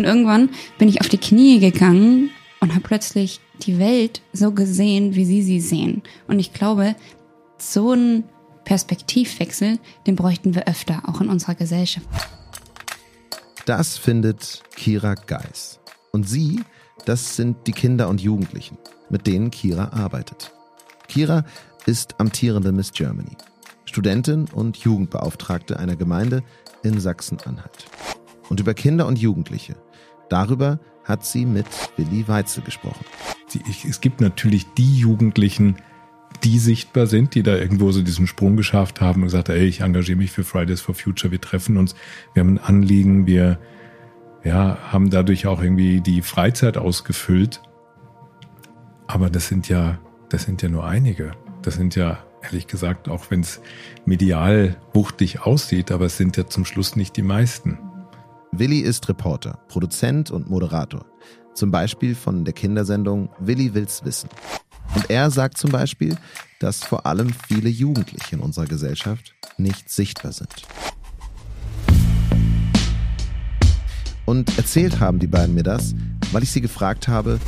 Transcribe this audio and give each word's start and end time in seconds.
Und 0.00 0.06
irgendwann 0.06 0.48
bin 0.78 0.88
ich 0.88 1.02
auf 1.02 1.10
die 1.10 1.18
Knie 1.18 1.58
gegangen 1.58 2.30
und 2.60 2.70
habe 2.70 2.80
plötzlich 2.80 3.38
die 3.60 3.78
Welt 3.78 4.22
so 4.32 4.50
gesehen, 4.50 5.14
wie 5.14 5.26
sie 5.26 5.42
sie 5.42 5.60
sehen. 5.60 6.00
Und 6.26 6.38
ich 6.38 6.54
glaube, 6.54 6.96
so 7.58 7.92
ein 7.92 8.24
Perspektivwechsel, 8.64 9.78
den 10.06 10.16
bräuchten 10.16 10.54
wir 10.54 10.66
öfter, 10.66 11.02
auch 11.06 11.20
in 11.20 11.28
unserer 11.28 11.54
Gesellschaft. 11.54 12.06
Das 13.66 13.98
findet 13.98 14.62
Kira 14.74 15.16
Geis. 15.16 15.80
Und 16.12 16.26
sie, 16.26 16.62
das 17.04 17.36
sind 17.36 17.66
die 17.66 17.72
Kinder 17.72 18.08
und 18.08 18.22
Jugendlichen, 18.22 18.78
mit 19.10 19.26
denen 19.26 19.50
Kira 19.50 19.90
arbeitet. 19.92 20.50
Kira 21.08 21.44
ist 21.84 22.18
amtierende 22.18 22.72
Miss 22.72 22.92
Germany, 22.92 23.36
Studentin 23.84 24.46
und 24.54 24.78
Jugendbeauftragte 24.78 25.78
einer 25.78 25.96
Gemeinde 25.96 26.42
in 26.84 26.98
Sachsen-Anhalt. 26.98 27.84
Und 28.48 28.60
über 28.60 28.72
Kinder 28.72 29.06
und 29.06 29.18
Jugendliche, 29.18 29.76
darüber 30.30 30.80
hat 31.04 31.24
sie 31.24 31.44
mit 31.44 31.66
Willi 31.96 32.26
Weitzel 32.28 32.62
gesprochen. 32.62 33.04
Es 33.88 34.00
gibt 34.00 34.20
natürlich 34.20 34.66
die 34.74 34.98
Jugendlichen, 34.98 35.76
die 36.44 36.58
sichtbar 36.58 37.06
sind, 37.06 37.34
die 37.34 37.42
da 37.42 37.56
irgendwo 37.56 37.90
so 37.92 38.02
diesen 38.02 38.26
Sprung 38.26 38.56
geschafft 38.56 39.00
haben 39.00 39.22
und 39.22 39.26
gesagt, 39.26 39.48
ey, 39.48 39.66
ich 39.66 39.80
engagiere 39.80 40.16
mich 40.16 40.30
für 40.30 40.44
Fridays 40.44 40.80
for 40.80 40.94
Future, 40.94 41.30
wir 41.30 41.40
treffen 41.40 41.76
uns, 41.76 41.94
wir 42.32 42.40
haben 42.40 42.54
ein 42.54 42.58
Anliegen, 42.58 43.26
wir 43.26 43.58
ja, 44.44 44.78
haben 44.90 45.10
dadurch 45.10 45.46
auch 45.46 45.62
irgendwie 45.62 46.00
die 46.00 46.22
Freizeit 46.22 46.78
ausgefüllt. 46.78 47.60
Aber 49.06 49.28
das 49.28 49.48
sind 49.48 49.68
ja, 49.68 49.98
das 50.28 50.44
sind 50.44 50.62
ja 50.62 50.68
nur 50.68 50.86
einige. 50.86 51.32
Das 51.62 51.74
sind 51.74 51.94
ja, 51.94 52.24
ehrlich 52.42 52.66
gesagt, 52.66 53.08
auch 53.08 53.30
wenn 53.30 53.40
es 53.40 53.60
medial 54.06 54.76
wuchtig 54.94 55.42
aussieht, 55.42 55.90
aber 55.90 56.06
es 56.06 56.16
sind 56.16 56.36
ja 56.36 56.46
zum 56.46 56.64
Schluss 56.64 56.96
nicht 56.96 57.16
die 57.16 57.22
meisten. 57.22 57.78
Willi 58.52 58.80
ist 58.80 59.08
Reporter, 59.08 59.60
Produzent 59.68 60.32
und 60.32 60.50
Moderator. 60.50 61.06
Zum 61.54 61.70
Beispiel 61.70 62.16
von 62.16 62.44
der 62.44 62.52
Kindersendung 62.52 63.30
Willi 63.38 63.74
will's 63.74 64.04
wissen. 64.04 64.28
Und 64.94 65.08
er 65.08 65.30
sagt 65.30 65.56
zum 65.56 65.70
Beispiel, 65.70 66.16
dass 66.58 66.82
vor 66.82 67.06
allem 67.06 67.32
viele 67.46 67.68
Jugendliche 67.68 68.34
in 68.34 68.40
unserer 68.42 68.66
Gesellschaft 68.66 69.36
nicht 69.56 69.88
sichtbar 69.88 70.32
sind. 70.32 70.50
Und 74.26 74.56
erzählt 74.58 74.98
haben 74.98 75.20
die 75.20 75.28
beiden 75.28 75.54
mir 75.54 75.62
das, 75.62 75.94
weil 76.32 76.42
ich 76.42 76.50
sie 76.50 76.60
gefragt 76.60 77.06
habe, 77.06 77.38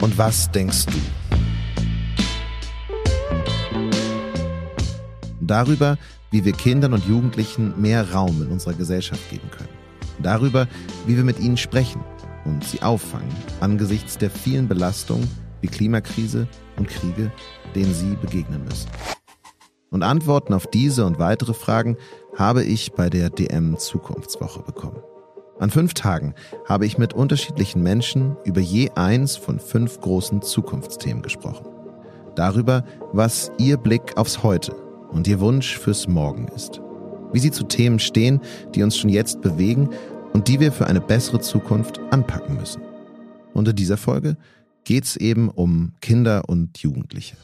und 0.00 0.16
was 0.16 0.50
denkst 0.50 0.86
du? 0.86 0.98
Darüber, 5.40 5.98
wie 6.30 6.44
wir 6.44 6.52
Kindern 6.52 6.92
und 6.92 7.04
Jugendlichen 7.06 7.80
mehr 7.80 8.12
Raum 8.12 8.42
in 8.42 8.48
unserer 8.48 8.74
Gesellschaft 8.74 9.28
geben 9.28 9.50
können. 9.50 9.81
Darüber, 10.20 10.68
wie 11.06 11.16
wir 11.16 11.24
mit 11.24 11.40
ihnen 11.40 11.56
sprechen 11.56 12.02
und 12.44 12.64
sie 12.64 12.82
auffangen 12.82 13.30
angesichts 13.60 14.18
der 14.18 14.30
vielen 14.30 14.68
Belastungen 14.68 15.28
wie 15.60 15.68
Klimakrise 15.68 16.48
und 16.76 16.88
Kriege, 16.88 17.30
denen 17.74 17.94
sie 17.94 18.16
begegnen 18.16 18.64
müssen. 18.64 18.90
Und 19.90 20.02
Antworten 20.02 20.54
auf 20.54 20.66
diese 20.66 21.04
und 21.04 21.18
weitere 21.18 21.54
Fragen 21.54 21.96
habe 22.36 22.64
ich 22.64 22.92
bei 22.92 23.10
der 23.10 23.30
DM 23.30 23.78
Zukunftswoche 23.78 24.62
bekommen. 24.62 25.02
An 25.58 25.70
fünf 25.70 25.94
Tagen 25.94 26.34
habe 26.66 26.86
ich 26.86 26.98
mit 26.98 27.12
unterschiedlichen 27.12 27.82
Menschen 27.82 28.36
über 28.44 28.60
je 28.60 28.90
eins 28.96 29.36
von 29.36 29.60
fünf 29.60 30.00
großen 30.00 30.42
Zukunftsthemen 30.42 31.22
gesprochen. 31.22 31.66
Darüber, 32.34 32.84
was 33.12 33.52
ihr 33.58 33.76
Blick 33.76 34.16
aufs 34.16 34.42
Heute 34.42 34.74
und 35.10 35.28
ihr 35.28 35.40
Wunsch 35.40 35.78
fürs 35.78 36.08
Morgen 36.08 36.48
ist. 36.48 36.80
Wie 37.32 37.38
sie 37.38 37.50
zu 37.50 37.64
Themen 37.64 37.98
stehen, 37.98 38.40
die 38.74 38.82
uns 38.82 38.96
schon 38.96 39.10
jetzt 39.10 39.40
bewegen 39.40 39.90
und 40.32 40.48
die 40.48 40.60
wir 40.60 40.72
für 40.72 40.86
eine 40.86 41.00
bessere 41.00 41.40
Zukunft 41.40 42.00
anpacken 42.10 42.56
müssen. 42.56 42.82
Und 43.54 43.68
in 43.68 43.76
dieser 43.76 43.96
Folge 43.96 44.36
geht 44.84 45.04
es 45.04 45.16
eben 45.16 45.48
um 45.48 45.92
Kinder 46.00 46.48
und 46.48 46.78
Jugendliche. 46.78 47.36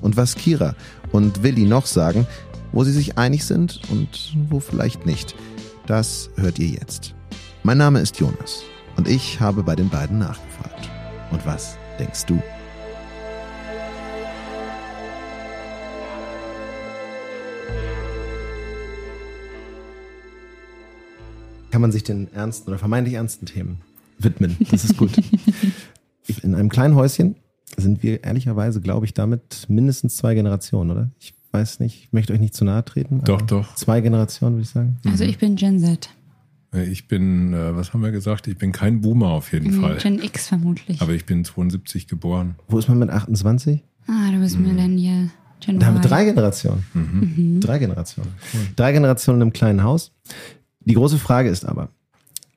Und 0.00 0.16
was 0.16 0.34
Kira 0.34 0.74
und 1.12 1.42
Willi 1.42 1.64
noch 1.64 1.86
sagen, 1.86 2.26
wo 2.72 2.84
sie 2.84 2.92
sich 2.92 3.18
einig 3.18 3.44
sind 3.44 3.80
und 3.90 4.34
wo 4.48 4.60
vielleicht 4.60 5.06
nicht, 5.06 5.34
das 5.86 6.30
hört 6.36 6.58
ihr 6.58 6.68
jetzt. 6.68 7.14
Mein 7.62 7.78
Name 7.78 8.00
ist 8.00 8.18
Jonas 8.18 8.62
und 8.96 9.08
ich 9.08 9.40
habe 9.40 9.62
bei 9.62 9.76
den 9.76 9.88
beiden 9.88 10.18
nachgefragt. 10.18 10.90
Und 11.30 11.44
was 11.46 11.76
denkst 11.98 12.26
du? 12.26 12.40
Kann 21.70 21.80
man 21.80 21.92
sich 21.92 22.02
den 22.04 22.32
ernsten 22.32 22.68
oder 22.70 22.78
vermeintlich 22.78 23.14
ernsten 23.14 23.46
Themen 23.46 23.78
widmen. 24.18 24.56
Das 24.70 24.84
ist 24.84 24.96
gut. 24.96 25.12
in 26.42 26.54
einem 26.54 26.68
kleinen 26.68 26.94
Häuschen 26.94 27.36
sind 27.76 28.02
wir 28.02 28.24
ehrlicherweise, 28.24 28.80
glaube 28.80 29.06
ich, 29.06 29.14
damit 29.14 29.66
mindestens 29.68 30.16
zwei 30.16 30.34
Generationen, 30.34 30.90
oder? 30.90 31.10
Ich 31.18 31.34
weiß 31.52 31.80
nicht, 31.80 32.04
ich 32.04 32.12
möchte 32.12 32.32
euch 32.32 32.40
nicht 32.40 32.54
zu 32.54 32.64
nahe 32.64 32.84
treten. 32.84 33.22
Doch, 33.24 33.40
doch. 33.42 33.74
Zwei 33.76 34.00
Generationen, 34.00 34.56
würde 34.56 34.62
ich 34.62 34.70
sagen. 34.70 34.98
Also 35.06 35.24
ich 35.24 35.38
bin 35.38 35.56
Gen 35.56 35.78
Z. 35.80 36.10
Äh, 36.74 36.84
ich 36.84 37.08
bin, 37.08 37.54
äh, 37.54 37.74
was 37.74 37.92
haben 37.92 38.02
wir 38.02 38.10
gesagt? 38.12 38.46
Ich 38.46 38.58
bin 38.58 38.72
kein 38.72 39.00
Boomer 39.00 39.28
auf 39.30 39.52
jeden 39.52 39.76
Mhm, 39.76 39.80
Fall. 39.80 39.96
Gen 39.98 40.22
X 40.22 40.48
vermutlich. 40.48 41.00
Aber 41.00 41.12
ich 41.12 41.24
bin 41.26 41.44
72 41.44 42.06
geboren. 42.08 42.56
Wo 42.68 42.78
ist 42.78 42.88
man 42.88 42.98
mit 42.98 43.10
28? 43.10 43.82
ah, 44.06 44.30
du 44.32 44.38
bist 44.40 44.58
Millennial. 44.58 45.30
Gen 45.60 45.78
Da 45.78 45.86
haben 45.86 45.94
wir 45.96 46.00
drei 46.02 46.24
Generationen. 46.24 46.84
Mhm. 46.94 47.60
Drei 47.60 47.78
Generationen. 47.78 48.30
Drei 48.76 48.92
Generationen 48.92 49.38
in 49.38 49.42
einem 49.42 49.52
kleinen 49.52 49.82
Haus. 49.82 50.12
Die 50.80 50.94
große 50.94 51.18
Frage 51.18 51.48
ist 51.48 51.64
aber, 51.64 51.90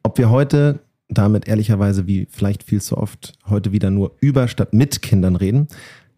ob 0.02 0.18
wir 0.18 0.30
heute 0.30 0.80
damit 1.10 1.48
ehrlicherweise 1.48 2.08
wie 2.08 2.28
vielleicht 2.30 2.64
viel 2.64 2.82
zu 2.82 2.98
oft 2.98 3.34
heute 3.48 3.72
wieder 3.72 3.90
nur 3.90 4.16
über 4.20 4.48
statt 4.48 4.74
mit 4.74 5.02
Kindern 5.02 5.36
reden, 5.36 5.68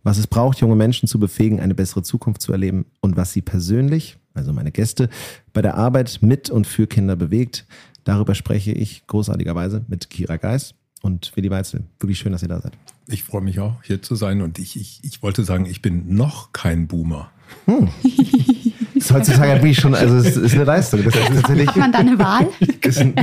was 0.03 0.17
es 0.17 0.27
braucht, 0.27 0.59
junge 0.59 0.75
Menschen 0.75 1.07
zu 1.07 1.19
befähigen, 1.19 1.59
eine 1.59 1.73
bessere 1.73 2.03
Zukunft 2.03 2.41
zu 2.41 2.51
erleben 2.51 2.85
und 3.01 3.17
was 3.17 3.33
sie 3.33 3.41
persönlich, 3.41 4.17
also 4.35 4.53
meine 4.53 4.71
Gäste, 4.71 5.09
bei 5.51 5.61
der 5.61 5.75
Arbeit 5.75 6.19
mit 6.21 6.49
und 6.49 6.67
für 6.67 6.85
Kinder 6.85 7.15
bewegt. 7.15 7.65
Darüber 8.03 8.35
spreche 8.35 8.71
ich 8.71 9.07
großartigerweise 9.07 9.83
mit 9.87 10.11
Kira 10.11 10.37
Geis 10.37 10.75
und 11.01 11.35
Willi 11.35 11.49
Weitzel. 11.49 11.85
Wirklich 11.99 12.19
schön, 12.19 12.31
dass 12.31 12.43
ihr 12.43 12.49
da 12.49 12.61
seid. 12.61 12.73
Ich 13.07 13.23
freue 13.23 13.41
mich 13.41 13.59
auch, 13.59 13.81
hier 13.83 14.01
zu 14.01 14.15
sein. 14.15 14.43
Und 14.43 14.59
ich, 14.59 14.79
ich, 14.79 14.99
ich 15.03 15.23
wollte 15.23 15.43
sagen, 15.43 15.65
ich 15.65 15.81
bin 15.81 16.15
noch 16.15 16.53
kein 16.53 16.87
Boomer. 16.87 17.31
Das 17.65 17.75
ist 18.95 19.11
heutzutage 19.13 19.53
wirklich 19.61 19.77
schon, 19.77 19.93
also 19.93 20.17
es 20.17 20.35
ist 20.37 20.55
eine 20.55 20.63
Leistung. 20.63 21.03
Das 21.03 21.15
ist 21.15 21.33
tatsächlich, 21.33 21.67
Hat 21.67 21.77
man 21.77 21.91
da 21.91 21.99
eine 21.99 22.19
Wahl? 22.19 22.47
ist 22.81 22.99
ein, 22.99 23.13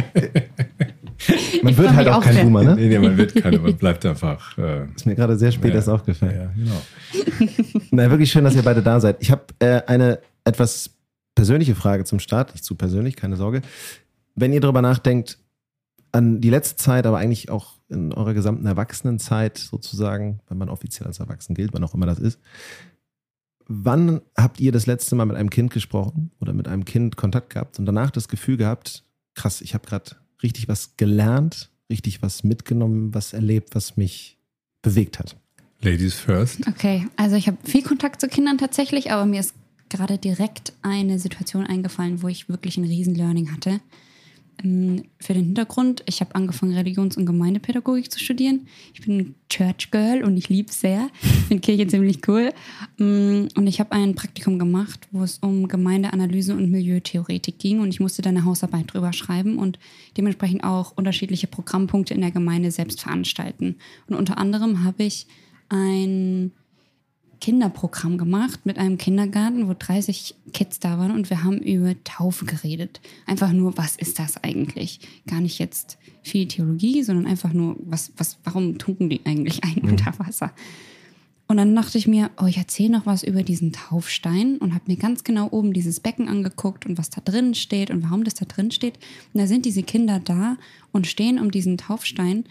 man 1.63 1.73
Ich 1.73 1.79
wird 1.79 1.93
halt 1.95 2.09
auch 2.09 2.17
auch 2.17 2.25
kein 2.25 2.35
sehr. 2.35 2.45
Boomer, 2.45 2.63
ne? 2.63 2.77
Nee, 2.77 2.89
nee, 2.89 2.99
man 2.99 3.17
wird 3.17 3.35
keiner, 3.35 3.59
man 3.59 3.77
bleibt 3.77 4.05
einfach. 4.07 4.57
Äh, 4.59 4.87
Ist 4.95 5.07
mir 5.07 5.15
gerade 5.15 5.37
sehr 5.37 5.53
spät 5.53 5.71
ja, 5.71 5.77
erst 5.77 5.89
aufgefallen. 5.89 6.35
Ja, 6.35 6.53
genau. 6.57 7.81
Na, 7.91 8.11
wirklich 8.11 8.31
schön, 8.31 8.45
dass 8.45 8.55
ihr 8.55 8.63
beide 8.63 8.83
da 8.83 9.01
seid. 9.01 9.17
Ich 9.21 9.31
habe 9.31 9.43
äh, 9.59 9.83
eine 9.87 10.19
etwas 10.45 10.91
persönliche 11.35 11.75
Frage 11.75 12.05
zum 12.05 12.19
Start. 12.19 12.53
Nicht 12.53 12.65
zu 12.65 12.75
persönlich, 12.75 13.17
keine 13.17 13.37
Sorge. 13.37 13.63
Wenn 14.35 14.53
ihr 14.53 14.61
darüber 14.61 14.83
nachdenkt, 14.83 15.39
an 16.13 16.41
die 16.41 16.51
letzte 16.51 16.77
Zeit, 16.77 17.07
aber 17.07 17.19
eigentlich 17.19 17.51
auch 17.51 17.75
in 17.89 18.13
eurer 18.13 18.35
gesamten 18.35 18.67
Erwachsenenzeit 18.67 19.59
sozusagen, 19.59 20.41
wenn 20.49 20.59
man 20.59 20.69
offiziell 20.69 21.07
als 21.07 21.21
erwachsen 21.21 21.55
gilt, 21.55 21.73
wann 21.73 21.85
auch 21.85 21.95
immer 21.95 22.07
das 22.07 22.19
ist, 22.19 22.39
wann 23.73 24.21
habt 24.37 24.61
ihr 24.61 24.73
das 24.73 24.87
letzte 24.87 25.15
Mal 25.15 25.25
mit 25.25 25.37
einem 25.37 25.51
Kind 25.51 25.73
gesprochen 25.73 26.31
oder 26.41 26.53
mit 26.53 26.69
einem 26.69 26.85
Kind 26.85 27.17
Kontakt 27.17 27.51
gehabt 27.51 27.79
und 27.79 27.87
danach 27.87 28.11
das 28.11 28.29
Gefühl 28.29 28.57
gehabt, 28.57 29.05
krass, 29.35 29.61
ich 29.63 29.75
habe 29.75 29.87
gerade 29.87 30.17
richtig 30.43 30.69
was 30.69 30.97
gelernt, 30.97 31.71
richtig 31.91 32.23
was 32.23 32.45
mitgenommen, 32.45 33.15
was 33.15 33.33
erlebt, 33.33 33.75
was 33.75 33.97
mich 33.97 34.39
bewegt 34.83 35.19
hat? 35.19 35.37
Ladies 35.81 36.15
first. 36.15 36.67
Okay, 36.69 37.09
also 37.17 37.37
ich 37.37 37.47
habe 37.47 37.59
viel 37.65 37.83
Kontakt 37.83 38.21
zu 38.21 38.29
Kindern 38.29 38.59
tatsächlich, 38.59 39.11
aber 39.11 39.25
mir 39.27 39.41
ist 39.41 39.55
gerade 39.89 40.19
direkt 40.19 40.73
eine 40.83 41.19
Situation 41.19 41.67
eingefallen, 41.67 42.23
wo 42.23 42.29
ich 42.29 42.49
wirklich 42.49 42.77
ein 42.77 42.85
Riesen-Learning 42.85 43.53
hatte. 43.53 43.81
Ähm, 44.63 45.05
Für 45.19 45.35
den 45.35 45.45
Hintergrund, 45.45 46.03
ich 46.07 46.21
habe 46.21 46.35
angefangen, 46.35 46.75
Religions- 46.75 47.17
und 47.17 47.27
Gemeindepädagogik 47.27 48.11
zu 48.11 48.19
studieren. 48.19 48.67
Ich 48.95 49.03
bin 49.03 49.35
Church 49.49 49.91
Girl 49.91 50.25
und 50.25 50.37
ich 50.37 50.49
liebe 50.49 50.73
sehr. 50.73 51.09
Ich 51.23 51.29
finde 51.49 51.61
Kirche 51.61 51.87
ziemlich 51.89 52.27
cool. 52.29 52.51
Mm, 52.99 53.49
Und 53.55 53.67
ich 53.67 53.81
habe 53.81 53.93
ein 53.93 54.15
Praktikum 54.15 54.59
gemacht, 54.59 55.07
wo 55.11 55.23
es 55.23 55.39
um 55.39 55.69
Gemeindeanalyse 55.69 56.55
und 56.55 56.71
Milieutheoretik 56.71 57.59
ging. 57.59 57.81
Und 57.81 57.89
ich 57.91 58.01
musste 58.01 58.23
da 58.23 58.31
eine 58.31 58.45
Hausarbeit 58.45 58.93
drüber 58.93 59.13
schreiben 59.13 59.59
und 59.59 59.79
dementsprechend 60.17 60.65
auch 60.65 60.93
unterschiedliche 60.97 61.47
Programmpunkte 61.47 62.15
in 62.15 62.21
der 62.21 62.31
Gemeinde 62.31 62.71
selbst 62.71 63.01
veranstalten. 63.03 63.77
Und 64.07 64.17
unter 64.17 64.39
anderem 64.39 64.85
habe 64.85 65.05
ich 65.05 65.27
ein 65.69 66.53
Kinderprogramm 67.43 68.19
gemacht 68.19 68.61
mit 68.65 68.79
einem 68.79 68.99
Kindergarten, 68.99 69.67
wo 69.67 69.75
30 69.77 70.37
Kids 70.53 70.79
da 70.79 70.97
waren 70.99 71.11
und 71.11 71.29
wir 71.29 71.43
haben 71.43 71.59
über 71.59 71.93
Taufe 72.05 72.45
geredet. 72.45 73.01
Einfach 73.27 73.53
nur, 73.53 73.77
was 73.77 73.97
ist 73.97 74.21
das 74.21 74.43
eigentlich? 74.45 75.01
Gar 75.27 75.41
nicht 75.41 75.59
jetzt 75.59 75.99
viel 76.23 76.47
Theologie, 76.47 77.03
sondern 77.03 77.27
einfach 77.27 77.53
nur, 77.53 77.75
was, 77.81 78.13
was, 78.17 78.39
warum 78.45 78.79
tunken 78.79 79.11
die 79.11 79.23
eigentlich 79.25 79.65
ein 79.65 79.79
unter 79.83 80.17
Wasser? 80.21 80.53
Und 81.49 81.57
dann 81.57 81.75
dachte 81.75 81.99
ich 81.99 82.07
mir, 82.07 82.31
oh, 82.41 82.47
ich 82.47 82.59
erzähle 82.59 82.91
noch 82.91 83.07
was 83.07 83.25
über 83.25 83.43
diesen 83.43 83.73
Taufstein 83.73 84.59
und 84.59 84.73
habe 84.73 84.85
mir 84.87 84.97
ganz 84.97 85.25
genau 85.25 85.49
oben 85.51 85.73
dieses 85.73 85.99
Becken 85.99 86.29
angeguckt 86.29 86.87
und 86.87 86.97
was 86.97 87.11
da 87.11 87.21
drin 87.23 87.57
steht 87.57 87.91
und 87.91 88.05
warum 88.05 88.23
das 88.23 88.35
da 88.35 88.45
drin 88.45 88.71
steht. 88.71 89.01
Und 89.35 89.41
da 89.41 89.49
sind 89.49 89.67
diese 89.67 89.83
Kinder 89.83 90.21
da 90.21 90.59
und 90.93 91.09
stehen 91.09 91.41
um 91.41 91.51
diesen 91.51 91.77
Taufstein 91.77 92.45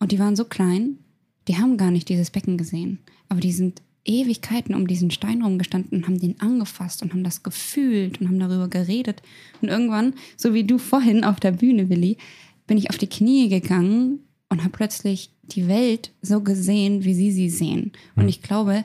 und 0.00 0.10
die 0.10 0.18
waren 0.18 0.34
so 0.34 0.44
klein, 0.44 0.98
die 1.46 1.58
haben 1.58 1.76
gar 1.76 1.92
nicht 1.92 2.08
dieses 2.08 2.30
Becken 2.30 2.58
gesehen. 2.58 2.98
Aber 3.28 3.38
die 3.38 3.52
sind 3.52 3.82
Ewigkeiten 4.04 4.74
um 4.74 4.86
diesen 4.86 5.10
Stein 5.10 5.42
rumgestanden 5.42 5.98
und 5.98 6.06
haben 6.06 6.18
den 6.18 6.40
angefasst 6.40 7.02
und 7.02 7.12
haben 7.12 7.24
das 7.24 7.42
gefühlt 7.42 8.20
und 8.20 8.28
haben 8.28 8.40
darüber 8.40 8.68
geredet. 8.68 9.22
Und 9.60 9.68
irgendwann, 9.68 10.14
so 10.36 10.54
wie 10.54 10.64
du 10.64 10.78
vorhin 10.78 11.24
auf 11.24 11.38
der 11.38 11.52
Bühne, 11.52 11.88
Willi, 11.88 12.16
bin 12.66 12.78
ich 12.78 12.90
auf 12.90 12.98
die 12.98 13.08
Knie 13.08 13.48
gegangen 13.48 14.20
und 14.48 14.60
habe 14.60 14.72
plötzlich 14.72 15.30
die 15.42 15.68
Welt 15.68 16.12
so 16.20 16.40
gesehen, 16.40 17.04
wie 17.04 17.14
sie 17.14 17.32
sie 17.32 17.48
sehen. 17.48 17.92
Und 18.16 18.28
ich 18.28 18.42
glaube, 18.42 18.84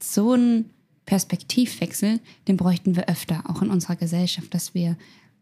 so 0.00 0.34
ein 0.34 0.66
Perspektivwechsel, 1.06 2.20
den 2.48 2.56
bräuchten 2.56 2.96
wir 2.96 3.08
öfter, 3.08 3.42
auch 3.48 3.62
in 3.62 3.70
unserer 3.70 3.96
Gesellschaft, 3.96 4.54
dass 4.54 4.74
wir, 4.74 4.96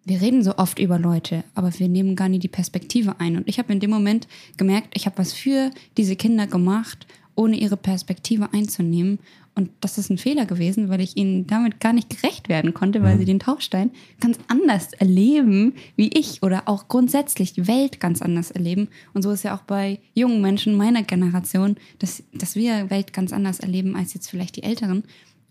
wir 0.04 0.20
reden 0.20 0.42
so 0.42 0.56
oft 0.56 0.78
über 0.78 0.98
Leute, 0.98 1.44
aber 1.54 1.78
wir 1.78 1.88
nehmen 1.88 2.16
gar 2.16 2.28
nicht 2.28 2.42
die 2.42 2.48
Perspektive 2.48 3.20
ein. 3.20 3.36
Und 3.36 3.48
ich 3.48 3.58
habe 3.58 3.72
in 3.72 3.80
dem 3.80 3.90
Moment 3.90 4.26
gemerkt, 4.56 4.88
ich 4.94 5.06
habe 5.06 5.18
was 5.18 5.32
für 5.32 5.70
diese 5.96 6.16
Kinder 6.16 6.46
gemacht, 6.46 7.06
ohne 7.34 7.56
ihre 7.56 7.76
Perspektive 7.76 8.52
einzunehmen. 8.52 9.18
Und 9.54 9.70
das 9.80 9.98
ist 9.98 10.10
ein 10.10 10.18
Fehler 10.18 10.46
gewesen, 10.46 10.88
weil 10.88 11.00
ich 11.00 11.16
ihnen 11.16 11.46
damit 11.46 11.78
gar 11.78 11.92
nicht 11.92 12.08
gerecht 12.08 12.48
werden 12.48 12.72
konnte, 12.72 13.02
weil 13.02 13.18
sie 13.18 13.26
den 13.26 13.38
Tauchstein 13.38 13.90
ganz 14.18 14.38
anders 14.48 14.94
erleben 14.94 15.74
wie 15.94 16.08
ich 16.08 16.42
oder 16.42 16.62
auch 16.66 16.88
grundsätzlich 16.88 17.52
die 17.52 17.68
Welt 17.68 18.00
ganz 18.00 18.22
anders 18.22 18.50
erleben. 18.50 18.88
Und 19.12 19.22
so 19.22 19.30
ist 19.30 19.42
ja 19.42 19.54
auch 19.54 19.62
bei 19.62 19.98
jungen 20.14 20.40
Menschen 20.40 20.76
meiner 20.76 21.02
Generation, 21.02 21.76
dass, 21.98 22.22
dass 22.32 22.56
wir 22.56 22.88
Welt 22.88 23.12
ganz 23.12 23.32
anders 23.32 23.60
erleben 23.60 23.94
als 23.94 24.14
jetzt 24.14 24.30
vielleicht 24.30 24.56
die 24.56 24.62
Älteren. 24.62 25.04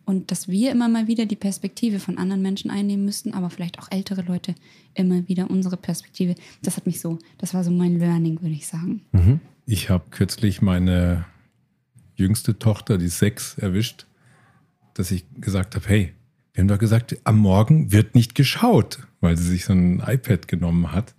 Und 0.03 0.31
dass 0.31 0.47
wir 0.47 0.71
immer 0.71 0.89
mal 0.89 1.07
wieder 1.07 1.27
die 1.27 1.35
Perspektive 1.35 1.99
von 1.99 2.17
anderen 2.17 2.41
Menschen 2.41 2.71
einnehmen 2.71 3.05
müssten, 3.05 3.33
aber 3.35 3.51
vielleicht 3.51 3.77
auch 3.77 3.87
ältere 3.91 4.23
Leute 4.23 4.55
immer 4.95 5.27
wieder 5.27 5.49
unsere 5.49 5.77
Perspektive. 5.77 6.33
Das 6.63 6.75
hat 6.75 6.87
mich 6.87 6.99
so, 6.99 7.19
das 7.37 7.53
war 7.53 7.63
so 7.63 7.69
mein 7.69 7.99
Learning, 7.99 8.41
würde 8.41 8.55
ich 8.55 8.65
sagen. 8.65 9.01
Ich 9.67 9.91
habe 9.91 10.03
kürzlich 10.09 10.61
meine 10.63 11.25
jüngste 12.21 12.57
Tochter, 12.59 12.97
die 12.97 13.09
sechs, 13.09 13.57
erwischt, 13.57 14.05
dass 14.93 15.11
ich 15.11 15.25
gesagt 15.39 15.75
habe, 15.75 15.87
hey, 15.87 16.13
wir 16.53 16.61
haben 16.61 16.67
doch 16.67 16.79
gesagt, 16.79 17.17
am 17.23 17.37
Morgen 17.37 17.91
wird 17.91 18.15
nicht 18.15 18.35
geschaut, 18.35 18.99
weil 19.21 19.37
sie 19.37 19.47
sich 19.47 19.65
so 19.65 19.73
ein 19.73 20.03
iPad 20.05 20.47
genommen 20.47 20.91
hat. 20.91 21.15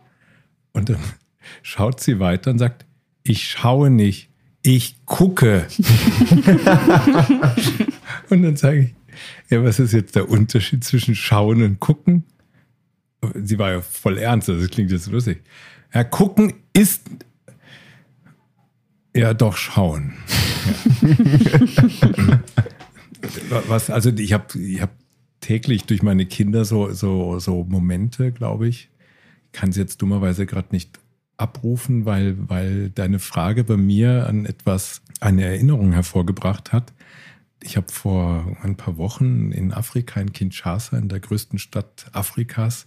Und 0.73 0.89
dann 0.89 0.99
schaut 1.63 2.01
sie 2.01 2.19
weiter 2.19 2.51
und 2.51 2.59
sagt, 2.59 2.85
ich 3.23 3.49
schaue 3.49 3.91
nicht, 3.91 4.31
ich 4.63 5.05
gucke. 5.07 5.67
und 8.31 8.43
dann 8.43 8.57
sage 8.57 8.81
ich, 8.81 8.95
ja, 9.51 9.63
was 9.65 9.79
ist 9.79 9.93
jetzt 9.93 10.17
der 10.17 10.29
Unterschied 10.29 10.85
zwischen 10.85 11.15
schauen 11.15 11.63
und 11.63 11.81
gucken? 11.81 12.25
Sie 13.35 13.59
war 13.59 13.71
ja 13.71 13.81
voll 13.81 14.19
ernst, 14.19 14.49
also 14.49 14.61
das 14.61 14.71
klingt 14.71 14.91
jetzt 14.91 15.07
lustig. 15.11 15.43
Ja, 15.95 16.05
gucken 16.05 16.55
ist 16.73 17.03
ja 19.15 19.35
doch 19.35 19.57
schauen. 19.57 20.15
Was, 23.69 23.91
also 23.91 24.11
ich 24.11 24.33
habe 24.33 24.59
ich 24.59 24.81
hab 24.81 24.91
täglich 25.41 25.85
durch 25.85 26.03
meine 26.03 26.27
Kinder 26.27 26.65
so, 26.65 26.93
so, 26.93 27.39
so 27.39 27.65
Momente, 27.65 28.33
glaube 28.33 28.69
ich. 28.69 28.89
Ich 29.47 29.53
kann 29.53 29.71
es 29.71 29.77
jetzt 29.77 30.01
dummerweise 30.01 30.47
gerade 30.47 30.69
nicht 30.71 30.99
abrufen, 31.37 32.07
weil, 32.07 32.37
weil 32.49 32.91
deine 32.91 33.19
Frage 33.19 33.65
bei 33.65 33.77
mir 33.77 34.27
an 34.27 34.47
etwas, 34.47 35.03
eine 35.21 35.45
Erinnerung 35.45 35.93
hervorgebracht 35.93 36.73
hat. 36.73 36.93
Ich 37.63 37.77
habe 37.77 37.93
vor 37.93 38.57
ein 38.63 38.77
paar 38.77 38.97
Wochen 38.97 39.53
in 39.53 39.73
Afrika, 39.73 40.21
in 40.21 40.33
Kinshasa, 40.33 40.97
in 40.97 41.09
der 41.09 41.21
größten 41.21 41.59
Stadt 41.59 42.07
Afrikas, 42.13 42.87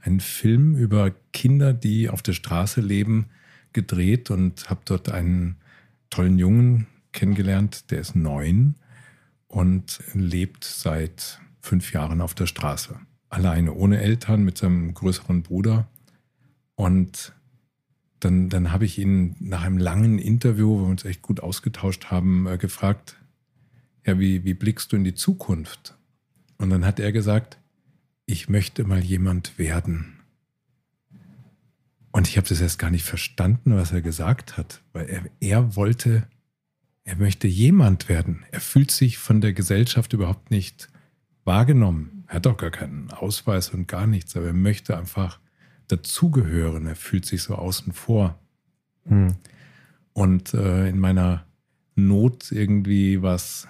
einen 0.00 0.20
Film 0.20 0.76
über 0.76 1.12
Kinder, 1.32 1.72
die 1.72 2.08
auf 2.08 2.22
der 2.22 2.32
Straße 2.32 2.80
leben, 2.80 3.26
gedreht 3.72 4.30
und 4.30 4.70
habe 4.70 4.80
dort 4.84 5.10
einen 5.10 5.56
tollen 6.10 6.38
Jungen 6.38 6.86
kennengelernt, 7.12 7.90
der 7.90 8.00
ist 8.00 8.14
neun 8.14 8.76
und 9.48 10.00
lebt 10.12 10.64
seit 10.64 11.40
fünf 11.60 11.92
Jahren 11.92 12.20
auf 12.20 12.34
der 12.34 12.46
Straße. 12.46 12.98
Alleine, 13.28 13.72
ohne 13.72 14.00
Eltern, 14.00 14.44
mit 14.44 14.58
seinem 14.58 14.94
größeren 14.94 15.42
Bruder. 15.42 15.88
Und 16.74 17.32
dann, 18.20 18.48
dann 18.48 18.72
habe 18.72 18.84
ich 18.84 18.98
ihn 18.98 19.36
nach 19.40 19.62
einem 19.62 19.78
langen 19.78 20.18
Interview, 20.18 20.78
wo 20.78 20.82
wir 20.82 20.90
uns 20.90 21.04
echt 21.04 21.22
gut 21.22 21.40
ausgetauscht 21.40 22.06
haben, 22.06 22.46
äh, 22.46 22.58
gefragt, 22.58 23.16
ja, 24.04 24.18
wie, 24.18 24.44
wie 24.44 24.54
blickst 24.54 24.92
du 24.92 24.96
in 24.96 25.04
die 25.04 25.14
Zukunft? 25.14 25.96
Und 26.58 26.70
dann 26.70 26.84
hat 26.84 27.00
er 27.00 27.12
gesagt, 27.12 27.58
ich 28.24 28.48
möchte 28.48 28.84
mal 28.84 29.02
jemand 29.02 29.58
werden. 29.58 30.15
Und 32.16 32.28
ich 32.28 32.38
habe 32.38 32.48
das 32.48 32.62
erst 32.62 32.78
gar 32.78 32.90
nicht 32.90 33.04
verstanden, 33.04 33.76
was 33.76 33.92
er 33.92 34.00
gesagt 34.00 34.56
hat, 34.56 34.80
weil 34.94 35.06
er, 35.06 35.24
er 35.38 35.76
wollte, 35.76 36.26
er 37.04 37.16
möchte 37.16 37.46
jemand 37.46 38.08
werden. 38.08 38.46
Er 38.52 38.62
fühlt 38.62 38.90
sich 38.90 39.18
von 39.18 39.42
der 39.42 39.52
Gesellschaft 39.52 40.14
überhaupt 40.14 40.50
nicht 40.50 40.88
wahrgenommen. 41.44 42.24
Er 42.26 42.36
hat 42.36 42.46
auch 42.46 42.56
gar 42.56 42.70
keinen 42.70 43.10
Ausweis 43.10 43.68
und 43.68 43.86
gar 43.86 44.06
nichts, 44.06 44.34
aber 44.34 44.46
er 44.46 44.54
möchte 44.54 44.96
einfach 44.96 45.40
dazugehören. 45.88 46.86
Er 46.86 46.96
fühlt 46.96 47.26
sich 47.26 47.42
so 47.42 47.54
außen 47.54 47.92
vor. 47.92 48.38
Hm. 49.04 49.34
Und 50.14 50.54
äh, 50.54 50.88
in 50.88 50.98
meiner 50.98 51.44
Not 51.96 52.50
irgendwie 52.50 53.20
was, 53.20 53.68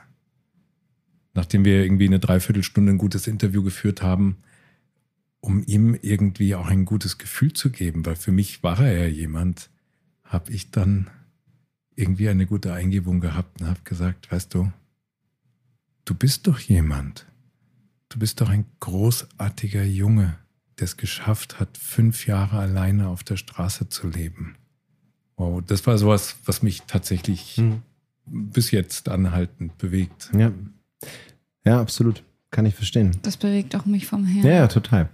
nachdem 1.34 1.64
wir 1.64 1.82
irgendwie 1.82 2.06
eine 2.06 2.20
Dreiviertelstunde 2.20 2.92
ein 2.92 2.98
gutes 2.98 3.26
Interview 3.26 3.64
geführt 3.64 4.02
haben, 4.02 4.36
um 5.46 5.62
ihm 5.64 5.96
irgendwie 6.02 6.56
auch 6.56 6.66
ein 6.66 6.84
gutes 6.84 7.18
Gefühl 7.18 7.52
zu 7.52 7.70
geben, 7.70 8.04
weil 8.04 8.16
für 8.16 8.32
mich 8.32 8.64
war 8.64 8.80
er 8.80 8.98
ja 8.98 9.06
jemand, 9.06 9.70
habe 10.24 10.50
ich 10.50 10.72
dann 10.72 11.08
irgendwie 11.94 12.28
eine 12.28 12.46
gute 12.46 12.72
Eingebung 12.72 13.20
gehabt 13.20 13.60
und 13.60 13.68
habe 13.68 13.78
gesagt, 13.84 14.32
weißt 14.32 14.52
du, 14.52 14.72
du 16.04 16.14
bist 16.16 16.48
doch 16.48 16.58
jemand. 16.58 17.26
Du 18.08 18.18
bist 18.18 18.40
doch 18.40 18.48
ein 18.48 18.64
großartiger 18.80 19.84
Junge, 19.84 20.36
der 20.80 20.86
es 20.86 20.96
geschafft 20.96 21.60
hat, 21.60 21.78
fünf 21.78 22.26
Jahre 22.26 22.58
alleine 22.58 23.06
auf 23.06 23.22
der 23.22 23.36
Straße 23.36 23.88
zu 23.88 24.08
leben. 24.08 24.56
Wow, 25.36 25.62
das 25.64 25.86
war 25.86 25.96
sowas, 25.96 26.34
was 26.44 26.62
mich 26.62 26.82
tatsächlich 26.88 27.58
Hm. 27.58 27.82
bis 28.26 28.72
jetzt 28.72 29.08
anhaltend 29.08 29.78
bewegt. 29.78 30.28
Ja. 30.36 30.50
ja, 31.64 31.80
absolut. 31.80 32.24
Kann 32.56 32.64
ich 32.64 32.74
verstehen. 32.74 33.10
Das 33.20 33.36
bewegt 33.36 33.76
auch 33.76 33.84
mich 33.84 34.06
vom 34.06 34.24
Herzen. 34.24 34.48
Ja, 34.48 34.54
ja 34.54 34.66
total. 34.66 35.10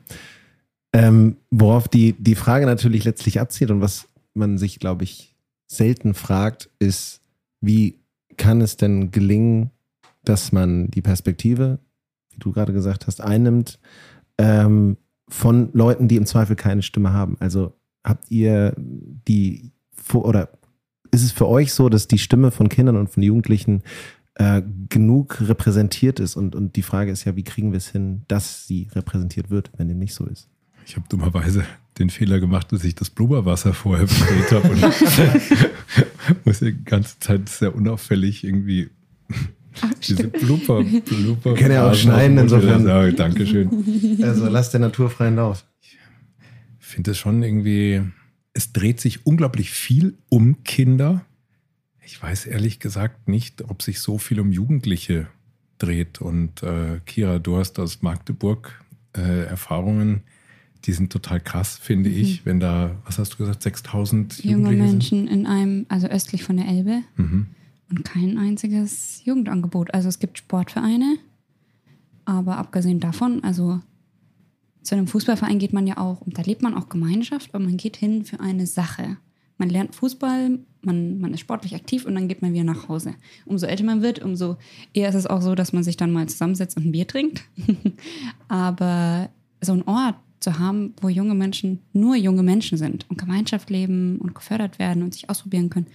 Ähm, 0.92 1.38
worauf 1.50 1.88
die, 1.88 2.12
die 2.12 2.36
Frage 2.36 2.66
natürlich 2.66 3.02
letztlich 3.02 3.40
abzielt 3.40 3.72
und 3.72 3.80
was 3.80 4.06
man 4.32 4.58
sich, 4.58 4.78
glaube 4.78 5.02
ich, 5.02 5.34
selten 5.66 6.14
fragt, 6.14 6.70
ist, 6.78 7.20
wie 7.60 7.98
kann 8.36 8.60
es 8.60 8.76
denn 8.76 9.10
gelingen, 9.10 9.72
dass 10.22 10.52
man 10.52 10.88
die 10.92 11.02
Perspektive, 11.02 11.80
wie 12.30 12.38
du 12.38 12.52
gerade 12.52 12.72
gesagt 12.72 13.08
hast, 13.08 13.20
einnimmt 13.20 13.80
ähm, 14.38 14.96
von 15.28 15.70
Leuten, 15.72 16.06
die 16.06 16.18
im 16.18 16.26
Zweifel 16.26 16.54
keine 16.54 16.82
Stimme 16.82 17.12
haben? 17.12 17.38
Also 17.40 17.72
habt 18.04 18.30
ihr 18.30 18.72
die 18.76 19.72
oder 20.12 20.48
ist 21.10 21.24
es 21.24 21.32
für 21.32 21.48
euch 21.48 21.72
so, 21.72 21.88
dass 21.88 22.06
die 22.06 22.18
Stimme 22.18 22.52
von 22.52 22.68
Kindern 22.68 22.96
und 22.96 23.10
von 23.10 23.24
Jugendlichen 23.24 23.82
äh, 24.34 24.62
genug 24.88 25.40
repräsentiert 25.40 26.20
ist? 26.20 26.36
Und, 26.36 26.54
und 26.54 26.76
die 26.76 26.82
Frage 26.82 27.10
ist 27.10 27.24
ja, 27.24 27.36
wie 27.36 27.44
kriegen 27.44 27.72
wir 27.72 27.78
es 27.78 27.88
hin, 27.88 28.22
dass 28.28 28.66
sie 28.66 28.88
repräsentiert 28.94 29.50
wird, 29.50 29.70
wenn 29.76 29.88
dem 29.88 29.98
nicht 29.98 30.14
so 30.14 30.26
ist? 30.26 30.48
Ich 30.86 30.96
habe 30.96 31.06
dummerweise 31.08 31.64
den 31.98 32.10
Fehler 32.10 32.40
gemacht, 32.40 32.72
dass 32.72 32.84
ich 32.84 32.94
das 32.94 33.10
Blubberwasser 33.10 33.74
vorher 33.74 34.06
bestellt 34.06 34.50
habe 34.52 34.68
und 34.70 36.44
muss 36.44 36.60
die 36.60 36.84
ganze 36.84 37.18
Zeit 37.20 37.48
sehr 37.48 37.74
unauffällig 37.74 38.44
irgendwie 38.44 38.90
diese 40.06 40.28
Blubber, 40.28 40.82
Blubber. 40.82 41.54
Können 41.54 41.72
ja 41.72 41.90
auch 41.90 41.94
schneiden, 41.94 42.38
insofern. 42.38 42.86
Ja, 42.86 43.10
Dankeschön. 43.10 44.20
Also 44.22 44.48
lass 44.48 44.70
der 44.70 44.80
Natur 44.80 45.10
freien 45.10 45.36
Lauf. 45.36 45.64
Ich 45.80 46.86
finde 46.86 47.12
es 47.12 47.18
schon 47.18 47.42
irgendwie, 47.42 48.02
es 48.52 48.72
dreht 48.72 49.00
sich 49.00 49.26
unglaublich 49.26 49.70
viel 49.70 50.18
um 50.28 50.62
Kinder. 50.64 51.24
Ich 52.04 52.20
weiß 52.22 52.46
ehrlich 52.46 52.80
gesagt 52.80 53.28
nicht, 53.28 53.62
ob 53.68 53.82
sich 53.82 54.00
so 54.00 54.18
viel 54.18 54.40
um 54.40 54.50
Jugendliche 54.52 55.28
dreht. 55.78 56.20
Und 56.20 56.62
äh, 56.62 57.00
Kira, 57.06 57.38
du 57.38 57.56
hast 57.56 57.78
aus 57.78 58.02
Magdeburg 58.02 58.80
äh, 59.16 59.44
Erfahrungen, 59.44 60.22
die 60.84 60.92
sind 60.92 61.12
total 61.12 61.40
krass, 61.40 61.78
finde 61.78 62.10
Mhm. 62.10 62.16
ich, 62.16 62.44
wenn 62.46 62.58
da, 62.60 62.96
was 63.04 63.18
hast 63.18 63.34
du 63.34 63.36
gesagt, 63.38 63.62
6000 63.62 64.44
Junge 64.44 64.72
Menschen 64.72 65.28
in 65.28 65.46
einem, 65.46 65.86
also 65.88 66.08
östlich 66.08 66.42
von 66.42 66.56
der 66.56 66.66
Elbe 66.66 67.02
sind? 67.16 67.30
Mhm. 67.32 67.46
und 67.90 68.04
kein 68.04 68.38
einziges 68.38 69.22
Jugendangebot. 69.24 69.92
Also 69.94 70.08
es 70.08 70.18
gibt 70.18 70.38
Sportvereine, 70.38 71.18
aber 72.24 72.56
abgesehen 72.56 73.00
davon, 73.00 73.44
also 73.44 73.80
zu 74.82 74.94
einem 74.96 75.06
Fußballverein 75.06 75.58
geht 75.60 75.72
man 75.72 75.86
ja 75.86 75.98
auch, 75.98 76.20
und 76.22 76.36
da 76.38 76.42
lebt 76.42 76.62
man 76.62 76.74
auch 76.74 76.88
Gemeinschaft, 76.88 77.54
aber 77.54 77.62
man 77.64 77.76
geht 77.76 77.96
hin 77.96 78.24
für 78.24 78.40
eine 78.40 78.66
Sache. 78.66 79.18
Man 79.62 79.70
lernt 79.70 79.94
Fußball, 79.94 80.58
man, 80.80 81.20
man 81.20 81.32
ist 81.32 81.38
sportlich 81.38 81.76
aktiv 81.76 82.04
und 82.04 82.16
dann 82.16 82.26
geht 82.26 82.42
man 82.42 82.52
wieder 82.52 82.64
nach 82.64 82.88
Hause. 82.88 83.14
Umso 83.44 83.66
älter 83.66 83.84
man 83.84 84.02
wird, 84.02 84.18
umso 84.18 84.56
eher 84.92 85.08
ist 85.08 85.14
es 85.14 85.28
auch 85.28 85.40
so, 85.40 85.54
dass 85.54 85.72
man 85.72 85.84
sich 85.84 85.96
dann 85.96 86.10
mal 86.10 86.28
zusammensetzt 86.28 86.76
und 86.76 86.86
ein 86.86 86.90
Bier 86.90 87.06
trinkt. 87.06 87.44
Aber 88.48 89.30
so 89.60 89.72
ein 89.72 89.86
Ort 89.86 90.16
zu 90.40 90.58
haben, 90.58 90.94
wo 91.00 91.08
junge 91.08 91.36
Menschen 91.36 91.78
nur 91.92 92.16
junge 92.16 92.42
Menschen 92.42 92.76
sind 92.76 93.06
und 93.08 93.18
Gemeinschaft 93.18 93.70
leben 93.70 94.18
und 94.18 94.34
gefördert 94.34 94.80
werden 94.80 95.04
und 95.04 95.14
sich 95.14 95.30
ausprobieren 95.30 95.70
können, 95.70 95.86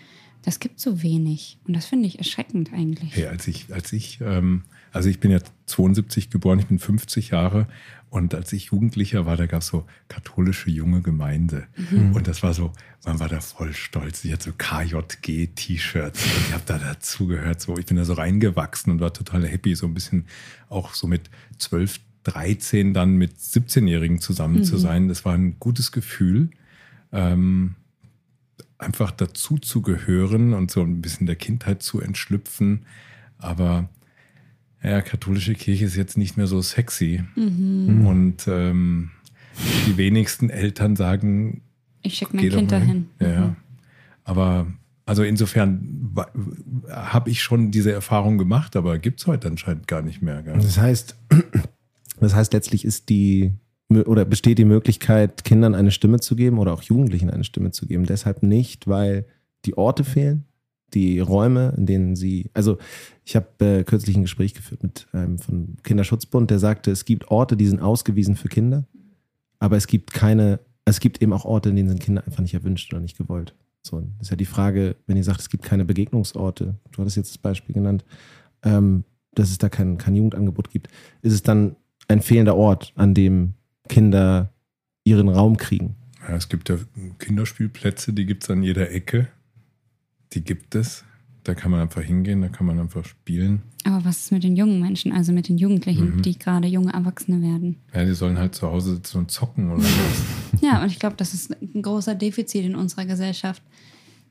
das 0.43 0.61
gibt 0.61 0.79
so 0.79 1.03
wenig. 1.03 1.57
Und 1.67 1.75
das 1.75 1.87
finde 1.87 2.07
ich 2.07 2.19
erschreckend 2.19 2.71
eigentlich. 2.71 3.17
Hey, 3.17 3.25
als 3.25 3.49
ich, 3.49 3.65
als 3.73 3.91
ich, 3.91 4.21
ähm, 4.21 4.63
also 4.91 5.09
ich 5.09 5.19
bin 5.19 5.31
ja 5.31 5.39
72 5.65 6.29
geboren, 6.29 6.59
ich 6.59 6.67
bin 6.67 6.79
50 6.79 7.29
Jahre 7.29 7.67
und 8.09 8.33
als 8.33 8.53
ich 8.53 8.65
Jugendlicher 8.67 9.25
war, 9.25 9.35
da 9.35 9.47
gab 9.47 9.61
es 9.61 9.67
so 9.67 9.85
katholische 10.07 10.69
junge 10.69 11.01
Gemeinde. 11.01 11.67
Mhm. 11.91 12.13
Und 12.13 12.27
das 12.27 12.41
war 12.41 12.53
so, 12.53 12.71
man 13.05 13.19
war 13.19 13.27
da 13.27 13.41
voll 13.41 13.73
stolz. 13.73 14.23
Ich 14.23 14.31
hatte 14.31 14.45
so 14.45 14.53
KJG-T-Shirts 14.57 16.23
und 16.23 16.31
ich 16.47 16.53
habe 16.53 16.63
da 16.65 16.77
dazugehört. 16.77 17.59
So, 17.59 17.77
ich 17.77 17.85
bin 17.85 17.97
da 17.97 18.05
so 18.05 18.13
reingewachsen 18.13 18.93
und 18.93 19.01
war 19.01 19.13
total 19.13 19.45
happy, 19.45 19.75
so 19.75 19.87
ein 19.87 19.93
bisschen 19.93 20.25
auch 20.69 20.93
so 20.93 21.05
mit 21.05 21.29
12, 21.57 21.99
13 22.23 22.93
dann 22.93 23.15
mit 23.15 23.37
17-Jährigen 23.37 24.21
zusammen 24.21 24.59
mhm. 24.59 24.63
zu 24.63 24.77
sein. 24.77 25.09
Das 25.09 25.25
war 25.25 25.33
ein 25.33 25.59
gutes 25.59 25.91
Gefühl. 25.91 26.49
Ähm, 27.11 27.75
einfach 28.77 29.11
dazu 29.11 29.57
zu 29.57 29.81
gehören 29.81 30.53
und 30.53 30.71
so 30.71 30.81
ein 30.81 31.01
bisschen 31.01 31.27
der 31.27 31.35
Kindheit 31.35 31.83
zu 31.83 31.99
entschlüpfen. 31.99 32.85
Aber 33.37 33.89
ja, 34.83 35.01
katholische 35.01 35.53
Kirche 35.53 35.85
ist 35.85 35.95
jetzt 35.95 36.17
nicht 36.17 36.37
mehr 36.37 36.47
so 36.47 36.61
sexy. 36.61 37.23
Mhm. 37.35 38.05
Und 38.05 38.47
ähm, 38.47 39.11
die 39.87 39.97
wenigsten 39.97 40.49
Eltern 40.49 40.95
sagen, 40.95 41.61
ich 42.01 42.15
schicke 42.15 42.35
mein 42.35 42.49
Kind 42.49 42.71
dahin. 42.71 43.07
Ja, 43.19 43.47
mhm. 43.47 43.55
aber 44.23 44.67
also 45.05 45.23
insofern 45.23 46.13
habe 46.89 47.29
ich 47.29 47.41
schon 47.41 47.71
diese 47.71 47.91
Erfahrung 47.91 48.37
gemacht, 48.37 48.75
aber 48.75 48.99
gibt 48.99 49.21
es 49.21 49.27
heute 49.27 49.47
anscheinend 49.47 49.87
gar 49.87 50.01
nicht 50.01 50.21
mehr. 50.21 50.43
Gell? 50.43 50.53
Das 50.55 50.77
heißt, 50.77 51.15
das 52.19 52.35
heißt 52.35 52.53
letztlich 52.53 52.85
ist 52.85 53.09
die 53.09 53.53
oder 53.89 54.25
besteht 54.25 54.57
die 54.57 54.65
Möglichkeit, 54.65 55.45
Kindern 55.45 55.73
eine 55.73 55.91
Stimme 55.91 56.19
zu 56.19 56.35
geben 56.35 56.59
oder 56.59 56.73
auch 56.73 56.81
Jugendlichen 56.81 57.29
eine 57.29 57.45
Stimme 57.45 57.71
zu 57.71 57.87
geben. 57.87 58.05
Deshalb 58.05 58.43
nicht, 58.43 58.87
weil 58.87 59.25
die 59.63 59.77
Orte 59.77 60.03
fehlen, 60.03 60.43
die 60.93 61.19
Räume, 61.19 61.73
in 61.77 61.85
denen 61.85 62.15
sie, 62.15 62.49
also 62.53 62.77
ich 63.25 63.35
habe 63.35 63.47
äh, 63.59 63.83
kürzlich 63.83 64.15
ein 64.15 64.21
Gespräch 64.21 64.53
geführt 64.53 64.83
mit 64.83 65.07
einem 65.11 65.37
vom 65.37 65.75
Kinderschutzbund, 65.83 66.49
der 66.49 66.59
sagte, 66.59 66.91
es 66.91 67.05
gibt 67.05 67.29
Orte, 67.29 67.57
die 67.57 67.67
sind 67.67 67.81
ausgewiesen 67.81 68.35
für 68.35 68.47
Kinder, 68.47 68.85
aber 69.59 69.75
es 69.75 69.87
gibt 69.87 70.13
keine, 70.13 70.59
es 70.85 70.99
gibt 70.99 71.21
eben 71.21 71.33
auch 71.33 71.45
Orte, 71.45 71.69
in 71.69 71.75
denen 71.75 71.89
sind 71.89 72.01
Kinder 72.01 72.23
einfach 72.25 72.41
nicht 72.41 72.53
erwünscht 72.53 72.93
oder 72.93 73.01
nicht 73.01 73.17
gewollt. 73.17 73.53
So, 73.81 74.01
das 74.01 74.27
ist 74.27 74.29
ja 74.29 74.37
die 74.37 74.45
Frage, 74.45 74.95
wenn 75.07 75.17
ihr 75.17 75.23
sagt, 75.23 75.41
es 75.41 75.49
gibt 75.49 75.63
keine 75.63 75.85
Begegnungsorte, 75.85 76.75
du 76.91 77.01
hattest 77.01 77.17
jetzt 77.17 77.31
das 77.31 77.37
Beispiel 77.37 77.73
genannt, 77.73 78.05
ähm, 78.63 79.03
dass 79.33 79.49
es 79.49 79.57
da 79.57 79.69
kein, 79.69 79.97
kein 79.97 80.15
Jugendangebot 80.15 80.69
gibt, 80.69 80.87
ist 81.21 81.33
es 81.33 81.43
dann 81.43 81.75
ein 82.07 82.21
fehlender 82.21 82.55
Ort, 82.55 82.93
an 82.95 83.13
dem 83.13 83.53
Kinder 83.89 84.51
ihren 85.03 85.29
Raum 85.29 85.57
kriegen. 85.57 85.95
Ja, 86.27 86.35
es 86.35 86.49
gibt 86.49 86.69
ja 86.69 86.77
Kinderspielplätze, 87.19 88.13
die 88.13 88.25
gibt 88.25 88.43
es 88.43 88.49
an 88.49 88.63
jeder 88.63 88.91
Ecke. 88.91 89.27
Die 90.33 90.43
gibt 90.43 90.75
es. 90.75 91.03
Da 91.43 91.55
kann 91.55 91.71
man 91.71 91.79
einfach 91.79 92.01
hingehen, 92.01 92.41
da 92.41 92.49
kann 92.49 92.67
man 92.67 92.77
einfach 92.77 93.05
spielen. 93.05 93.61
Aber 93.85 94.03
was 94.03 94.17
ist 94.17 94.31
mit 94.33 94.43
den 94.43 94.57
jungen 94.57 94.81
Menschen, 94.81 95.13
also 95.13 95.31
mit 95.31 95.47
den 95.47 95.57
Jugendlichen, 95.57 96.17
mhm. 96.17 96.21
die 96.21 96.37
gerade 96.37 96.67
junge 96.67 96.91
Erwachsene 96.91 97.41
werden? 97.41 97.77
Ja, 97.93 98.03
die 98.03 98.13
sollen 98.13 98.37
halt 98.37 98.53
zu 98.53 98.67
Hause 98.67 98.95
sitzen 98.95 99.19
und 99.19 99.31
zocken 99.31 99.71
oder 99.71 99.83
was. 99.83 100.61
ja, 100.61 100.83
und 100.83 100.91
ich 100.91 100.99
glaube, 100.99 101.15
das 101.15 101.33
ist 101.33 101.55
ein 101.61 101.81
großer 101.81 102.15
Defizit 102.15 102.65
in 102.65 102.75
unserer 102.75 103.05
Gesellschaft, 103.05 103.63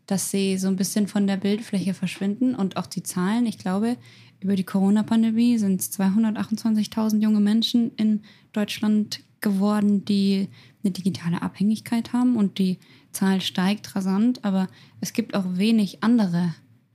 dass 0.07 0.31
sie 0.31 0.59
so 0.59 0.69
ein 0.69 0.77
bisschen 0.77 1.09
von 1.09 1.27
der 1.27 1.39
Bildfläche 1.39 1.95
verschwinden 1.95 2.55
und 2.55 2.77
auch 2.77 2.87
die 2.87 3.03
Zahlen. 3.03 3.47
Ich 3.47 3.57
glaube, 3.57 3.97
über 4.41 4.55
die 4.55 4.65
Corona-Pandemie 4.65 5.57
sind 5.57 5.81
es 5.81 5.99
228.000 5.99 7.23
junge 7.23 7.41
Menschen 7.41 7.93
in 7.97 8.21
Deutschland 8.53 9.21
geworden, 9.41 10.05
die 10.05 10.49
eine 10.85 10.93
digitale 10.93 11.41
Abhängigkeit 11.41 12.13
haben 12.13 12.37
und 12.37 12.59
die 12.59 12.79
Zahl 13.17 13.41
steigt 13.41 13.97
rasant, 13.97 14.45
aber 14.45 14.69
es 15.01 15.13
gibt 15.13 15.35
auch 15.35 15.45
wenig 15.49 16.03
andere 16.03 16.55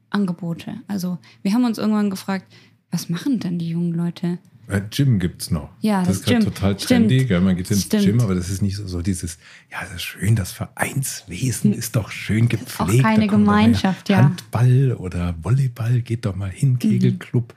Angebote. 0.10 0.76
Also 0.88 1.18
wir 1.42 1.54
haben 1.54 1.66
uns 1.66 1.78
irgendwann 1.78 2.10
gefragt, 2.10 2.46
was 2.92 3.10
machen 3.10 3.40
denn 3.40 3.58
die 3.58 3.70
jungen 3.70 3.94
Leute? 3.94 4.38
Äh, 4.68 4.82
Gym 4.90 5.20
gibt 5.20 5.42
es 5.42 5.52
noch. 5.52 5.70
Ja, 5.82 6.00
das, 6.00 6.08
das 6.08 6.18
ist 6.18 6.26
gerade 6.26 6.46
total 6.46 6.76
trendy. 6.76 7.26
Gell? 7.26 7.42
Man 7.42 7.56
geht 7.56 7.72
ins 7.72 7.84
Stimmt. 7.84 8.06
Gym, 8.06 8.20
aber 8.22 8.36
das 8.36 8.50
ist 8.50 8.62
nicht 8.62 8.78
so, 8.78 8.88
so, 8.88 9.02
dieses, 9.02 9.38
ja, 9.72 9.80
das 9.82 9.96
ist 9.96 10.04
schön, 10.04 10.36
das 10.36 10.52
Vereinswesen 10.52 11.74
ist 11.74 11.96
doch 11.96 12.12
schön 12.12 12.48
gepflegt. 12.48 13.00
Auch 13.00 13.02
keine 13.02 13.28
Gemeinschaft, 13.28 14.10
ja. 14.10 14.18
Handball 14.18 14.94
oder 14.94 15.36
Volleyball, 15.42 16.02
geht 16.02 16.26
doch 16.26 16.36
mal 16.36 16.50
hin, 16.50 16.80
Kegelclub. 16.80 17.54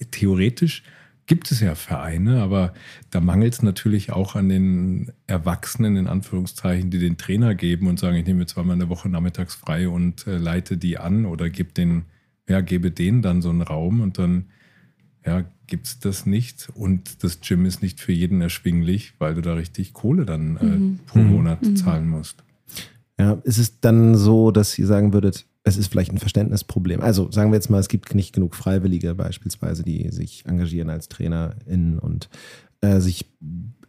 Mhm. 0.00 0.10
Theoretisch 0.10 0.82
gibt 1.26 1.50
es 1.50 1.60
ja 1.60 1.74
Vereine, 1.74 2.42
aber 2.42 2.74
da 3.10 3.20
mangelt 3.20 3.54
es 3.54 3.62
natürlich 3.62 4.12
auch 4.12 4.34
an 4.36 4.48
den 4.48 5.12
Erwachsenen, 5.26 5.96
in 5.96 6.06
Anführungszeichen, 6.06 6.90
die 6.90 6.98
den 6.98 7.16
Trainer 7.16 7.54
geben 7.54 7.86
und 7.86 7.98
sagen, 7.98 8.16
ich 8.16 8.26
nehme 8.26 8.46
zweimal 8.46 8.74
eine 8.74 8.88
Woche 8.88 9.08
nachmittags 9.08 9.54
frei 9.54 9.88
und 9.88 10.26
äh, 10.26 10.36
leite 10.36 10.76
die 10.76 10.98
an 10.98 11.24
oder 11.24 11.48
gebe 11.48 11.72
den, 11.72 12.04
ja, 12.48 12.60
gebe 12.60 12.90
denen 12.90 13.22
dann 13.22 13.42
so 13.42 13.50
einen 13.50 13.62
Raum 13.62 14.00
und 14.00 14.18
dann 14.18 14.46
ja, 15.26 15.44
gibt 15.66 15.86
es 15.86 15.98
das 15.98 16.26
nicht. 16.26 16.68
Und 16.74 17.24
das 17.24 17.40
Gym 17.40 17.64
ist 17.66 17.82
nicht 17.82 18.00
für 18.00 18.12
jeden 18.12 18.40
erschwinglich, 18.40 19.14
weil 19.18 19.34
du 19.34 19.40
da 19.40 19.54
richtig 19.54 19.92
Kohle 19.92 20.26
dann 20.26 20.56
äh, 20.58 20.64
mhm. 20.64 21.00
pro 21.06 21.20
Monat 21.20 21.62
mhm. 21.62 21.76
zahlen 21.76 22.08
musst. 22.08 22.44
Ja, 23.18 23.40
ist 23.44 23.58
es 23.58 23.80
dann 23.80 24.16
so, 24.16 24.50
dass 24.50 24.78
ihr 24.78 24.86
sagen 24.86 25.12
würdet, 25.12 25.46
es 25.64 25.78
ist 25.78 25.88
vielleicht 25.88 26.12
ein 26.12 26.18
Verständnisproblem. 26.18 27.00
Also 27.00 27.30
sagen 27.30 27.50
wir 27.50 27.56
jetzt 27.56 27.70
mal, 27.70 27.78
es 27.78 27.88
gibt 27.88 28.14
nicht 28.14 28.34
genug 28.34 28.54
Freiwillige 28.54 29.14
beispielsweise, 29.14 29.82
die 29.82 30.10
sich 30.10 30.44
engagieren 30.46 30.90
als 30.90 31.08
TrainerInnen 31.08 31.98
und 31.98 32.28
äh, 32.82 33.00
sich 33.00 33.24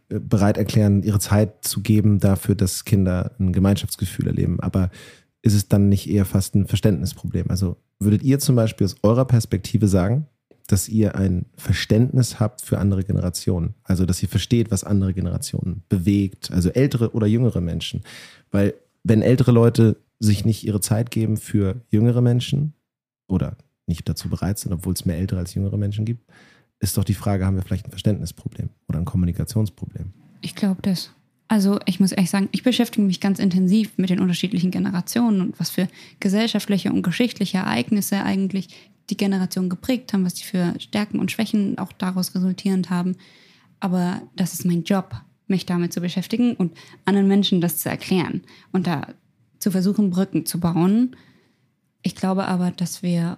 äh, 0.08 0.18
bereit 0.18 0.56
erklären, 0.56 1.02
ihre 1.02 1.18
Zeit 1.18 1.64
zu 1.64 1.82
geben 1.82 2.18
dafür, 2.18 2.54
dass 2.54 2.86
Kinder 2.86 3.32
ein 3.38 3.52
Gemeinschaftsgefühl 3.52 4.26
erleben. 4.26 4.58
Aber 4.60 4.90
ist 5.42 5.54
es 5.54 5.68
dann 5.68 5.90
nicht 5.90 6.08
eher 6.08 6.24
fast 6.24 6.54
ein 6.54 6.66
Verständnisproblem? 6.66 7.50
Also 7.50 7.76
würdet 8.00 8.22
ihr 8.22 8.38
zum 8.38 8.56
Beispiel 8.56 8.86
aus 8.86 8.96
eurer 9.02 9.26
Perspektive 9.26 9.86
sagen, 9.86 10.26
dass 10.68 10.88
ihr 10.88 11.14
ein 11.14 11.44
Verständnis 11.56 12.40
habt 12.40 12.62
für 12.62 12.78
andere 12.78 13.04
Generationen? 13.04 13.74
Also 13.84 14.06
dass 14.06 14.22
ihr 14.22 14.30
versteht, 14.30 14.70
was 14.70 14.82
andere 14.82 15.12
Generationen 15.12 15.82
bewegt, 15.90 16.50
also 16.50 16.70
ältere 16.70 17.12
oder 17.12 17.26
jüngere 17.26 17.60
Menschen? 17.60 18.00
Weil 18.50 18.74
wenn 19.04 19.20
ältere 19.22 19.52
Leute 19.52 19.98
sich 20.18 20.44
nicht 20.44 20.64
ihre 20.64 20.80
Zeit 20.80 21.10
geben 21.10 21.36
für 21.36 21.82
jüngere 21.88 22.22
Menschen 22.22 22.74
oder 23.28 23.56
nicht 23.86 24.08
dazu 24.08 24.28
bereit 24.28 24.58
sind, 24.58 24.72
obwohl 24.72 24.94
es 24.94 25.04
mehr 25.04 25.18
ältere 25.18 25.40
als 25.40 25.54
jüngere 25.54 25.76
Menschen 25.76 26.04
gibt, 26.04 26.30
ist 26.80 26.96
doch 26.96 27.04
die 27.04 27.14
Frage, 27.14 27.46
haben 27.46 27.56
wir 27.56 27.62
vielleicht 27.62 27.86
ein 27.86 27.90
Verständnisproblem 27.90 28.70
oder 28.88 28.98
ein 28.98 29.04
Kommunikationsproblem? 29.04 30.12
Ich 30.42 30.54
glaube 30.54 30.82
das. 30.82 31.10
Also 31.48 31.78
ich 31.86 32.00
muss 32.00 32.12
ehrlich 32.12 32.30
sagen, 32.30 32.48
ich 32.52 32.64
beschäftige 32.64 33.06
mich 33.06 33.20
ganz 33.20 33.38
intensiv 33.38 33.96
mit 33.98 34.10
den 34.10 34.20
unterschiedlichen 34.20 34.70
Generationen 34.70 35.40
und 35.40 35.60
was 35.60 35.70
für 35.70 35.88
gesellschaftliche 36.18 36.92
und 36.92 37.02
geschichtliche 37.02 37.58
Ereignisse 37.58 38.22
eigentlich 38.24 38.90
die 39.10 39.16
Generation 39.16 39.68
geprägt 39.68 40.12
haben, 40.12 40.24
was 40.24 40.34
die 40.34 40.42
für 40.42 40.74
Stärken 40.80 41.20
und 41.20 41.30
Schwächen 41.30 41.78
auch 41.78 41.92
daraus 41.92 42.34
resultierend 42.34 42.90
haben. 42.90 43.16
Aber 43.78 44.20
das 44.34 44.54
ist 44.54 44.64
mein 44.64 44.82
Job, 44.82 45.14
mich 45.46 45.66
damit 45.66 45.92
zu 45.92 46.00
beschäftigen 46.00 46.56
und 46.56 46.76
anderen 47.04 47.28
Menschen 47.28 47.60
das 47.60 47.78
zu 47.78 47.88
erklären 47.88 48.42
und 48.72 48.88
da 48.88 49.06
zu 49.66 49.72
versuchen, 49.72 50.10
Brücken 50.10 50.46
zu 50.46 50.60
bauen. 50.60 51.16
Ich 52.02 52.14
glaube 52.14 52.46
aber, 52.46 52.70
dass 52.70 53.02
wir 53.02 53.36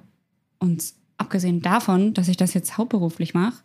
uns, 0.59 0.95
abgesehen 1.17 1.63
davon, 1.63 2.13
dass 2.13 2.29
ich 2.29 2.37
das 2.37 2.53
jetzt 2.53 2.77
hauptberuflich 2.77 3.33
mache, 3.33 3.63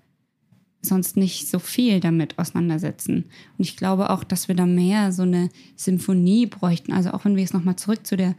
sonst 0.81 1.17
nicht 1.17 1.49
so 1.49 1.59
viel 1.59 1.99
damit 1.99 2.39
auseinandersetzen. 2.39 3.25
Und 3.57 3.65
ich 3.65 3.75
glaube 3.75 4.11
auch, 4.11 4.23
dass 4.23 4.47
wir 4.47 4.55
da 4.55 4.65
mehr 4.65 5.11
so 5.11 5.23
eine 5.23 5.49
Symphonie 5.75 6.45
bräuchten. 6.45 6.93
Also 6.93 7.11
auch 7.11 7.25
wenn 7.25 7.35
wir 7.35 7.41
jetzt 7.41 7.53
nochmal 7.53 7.75
zurück 7.75 8.07
zu 8.07 8.15
der, 8.15 8.33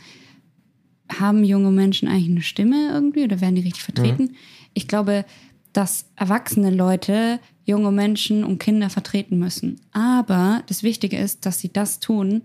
haben 1.12 1.44
junge 1.44 1.70
Menschen 1.70 2.08
eigentlich 2.08 2.30
eine 2.30 2.42
Stimme 2.42 2.92
irgendwie 2.92 3.24
oder 3.24 3.42
werden 3.42 3.56
die 3.56 3.60
richtig 3.60 3.82
vertreten? 3.82 4.22
Mhm. 4.22 4.36
Ich 4.72 4.88
glaube, 4.88 5.26
dass 5.74 6.06
erwachsene 6.16 6.70
Leute 6.70 7.40
junge 7.66 7.92
Menschen 7.92 8.42
und 8.42 8.58
Kinder 8.58 8.88
vertreten 8.88 9.38
müssen. 9.38 9.82
Aber 9.92 10.62
das 10.66 10.82
Wichtige 10.82 11.18
ist, 11.18 11.44
dass 11.44 11.58
sie 11.58 11.70
das 11.70 12.00
tun, 12.00 12.44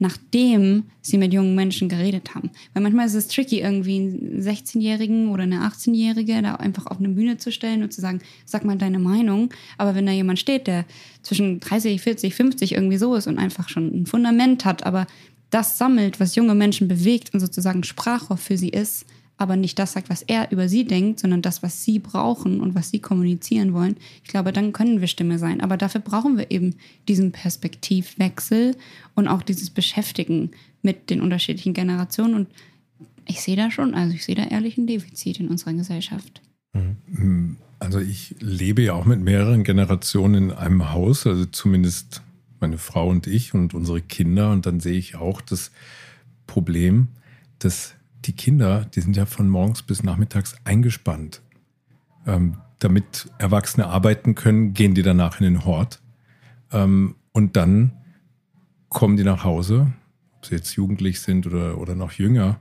nachdem 0.00 0.84
sie 1.02 1.18
mit 1.18 1.32
jungen 1.32 1.54
Menschen 1.54 1.88
geredet 1.88 2.34
haben. 2.34 2.50
Weil 2.72 2.82
manchmal 2.82 3.06
ist 3.06 3.14
es 3.14 3.28
tricky, 3.28 3.60
irgendwie 3.60 3.96
einen 3.96 4.42
16-Jährigen 4.42 5.28
oder 5.28 5.44
eine 5.44 5.60
18-Jährige 5.60 6.42
da 6.42 6.54
einfach 6.56 6.86
auf 6.86 6.98
eine 6.98 7.10
Bühne 7.10 7.36
zu 7.36 7.52
stellen 7.52 7.82
und 7.82 7.92
zu 7.92 8.00
sagen, 8.00 8.20
sag 8.46 8.64
mal 8.64 8.78
deine 8.78 8.98
Meinung. 8.98 9.50
Aber 9.78 9.94
wenn 9.94 10.06
da 10.06 10.12
jemand 10.12 10.38
steht, 10.38 10.66
der 10.66 10.86
zwischen 11.22 11.60
30, 11.60 12.00
40, 12.00 12.34
50 12.34 12.72
irgendwie 12.72 12.96
so 12.96 13.14
ist 13.14 13.26
und 13.26 13.38
einfach 13.38 13.68
schon 13.68 14.02
ein 14.02 14.06
Fundament 14.06 14.64
hat, 14.64 14.84
aber 14.84 15.06
das 15.50 15.78
sammelt, 15.78 16.18
was 16.18 16.34
junge 16.34 16.54
Menschen 16.54 16.88
bewegt 16.88 17.34
und 17.34 17.40
sozusagen 17.40 17.84
Sprachrohr 17.84 18.38
für 18.38 18.56
sie 18.56 18.70
ist, 18.70 19.04
aber 19.40 19.56
nicht 19.56 19.78
das 19.78 19.92
sagt, 19.92 20.10
was 20.10 20.20
er 20.20 20.52
über 20.52 20.68
sie 20.68 20.84
denkt, 20.84 21.18
sondern 21.20 21.40
das, 21.40 21.62
was 21.62 21.82
sie 21.82 21.98
brauchen 21.98 22.60
und 22.60 22.74
was 22.74 22.90
sie 22.90 22.98
kommunizieren 22.98 23.72
wollen, 23.72 23.96
ich 24.22 24.28
glaube, 24.28 24.52
dann 24.52 24.74
können 24.74 25.00
wir 25.00 25.08
Stimme 25.08 25.38
sein. 25.38 25.62
Aber 25.62 25.78
dafür 25.78 26.02
brauchen 26.02 26.36
wir 26.36 26.50
eben 26.50 26.74
diesen 27.08 27.32
Perspektivwechsel 27.32 28.76
und 29.14 29.28
auch 29.28 29.40
dieses 29.40 29.70
Beschäftigen 29.70 30.50
mit 30.82 31.08
den 31.08 31.22
unterschiedlichen 31.22 31.72
Generationen. 31.72 32.34
Und 32.34 32.48
ich 33.26 33.40
sehe 33.40 33.56
da 33.56 33.70
schon, 33.70 33.94
also 33.94 34.14
ich 34.14 34.26
sehe 34.26 34.34
da 34.34 34.44
ehrlich 34.44 34.76
ein 34.76 34.86
Defizit 34.86 35.40
in 35.40 35.48
unserer 35.48 35.72
Gesellschaft. 35.72 36.42
Mhm. 36.74 37.56
Also 37.78 37.98
ich 37.98 38.34
lebe 38.40 38.82
ja 38.82 38.92
auch 38.92 39.06
mit 39.06 39.20
mehreren 39.20 39.64
Generationen 39.64 40.50
in 40.50 40.52
einem 40.52 40.92
Haus, 40.92 41.26
also 41.26 41.46
zumindest 41.46 42.20
meine 42.60 42.76
Frau 42.76 43.08
und 43.08 43.26
ich 43.26 43.54
und 43.54 43.72
unsere 43.72 44.02
Kinder. 44.02 44.52
Und 44.52 44.66
dann 44.66 44.80
sehe 44.80 44.98
ich 44.98 45.16
auch 45.16 45.40
das 45.40 45.70
Problem, 46.46 47.08
dass 47.58 47.94
die 48.24 48.32
Kinder, 48.32 48.86
die 48.94 49.00
sind 49.00 49.16
ja 49.16 49.26
von 49.26 49.48
morgens 49.48 49.82
bis 49.82 50.02
nachmittags 50.02 50.56
eingespannt. 50.64 51.42
Ähm, 52.26 52.58
damit 52.78 53.30
Erwachsene 53.38 53.86
arbeiten 53.86 54.34
können, 54.34 54.74
gehen 54.74 54.94
die 54.94 55.02
danach 55.02 55.40
in 55.40 55.44
den 55.44 55.64
Hort. 55.64 56.00
Ähm, 56.72 57.16
und 57.32 57.56
dann 57.56 57.92
kommen 58.88 59.16
die 59.16 59.24
nach 59.24 59.44
Hause, 59.44 59.92
ob 60.36 60.46
sie 60.46 60.54
jetzt 60.54 60.74
jugendlich 60.74 61.20
sind 61.20 61.46
oder, 61.46 61.78
oder 61.78 61.94
noch 61.94 62.12
jünger, 62.12 62.58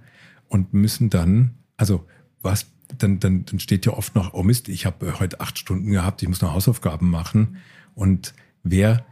und 0.47 0.73
müssen 0.73 1.09
dann, 1.09 1.55
also 1.77 2.05
was, 2.41 2.67
dann, 2.97 3.19
dann, 3.19 3.45
dann 3.45 3.59
steht 3.59 3.85
ja 3.85 3.93
oft 3.93 4.15
noch, 4.15 4.33
oh 4.33 4.43
Mist, 4.43 4.67
ich 4.67 4.85
habe 4.85 5.19
heute 5.19 5.39
acht 5.39 5.57
Stunden 5.57 5.91
gehabt, 5.91 6.21
ich 6.21 6.27
muss 6.27 6.41
noch 6.41 6.53
Hausaufgaben 6.53 7.09
machen. 7.09 7.57
Und 7.95 8.33
wer 8.63 9.05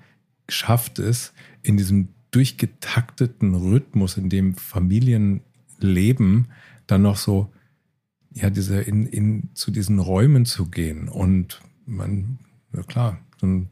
schafft 0.50 1.00
es, 1.00 1.34
in 1.62 1.78
diesem 1.78 2.10
durchgetakteten 2.32 3.56
Rhythmus, 3.56 4.18
in 4.18 4.30
dem 4.30 4.56
Familien 4.56 5.42
leben, 5.80 6.48
dann 6.88 7.02
noch 7.02 7.18
so, 7.18 7.52
ja, 8.34 8.50
diese 8.50 8.82
in, 8.82 9.06
in, 9.06 9.50
zu 9.54 9.72
diesen 9.72 10.00
Räumen 10.00 10.46
zu 10.46 10.68
gehen. 10.68 11.10
Und 11.10 11.62
man, 11.86 12.40
ja 12.76 12.84
klar, 12.84 13.20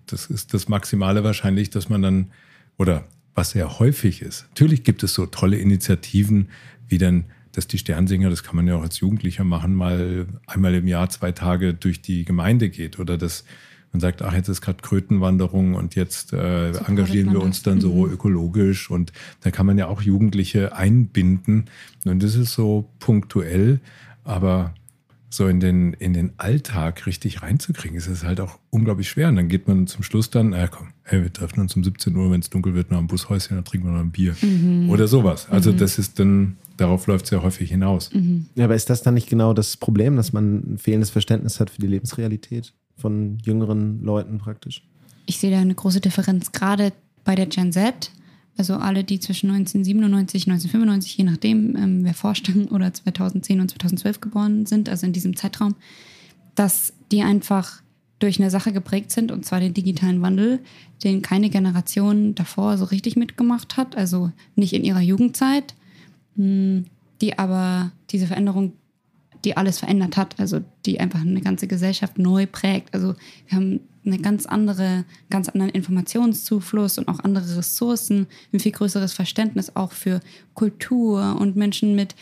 das 0.08 0.28
ist 0.28 0.54
das 0.54 0.68
Maximale 0.68 1.24
wahrscheinlich, 1.24 1.70
dass 1.70 1.90
man 1.90 2.02
dann, 2.02 2.32
oder 2.78 3.06
was 3.34 3.52
sehr 3.52 3.80
häufig 3.80 4.22
ist. 4.22 4.46
Natürlich 4.50 4.84
gibt 4.84 5.04
es 5.04 5.14
so 5.14 5.26
tolle 5.26 5.58
Initiativen, 5.58 6.50
wie 6.88 6.98
dann, 6.98 7.26
dass 7.52 7.68
die 7.68 7.78
Sternsinger, 7.78 8.30
das 8.30 8.44
kann 8.44 8.56
man 8.56 8.68
ja 8.68 8.76
auch 8.76 8.82
als 8.82 9.00
Jugendlicher 9.00 9.44
machen, 9.44 9.76
mal 9.76 10.28
einmal 10.46 10.74
im 10.76 10.88
Jahr 10.88 11.10
zwei 11.10 11.32
Tage 11.32 11.74
durch 11.74 12.02
die 12.02 12.26
Gemeinde 12.26 12.70
geht 12.70 13.00
oder 13.00 13.18
dass 13.18 13.46
man 13.96 14.02
sagt, 14.02 14.22
ach, 14.22 14.34
jetzt 14.34 14.50
ist 14.50 14.60
gerade 14.60 14.82
Krötenwanderung 14.82 15.74
und 15.74 15.96
jetzt 15.96 16.34
äh, 16.34 16.74
so 16.74 16.84
engagieren 16.84 17.32
wir 17.32 17.42
uns 17.42 17.64
dann 17.64 17.80
so 17.80 17.94
mhm. 18.06 18.12
ökologisch 18.12 18.92
und 18.92 19.14
da 19.40 19.52
kann 19.52 19.66
man 19.66 19.78
ja 19.78 19.88
auch 19.88 20.02
Jugendliche 20.02 20.76
einbinden. 20.76 21.66
Und 22.04 22.22
das 22.22 22.36
ist 22.36 22.52
so 22.52 22.90
punktuell, 23.00 23.80
aber 24.26 24.74
so 25.30 25.48
in 25.48 25.62
den, 25.62 25.94
in 25.94 26.12
den 26.12 26.34
Alltag 26.36 27.08
richtig 27.08 27.42
reinzukriegen, 27.42 27.98
ist 27.98 28.08
es 28.08 28.26
halt 28.26 28.42
auch 28.42 28.60
unglaublich 28.70 29.10
schwer. 29.10 29.30
Und 29.30 29.38
dann 29.38 29.48
geht 29.48 29.66
man 29.70 29.88
zum 29.88 30.04
Schluss 30.04 30.30
dann, 30.30 30.50
na 30.50 30.68
komm, 30.68 30.90
hey, 31.04 31.24
wir 31.24 31.32
treffen 31.32 31.62
uns 31.62 31.74
um 31.78 31.84
17 31.86 32.14
Uhr, 32.14 32.30
wenn 32.32 32.42
es 32.42 32.50
dunkel 32.50 32.76
wird, 32.76 32.92
noch 32.92 32.98
am 32.98 33.08
Bushäuschen, 33.08 33.56
dann 33.56 33.64
trinken 33.64 33.88
wir 33.88 33.94
noch 33.94 34.02
ein 34.02 34.12
Bier. 34.12 34.36
Mhm. 34.42 34.90
Oder 34.90 35.08
sowas. 35.08 35.48
Also 35.50 35.72
mhm. 35.72 35.78
das 35.78 35.98
ist 35.98 36.20
dann, 36.20 36.58
darauf 36.76 37.08
läuft 37.08 37.26
es 37.26 37.32
ja 37.32 37.42
häufig 37.42 37.70
hinaus. 37.70 38.14
Mhm. 38.14 38.48
Ja, 38.56 38.66
aber 38.66 38.76
ist 38.76 38.90
das 38.90 39.04
dann 39.04 39.14
nicht 39.14 39.30
genau 39.30 39.54
das 39.54 39.78
Problem, 39.78 40.18
dass 40.18 40.34
man 40.34 40.74
ein 40.74 40.78
fehlendes 40.80 41.12
Verständnis 41.12 41.62
hat 41.62 41.70
für 41.70 41.80
die 41.80 41.88
Lebensrealität? 41.88 42.74
Von 42.98 43.38
jüngeren 43.44 44.04
Leuten 44.04 44.38
praktisch? 44.38 44.84
Ich 45.26 45.38
sehe 45.38 45.52
da 45.52 45.60
eine 45.60 45.76
große 45.76 46.02
Differenz, 46.02 46.52
gerade 46.52 46.94
bei 47.24 47.36
der 47.36 47.48
Gen 47.48 47.72
Z. 47.72 48.12
Also 48.58 48.76
alle, 48.76 49.04
die 49.04 49.20
zwischen 49.20 49.50
1997, 49.50 50.48
1995, 50.48 51.18
je 51.18 51.24
nachdem, 51.26 51.76
ähm, 51.76 52.04
wer 52.04 52.14
forscht, 52.14 52.50
oder 52.72 52.94
2010 52.94 53.60
und 53.60 53.72
2012 53.72 54.22
geboren 54.22 54.66
sind, 54.66 54.88
also 54.88 55.06
in 55.06 55.14
diesem 55.14 55.36
Zeitraum, 55.36 55.76
dass 56.56 56.94
die 57.12 57.22
einfach 57.22 57.82
durch 58.20 58.40
eine 58.40 58.50
Sache 58.50 58.72
geprägt 58.72 59.12
sind, 59.12 59.32
und 59.32 59.46
zwar 59.46 59.60
den 59.60 59.74
digitalen 59.74 60.22
Wandel, 60.22 60.60
den 61.04 61.22
keine 61.22 61.50
Generation 61.50 62.34
davor 62.34 62.78
so 62.78 62.86
richtig 62.86 63.18
mitgemacht 63.18 63.76
hat, 63.76 63.98
also 63.98 64.32
nicht 64.56 64.74
in 64.74 64.86
ihrer 64.86 65.02
Jugendzeit, 65.02 65.76
hm, 66.38 66.86
die 67.22 67.38
aber 67.38 67.92
diese 68.10 68.28
Veränderung 68.28 68.74
die 69.46 69.56
alles 69.56 69.80
verändert 69.80 70.18
hat, 70.18 70.40
also 70.40 70.62
die 70.86 71.00
einfach 71.00 71.22
eine 71.22 71.42
ganze 71.42 71.68
Gesellschaft 71.68 72.18
neu 72.18 72.48
prägt. 72.48 72.94
Also 72.94 73.14
wir 73.48 73.58
haben 73.58 73.80
eine 74.06 74.18
ganz 74.20 74.46
andere, 74.46 75.06
ganz 75.30 75.50
anderen 75.50 75.72
Informationszufluss 75.72 76.98
und 76.98 77.08
auch 77.08 77.20
andere 77.20 77.58
Ressourcen, 77.58 78.28
ein 78.54 78.60
viel 78.60 78.72
größeres 78.72 79.14
Verständnis 79.14 79.76
auch 79.76 79.92
für 79.92 80.20
Kultur 80.54 81.38
und 81.40 81.56
Menschen 81.56 81.96
mit 81.96 82.16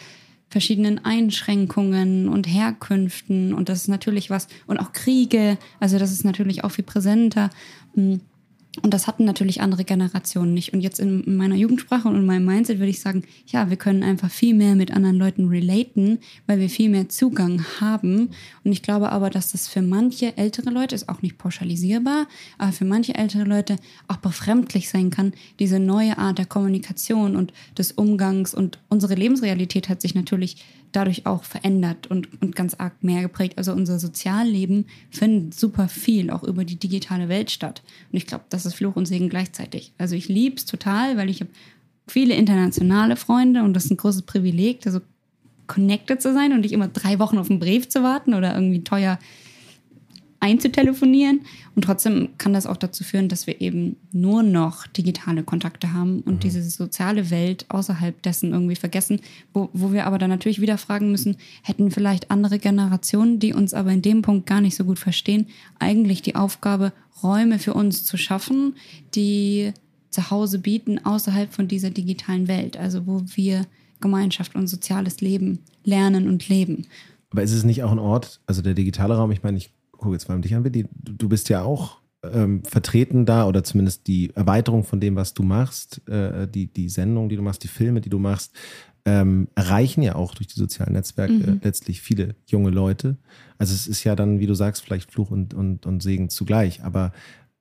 verschiedenen 0.49 1.03
Einschränkungen 1.03 2.29
und 2.29 2.45
Herkünften 2.45 3.53
und 3.55 3.69
das 3.69 3.79
ist 3.79 3.87
natürlich 3.87 4.29
was 4.29 4.47
und 4.67 4.77
auch 4.77 4.91
Kriege, 4.91 5.57
also 5.79 5.97
das 5.97 6.11
ist 6.11 6.23
natürlich 6.25 6.63
auch 6.63 6.69
viel 6.69 6.83
präsenter. 6.83 7.49
Und 8.81 8.91
das 8.91 9.05
hatten 9.05 9.23
natürlich 9.23 9.61
andere 9.61 9.83
Generationen 9.83 10.55
nicht. 10.55 10.73
Und 10.73 10.81
jetzt 10.81 10.99
in 10.99 11.37
meiner 11.37 11.55
Jugendsprache 11.55 12.07
und 12.07 12.15
in 12.15 12.25
meinem 12.25 12.45
Mindset 12.45 12.79
würde 12.79 12.89
ich 12.89 13.01
sagen, 13.01 13.23
ja, 13.45 13.69
wir 13.69 13.77
können 13.77 14.01
einfach 14.01 14.31
viel 14.31 14.55
mehr 14.55 14.73
mit 14.73 14.91
anderen 14.91 15.17
Leuten 15.17 15.47
relaten, 15.47 16.17
weil 16.47 16.59
wir 16.59 16.69
viel 16.69 16.89
mehr 16.89 17.07
Zugang 17.07 17.63
haben. 17.79 18.31
Und 18.63 18.71
ich 18.71 18.81
glaube 18.81 19.11
aber, 19.11 19.29
dass 19.29 19.51
das 19.51 19.67
für 19.67 19.83
manche 19.83 20.37
ältere 20.37 20.71
Leute, 20.71 20.95
ist 20.95 21.07
auch 21.07 21.21
nicht 21.21 21.37
pauschalisierbar, 21.37 22.27
aber 22.57 22.71
für 22.71 22.85
manche 22.85 23.13
ältere 23.13 23.43
Leute 23.43 23.75
auch 24.07 24.17
befremdlich 24.17 24.89
sein 24.89 25.11
kann, 25.11 25.33
diese 25.59 25.79
neue 25.79 26.17
Art 26.17 26.39
der 26.39 26.47
Kommunikation 26.47 27.35
und 27.35 27.53
des 27.77 27.91
Umgangs. 27.91 28.55
Und 28.55 28.79
unsere 28.89 29.13
Lebensrealität 29.13 29.87
hat 29.87 30.01
sich 30.01 30.15
natürlich 30.15 30.57
dadurch 30.93 31.25
auch 31.25 31.43
verändert 31.43 32.07
und, 32.07 32.41
und 32.41 32.55
ganz 32.55 32.75
arg 32.75 33.03
mehr 33.03 33.21
geprägt. 33.21 33.57
Also 33.57 33.73
unser 33.73 33.99
Sozialleben 33.99 34.85
findet 35.09 35.53
super 35.53 35.89
viel 35.89 36.29
auch 36.29 36.43
über 36.43 36.63
die 36.63 36.77
digitale 36.77 37.29
Welt 37.29 37.51
statt. 37.51 37.81
Und 38.11 38.17
ich 38.17 38.27
glaube, 38.27 38.45
das 38.49 38.62
ist 38.65 38.75
Fluch 38.75 38.95
und 38.95 39.05
Segen 39.05 39.29
gleichzeitig. 39.29 39.93
Also 39.97 40.15
ich 40.15 40.27
liebe 40.27 40.55
es 40.55 40.65
total, 40.65 41.17
weil 41.17 41.29
ich 41.29 41.39
habe 41.39 41.51
viele 42.07 42.35
internationale 42.35 43.15
Freunde 43.15 43.63
und 43.63 43.73
das 43.73 43.85
ist 43.85 43.91
ein 43.91 43.97
großes 43.97 44.23
Privileg, 44.23 44.81
da 44.81 44.91
so 44.91 45.01
connected 45.67 46.21
zu 46.21 46.33
sein 46.33 46.51
und 46.53 46.61
nicht 46.61 46.73
immer 46.73 46.87
drei 46.87 47.19
Wochen 47.19 47.37
auf 47.37 47.49
einen 47.49 47.59
Brief 47.59 47.89
zu 47.89 48.03
warten 48.03 48.33
oder 48.33 48.53
irgendwie 48.53 48.83
teuer 48.83 49.17
einzutelefonieren. 50.43 51.41
Und 51.73 51.83
trotzdem 51.85 52.29
kann 52.37 52.51
das 52.51 52.67
auch 52.67 52.75
dazu 52.75 53.05
führen, 53.05 53.29
dass 53.29 53.47
wir 53.47 53.61
eben 53.61 53.95
nur 54.11 54.43
noch 54.43 54.85
digitale 54.87 55.43
Kontakte 55.43 55.93
haben 55.93 56.19
und 56.19 56.35
mhm. 56.35 56.39
diese 56.41 56.61
soziale 56.61 57.29
Welt 57.31 57.65
außerhalb 57.69 58.21
dessen 58.21 58.51
irgendwie 58.51 58.75
vergessen, 58.75 59.21
wo, 59.53 59.69
wo 59.71 59.93
wir 59.93 60.05
aber 60.05 60.17
dann 60.17 60.29
natürlich 60.29 60.59
wieder 60.59 60.77
fragen 60.77 61.11
müssen, 61.11 61.37
hätten 61.63 61.91
vielleicht 61.91 62.29
andere 62.29 62.59
Generationen, 62.59 63.39
die 63.39 63.53
uns 63.53 63.73
aber 63.73 63.91
in 63.91 64.01
dem 64.01 64.21
Punkt 64.21 64.45
gar 64.45 64.59
nicht 64.59 64.75
so 64.75 64.83
gut 64.83 64.99
verstehen, 64.99 65.47
eigentlich 65.79 66.21
die 66.21 66.35
Aufgabe, 66.35 66.91
Räume 67.23 67.57
für 67.57 67.73
uns 67.73 68.03
zu 68.03 68.17
schaffen, 68.17 68.75
die 69.15 69.71
zu 70.09 70.29
Hause 70.29 70.59
bieten 70.59 71.03
außerhalb 71.05 71.53
von 71.53 71.69
dieser 71.69 71.89
digitalen 71.89 72.49
Welt, 72.49 72.75
also 72.75 73.07
wo 73.07 73.21
wir 73.35 73.65
Gemeinschaft 74.01 74.55
und 74.55 74.67
soziales 74.67 75.21
Leben 75.21 75.59
lernen 75.85 76.27
und 76.27 76.49
leben. 76.49 76.85
Aber 77.29 77.43
ist 77.43 77.53
es 77.53 77.63
nicht 77.63 77.81
auch 77.81 77.93
ein 77.93 77.99
Ort, 77.99 78.41
also 78.45 78.61
der 78.61 78.73
digitale 78.73 79.15
Raum, 79.15 79.31
ich 79.31 79.41
meine, 79.41 79.57
ich 79.57 79.71
gucke 80.03 80.15
jetzt 80.15 80.29
mal 80.29 80.39
dich 80.41 80.53
an, 80.53 80.63
Willi, 80.63 80.85
du 80.93 81.29
bist 81.29 81.49
ja 81.49 81.63
auch 81.63 82.01
ähm, 82.23 82.63
vertreten 82.63 83.25
da 83.25 83.47
oder 83.47 83.63
zumindest 83.63 84.07
die 84.07 84.33
Erweiterung 84.35 84.83
von 84.83 84.99
dem, 84.99 85.15
was 85.15 85.33
du 85.33 85.43
machst, 85.43 86.07
äh, 86.07 86.47
die, 86.47 86.67
die 86.67 86.89
Sendung, 86.89 87.29
die 87.29 87.35
du 87.35 87.41
machst, 87.41 87.63
die 87.63 87.67
Filme, 87.67 88.01
die 88.01 88.09
du 88.09 88.19
machst, 88.19 88.53
ähm, 89.05 89.49
erreichen 89.55 90.01
ja 90.01 90.15
auch 90.15 90.33
durch 90.33 90.47
die 90.47 90.59
sozialen 90.59 90.93
Netzwerke 90.93 91.33
mhm. 91.33 91.59
letztlich 91.61 92.01
viele 92.01 92.35
junge 92.45 92.69
Leute. 92.69 93.17
Also 93.57 93.73
es 93.73 93.87
ist 93.87 94.03
ja 94.03 94.15
dann, 94.15 94.39
wie 94.39 94.47
du 94.47 94.53
sagst, 94.53 94.83
vielleicht 94.83 95.11
Fluch 95.11 95.31
und, 95.31 95.53
und, 95.53 95.85
und 95.85 96.01
Segen 96.01 96.29
zugleich. 96.29 96.83
Aber 96.83 97.11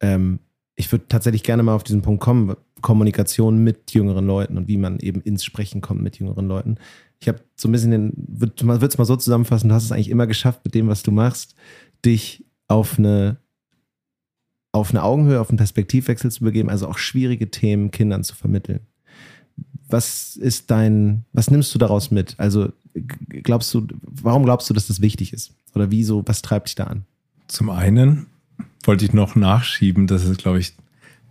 ähm, 0.01 0.39
ich 0.77 0.91
würde 0.91 1.07
tatsächlich 1.09 1.43
gerne 1.43 1.63
mal 1.65 1.75
auf 1.75 1.85
diesen 1.85 2.03
Punkt 2.03 2.23
kommen, 2.23 2.55
Kommunikation 2.81 3.63
mit 3.63 3.93
jüngeren 3.93 4.27
Leuten 4.27 4.57
und 4.57 4.69
wie 4.69 4.77
man 4.77 4.99
eben 5.01 5.21
ins 5.21 5.45
Sprechen 5.45 5.81
kommt 5.81 6.03
mit 6.03 6.19
jüngeren 6.19 6.47
Leuten. 6.47 6.77
Ich 7.21 7.29
habe 7.29 7.41
so 7.57 7.69
ein 7.69 7.73
bisschen 7.73 7.91
den, 7.91 8.13
würde 8.17 8.55
es 8.87 8.99
mal 8.99 9.05
so 9.05 9.17
zusammenfassen, 9.17 9.69
du 9.69 9.75
hast 9.75 9.85
es 9.85 9.93
eigentlich 9.93 10.11
immer 10.11 10.27
geschafft 10.27 10.65
mit 10.65 10.75
dem, 10.75 10.89
was 10.89 11.03
du 11.03 11.13
machst, 11.13 11.55
dich 12.05 12.45
auf 12.69 12.99
eine, 12.99 13.39
auf 14.73 14.91
eine 14.91 15.03
Augenhöhe, 15.03 15.41
auf 15.41 15.51
einen 15.51 15.59
Perspektivwechsel 15.59 16.31
zu 16.31 16.45
begeben, 16.45 16.71
also 16.71 16.89
auch 16.89 16.99
schwierige 16.99 17.51
Themen 17.51 17.91
Kindern 17.91 18.25
zu 18.25 18.35
vermitteln. 18.35 18.81
Was 19.89 20.37
ist 20.37 20.71
dein, 20.71 21.25
was 21.33 21.51
nimmst 21.51 21.75
du 21.75 21.79
daraus 21.79 22.11
mit? 22.11 22.35
Also 22.39 22.73
glaubst 23.29 23.73
du, 23.75 23.87
warum 24.03 24.45
glaubst 24.45 24.69
du, 24.71 24.75
dass 24.75 24.87
das 24.87 25.01
wichtig 25.01 25.33
ist? 25.33 25.55
Oder 25.75 25.91
wieso, 25.91 26.27
was 26.27 26.43
treibt 26.43 26.69
dich 26.69 26.75
da 26.75 26.85
an? 26.85 27.05
Zum 27.49 27.69
einen 27.69 28.27
wollte 28.85 29.05
ich 29.05 29.13
noch 29.13 29.35
nachschieben, 29.35 30.07
dass 30.07 30.25
es, 30.25 30.39
glaube 30.39 30.61
ich, 30.61 30.75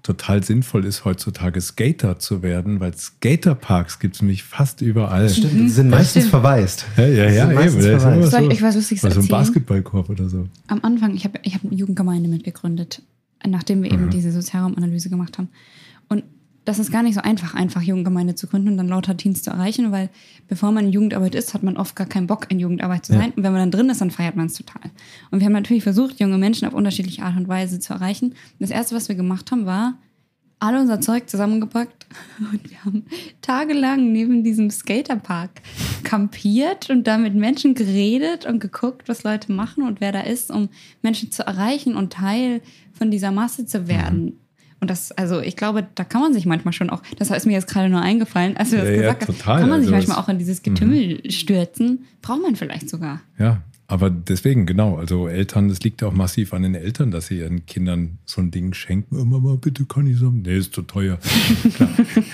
total 0.04 0.44
sinnvoll 0.44 0.86
ist, 0.86 1.06
heutzutage 1.06 1.62
Skater 1.62 2.20
zu 2.20 2.42
werden, 2.42 2.80
weil 2.80 2.96
Skaterparks 2.96 4.00
gibt 4.00 4.16
es 4.16 4.22
nämlich 4.22 4.44
fast 4.44 4.82
überall. 4.82 5.30
Stimmt, 5.30 5.54
die 5.54 5.70
sind 5.70 5.90
meistens 5.90 6.28
verwaist. 6.28 6.86
Ja, 6.98 7.06
ja, 7.06 7.30
ja 7.30 7.52
eben. 7.52 7.80
Verwaist. 7.80 8.32
So, 8.32 8.50
ich 8.50 8.62
weiß, 8.62 8.78
was 8.78 8.92
ich 8.92 9.02
so 9.02 9.08
ein 9.08 9.28
Basketballkorb 9.28 10.10
oder 10.10 10.28
so. 10.30 10.48
Am 10.68 10.80
Anfang, 10.84 11.16
ich 11.16 11.24
habe 11.24 11.40
ich 11.44 11.56
hab 11.56 11.64
eine 11.64 11.74
Jugendgemeinde 11.74 12.30
mitgegründet, 12.30 13.02
nachdem 13.46 13.84
wir 13.84 13.92
eben 13.92 14.06
mhm. 14.06 14.10
diese 14.10 14.32
Sozialraumanalyse 14.32 15.10
gemacht 15.10 15.38
haben. 15.38 15.50
Das 16.64 16.78
ist 16.78 16.92
gar 16.92 17.02
nicht 17.02 17.16
so 17.16 17.22
einfach, 17.22 17.56
einfach 17.56 17.82
Jugendgemeinde 17.82 18.36
zu 18.36 18.48
gründen 18.48 18.70
und 18.70 18.78
dann 18.78 18.88
lauter 18.88 19.18
Teens 19.18 19.42
zu 19.42 19.50
erreichen, 19.50 19.92
weil 19.92 20.10
bevor 20.48 20.72
man 20.72 20.86
in 20.86 20.92
Jugendarbeit 20.92 21.34
ist, 21.34 21.56
hat 21.56 21.64
man 21.64 21.76
oft 21.76 21.96
gar 21.96 22.06
keinen 22.06 22.28
Bock, 22.28 22.46
in 22.50 22.60
Jugendarbeit 22.60 23.06
zu 23.06 23.14
sein. 23.14 23.30
Ja. 23.30 23.34
Und 23.36 23.44
wenn 23.44 23.52
man 23.52 23.62
dann 23.62 23.72
drin 23.72 23.90
ist, 23.90 24.02
dann 24.02 24.12
feiert 24.12 24.36
man 24.36 24.46
es 24.46 24.54
total. 24.54 24.92
Und 25.32 25.40
wir 25.40 25.46
haben 25.46 25.54
natürlich 25.54 25.84
versucht, 25.84 26.20
junge 26.20 26.38
Menschen 26.38 26.68
auf 26.68 26.74
unterschiedliche 26.74 27.24
Art 27.24 27.36
und 27.36 27.48
Weise 27.48 27.80
zu 27.80 27.94
erreichen. 27.94 28.36
das 28.60 28.70
Erste, 28.70 28.96
was 28.96 29.10
wir 29.10 29.16
gemacht 29.16 29.52
haben, 29.52 29.66
war, 29.66 29.98
alle 30.62 30.80
unser 30.80 31.02
Zeug 31.02 31.28
zusammengepackt 31.28 32.06
und 32.52 32.70
wir 32.70 32.86
haben 32.86 33.06
tagelang 33.42 34.12
neben 34.12 34.44
diesem 34.44 34.70
Skaterpark 34.70 35.50
kampiert 36.04 36.90
und 36.90 37.08
da 37.08 37.18
mit 37.18 37.34
Menschen 37.34 37.74
geredet 37.74 38.46
und 38.46 38.60
geguckt, 38.60 39.10
was 39.10 39.24
Leute 39.24 39.52
machen 39.52 39.84
und 39.84 40.02
wer 40.02 40.12
da 40.12 40.22
ist, 40.22 40.52
um 40.52 40.70
Menschen 41.02 41.32
zu 41.32 41.44
erreichen 41.44 41.96
und 41.96 42.14
Teil 42.14 42.62
von 42.94 43.10
dieser 43.10 43.32
Masse 43.32 43.66
zu 43.66 43.88
werden. 43.88 44.41
Und 44.82 44.90
das, 44.90 45.12
also 45.12 45.40
ich 45.40 45.56
glaube, 45.56 45.88
da 45.94 46.04
kann 46.04 46.22
man 46.22 46.34
sich 46.34 46.48
manchmal 46.48 46.74
schon 46.74 46.90
auch, 46.90 47.04
das 47.18 47.30
ist 47.30 47.46
mir 47.46 47.54
jetzt 47.54 47.68
gerade 47.68 47.88
nur 47.88 48.02
eingefallen, 48.02 48.58
als 48.58 48.72
du 48.72 48.78
das 48.78 48.90
ja, 48.90 48.96
gesagt 48.96 49.22
ja, 49.22 49.28
hast, 49.28 49.44
kann 49.44 49.70
man 49.70 49.82
sich 49.82 49.94
also 49.94 50.08
manchmal 50.08 50.18
auch 50.18 50.28
in 50.28 50.40
dieses 50.40 50.64
Getümmel 50.64 51.20
mhm. 51.24 51.30
stürzen. 51.30 52.06
Braucht 52.24 52.42
man 52.42 52.56
vielleicht 52.56 52.90
sogar. 52.90 53.22
Ja, 53.38 53.62
aber 53.86 54.10
deswegen, 54.10 54.66
genau, 54.66 54.96
also 54.98 55.28
Eltern, 55.28 55.70
das 55.70 55.82
liegt 55.82 56.02
ja 56.02 56.08
auch 56.08 56.14
massiv 56.14 56.54
an 56.54 56.64
den 56.64 56.74
Eltern, 56.74 57.12
dass 57.12 57.28
sie 57.28 57.40
ihren 57.40 57.66
Kindern 57.68 58.18
so 58.26 58.42
ein 58.42 58.50
Ding 58.50 58.74
schenken. 58.74 59.18
Oh, 59.20 59.26
Mama, 59.26 59.56
bitte 59.56 59.86
kann 59.86 60.08
ich 60.08 60.18
so. 60.18 60.32
Nee, 60.32 60.58
ist 60.58 60.74
zu 60.74 60.82
teuer. 60.82 61.20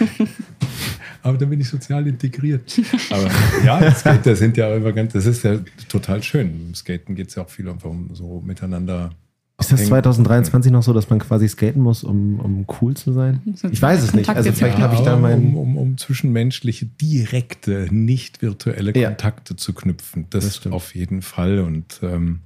aber 1.23 1.37
dann 1.37 1.49
bin 1.49 1.59
ich 1.59 1.67
sozial 1.67 2.07
integriert. 2.07 2.79
Aber 3.09 3.29
ja, 3.65 3.91
Skater 3.93 4.37
sind 4.37 4.55
ja 4.55 4.73
immer 4.73 4.93
ganz, 4.93 5.13
das 5.13 5.25
ist 5.25 5.43
ja 5.43 5.59
total 5.89 6.23
schön. 6.23 6.67
Im 6.67 6.75
Skaten 6.75 7.15
geht 7.15 7.27
es 7.27 7.35
ja 7.35 7.43
auch 7.43 7.49
viel 7.49 7.67
um 7.67 8.11
so 8.13 8.41
miteinander 8.45 9.09
ist 9.59 9.71
das 9.71 9.85
2023 9.87 10.71
noch 10.71 10.83
so, 10.83 10.93
dass 10.93 11.09
man 11.09 11.17
quasi 11.17 11.47
skaten 11.47 11.81
muss, 11.81 12.03
um, 12.03 12.39
um 12.39 12.65
cool 12.79 12.95
zu 12.95 13.11
sein? 13.11 13.41
Ich 13.71 13.81
weiß 13.81 14.03
es 14.03 14.13
nicht. 14.13 14.29
Also 14.29 14.51
vielleicht 14.51 14.77
ja, 14.77 14.83
habe 14.83 14.95
ich 14.95 15.01
da 15.01 15.17
meinen. 15.17 15.55
Um, 15.55 15.57
um, 15.57 15.77
um, 15.77 15.97
zwischenmenschliche, 15.97 16.85
direkte, 16.85 17.87
nicht 17.89 18.43
virtuelle 18.43 18.93
Kontakte 18.93 19.53
ja. 19.53 19.57
zu 19.57 19.73
knüpfen. 19.73 20.27
Das, 20.29 20.61
das 20.61 20.71
auf 20.71 20.93
jeden 20.93 21.23
Fall. 21.23 21.59
Und 21.59 21.99
ähm, 22.03 22.41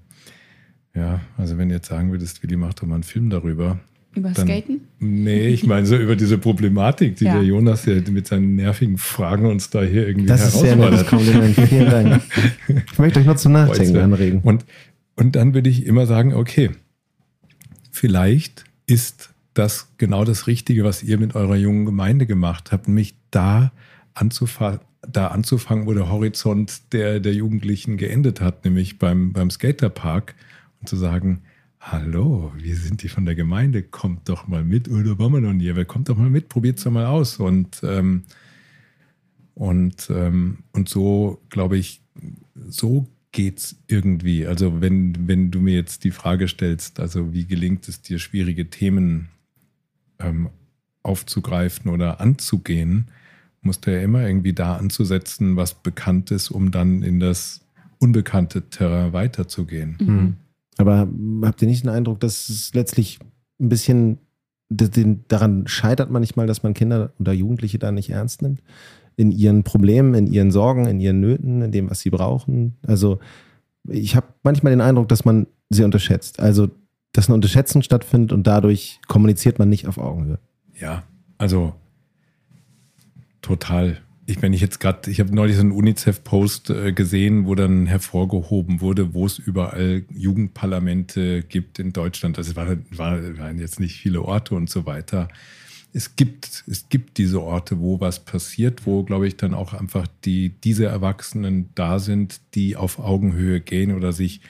ja, 0.96 1.20
also 1.38 1.58
wenn 1.58 1.68
du 1.68 1.76
jetzt 1.76 1.90
sagen 1.90 2.12
würdest, 2.12 2.44
Willi 2.44 2.56
macht 2.56 2.82
doch 2.82 2.88
mal 2.88 2.96
einen 2.96 3.04
Film 3.04 3.30
darüber. 3.30 3.80
Über 4.16 4.32
dann, 4.32 4.48
Skaten? 4.48 4.82
Nee, 5.00 5.48
ich 5.48 5.66
meine 5.66 5.86
so 5.86 5.98
über 5.98 6.16
diese 6.16 6.38
Problematik, 6.38 7.18
die 7.18 7.26
ja. 7.26 7.34
der 7.34 7.44
Jonas 7.44 7.86
ja 7.86 7.96
mit 8.10 8.28
seinen 8.28 8.56
nervigen 8.56 8.98
Fragen 8.98 9.48
uns 9.48 9.70
da 9.70 9.82
hier 9.82 10.08
irgendwie 10.08 10.28
das 10.28 10.42
herausfordert. 10.42 10.94
Das 10.94 11.02
ist 11.02 11.10
sehr 11.10 11.20
Kompliment. 11.20 11.56
Vielen 11.70 11.90
Dank. 11.90 12.22
Ich 12.94 13.00
möchte 13.00 13.20
euch 13.20 13.26
nur 13.26 13.36
zum 13.36 13.52
Nachdenken 13.52 13.98
anregen. 13.98 14.40
Und, 14.44 14.66
und 15.18 15.36
dann 15.36 15.54
würde 15.54 15.70
ich 15.70 15.86
immer 15.86 16.06
sagen, 16.06 16.34
okay, 16.34 16.72
vielleicht 18.02 18.64
ist 18.88 19.30
das 19.54 19.90
genau 20.00 20.26
das 20.26 20.48
Richtige, 20.48 20.84
was 20.84 21.04
ihr 21.04 21.20
mit 21.20 21.36
eurer 21.36 21.56
jungen 21.56 21.86
Gemeinde 21.86 22.26
gemacht 22.26 22.72
habt, 22.72 22.88
nämlich 22.88 23.14
da 23.30 23.72
anzufangen, 24.16 24.80
da 25.08 25.28
anzufangen, 25.28 25.86
wo 25.86 25.94
der 25.94 26.10
Horizont 26.10 26.94
der, 26.94 27.20
der 27.20 27.36
Jugendlichen 27.36 27.98
geendet 27.98 28.42
hat, 28.42 28.66
nämlich 28.66 28.98
beim, 28.98 29.34
beim 29.34 29.52
Skaterpark 29.52 30.34
und 30.80 30.90
zu 30.90 30.96
sagen, 30.96 31.44
hallo, 31.80 32.52
wir 32.58 32.76
sind 32.76 33.04
die 33.04 33.08
von 33.08 33.26
der 33.26 33.36
Gemeinde, 33.36 33.84
kommt 33.84 34.28
doch 34.30 34.48
mal 34.48 34.64
mit, 34.64 34.90
oder 34.90 35.20
waren 35.20 35.34
wir 35.34 35.42
noch 35.42 35.54
nie, 35.54 35.72
kommt 35.86 36.10
doch 36.10 36.18
mal 36.18 36.32
mit, 36.32 36.50
probiert 36.50 36.80
es 36.80 36.84
doch 36.84 36.92
mal 36.92 37.06
aus. 37.06 37.38
Und, 37.38 37.82
ähm, 37.84 38.24
und, 39.54 40.10
ähm, 40.10 40.64
und 40.72 40.90
so, 40.90 41.40
glaube 41.50 41.78
ich, 41.78 42.02
so 42.68 43.08
geht's 43.32 43.76
irgendwie? 43.88 44.46
Also 44.46 44.82
wenn, 44.82 45.28
wenn 45.28 45.52
du 45.52 45.60
mir 45.60 45.76
jetzt 45.76 46.04
die 46.04 46.12
Frage 46.12 46.48
stellst, 46.48 47.00
also 47.00 47.34
wie 47.34 47.46
gelingt 47.46 47.88
es 47.88 48.02
dir, 48.02 48.20
schwierige 48.20 48.70
Themen 48.70 49.30
ähm, 50.20 50.50
aufzugreifen 51.04 51.90
oder 51.92 52.20
anzugehen, 52.20 53.08
musst 53.62 53.86
du 53.86 53.94
ja 53.94 54.02
immer 54.02 54.26
irgendwie 54.26 54.54
da 54.54 54.76
anzusetzen, 54.76 55.56
was 55.56 55.76
bekannt 55.76 56.32
ist, 56.32 56.50
um 56.50 56.72
dann 56.72 57.04
in 57.04 57.20
das 57.20 57.62
unbekannte 58.00 58.70
Terrain 58.70 59.14
weiterzugehen. 59.14 59.98
Mhm. 60.00 60.36
Aber 60.78 61.08
habt 61.44 61.62
ihr 61.62 61.68
nicht 61.68 61.84
den 61.84 61.90
Eindruck, 61.90 62.20
dass 62.20 62.50
es 62.50 62.74
letztlich 62.74 63.20
ein 63.60 63.70
bisschen 63.70 64.18
daran 64.70 65.68
scheitert 65.68 66.10
manchmal, 66.10 66.48
dass 66.48 66.64
man 66.64 66.74
Kinder 66.74 67.12
oder 67.20 67.34
Jugendliche 67.34 67.78
da 67.78 67.92
nicht 67.92 68.10
ernst 68.10 68.42
nimmt? 68.42 68.62
In 69.22 69.32
ihren 69.32 69.64
Problemen, 69.64 70.16
in 70.16 70.26
ihren 70.26 70.50
Sorgen, 70.50 70.88
in 70.88 71.00
ihren 71.00 71.20
Nöten, 71.20 71.62
in 71.62 71.72
dem, 71.72 71.92
was 71.92 72.00
sie 72.00 72.10
brauchen. 72.10 72.76
Also 72.86 73.20
ich 73.88 74.16
habe 74.16 74.28
manchmal 74.42 74.72
den 74.72 74.82
Eindruck, 74.82 75.08
dass 75.10 75.26
man 75.26 75.46
sie 75.70 75.84
unterschätzt. 75.84 76.40
Also 76.40 76.70
dass 77.14 77.28
eine 77.28 77.36
Unterschätzung 77.36 77.84
stattfindet 77.84 78.34
und 78.34 78.48
dadurch 78.48 79.00
kommuniziert 79.08 79.60
man 79.60 79.70
nicht 79.70 79.88
auf 79.88 80.00
Augenhöhe. 80.00 80.40
Ja, 80.80 81.04
also 81.38 81.76
total. 83.42 83.98
Ich 84.26 84.42
meine, 84.42 84.56
ich 84.56 84.62
jetzt 84.62 84.80
gerade, 84.80 85.12
ich 85.12 85.20
habe 85.20 85.36
neulich 85.36 85.56
so 85.56 85.62
einen 85.62 85.72
UNICEF-Post 85.72 86.70
äh, 86.70 86.94
gesehen, 86.94 87.46
wo 87.46 87.54
dann 87.54 87.86
hervorgehoben 87.86 88.82
wurde, 88.82 89.14
wo 89.14 89.26
es 89.26 89.38
überall 89.38 90.04
Jugendparlamente 90.10 91.44
gibt 91.44 91.78
in 91.78 91.94
Deutschland. 91.94 92.38
Also 92.40 92.56
waren, 92.56 92.86
waren 92.98 93.60
jetzt 93.60 93.80
nicht 93.80 93.98
viele 93.98 94.24
Orte 94.24 94.56
und 94.56 94.70
so 94.70 94.86
weiter 94.88 95.28
es 95.94 96.16
gibt, 96.16 96.64
es 96.68 96.88
gibt 96.90 97.18
diese 97.18 97.42
Orte, 97.42 97.80
wo 97.80 98.00
was 98.00 98.24
passiert, 98.24 98.86
wo, 98.86 99.04
glaube 99.04 99.28
ich, 99.28 99.38
dann 99.38 99.54
auch 99.54 99.74
einfach 99.74 100.08
die, 100.24 100.50
diese 100.50 100.86
Erwachsenen 100.86 101.70
da 101.76 102.00
sind, 102.00 102.40
die 102.56 102.76
auf 102.76 103.00
Augenhöhe 103.00 103.60
gehen 103.60 103.94
oder 103.94 104.14
sich 104.14 104.42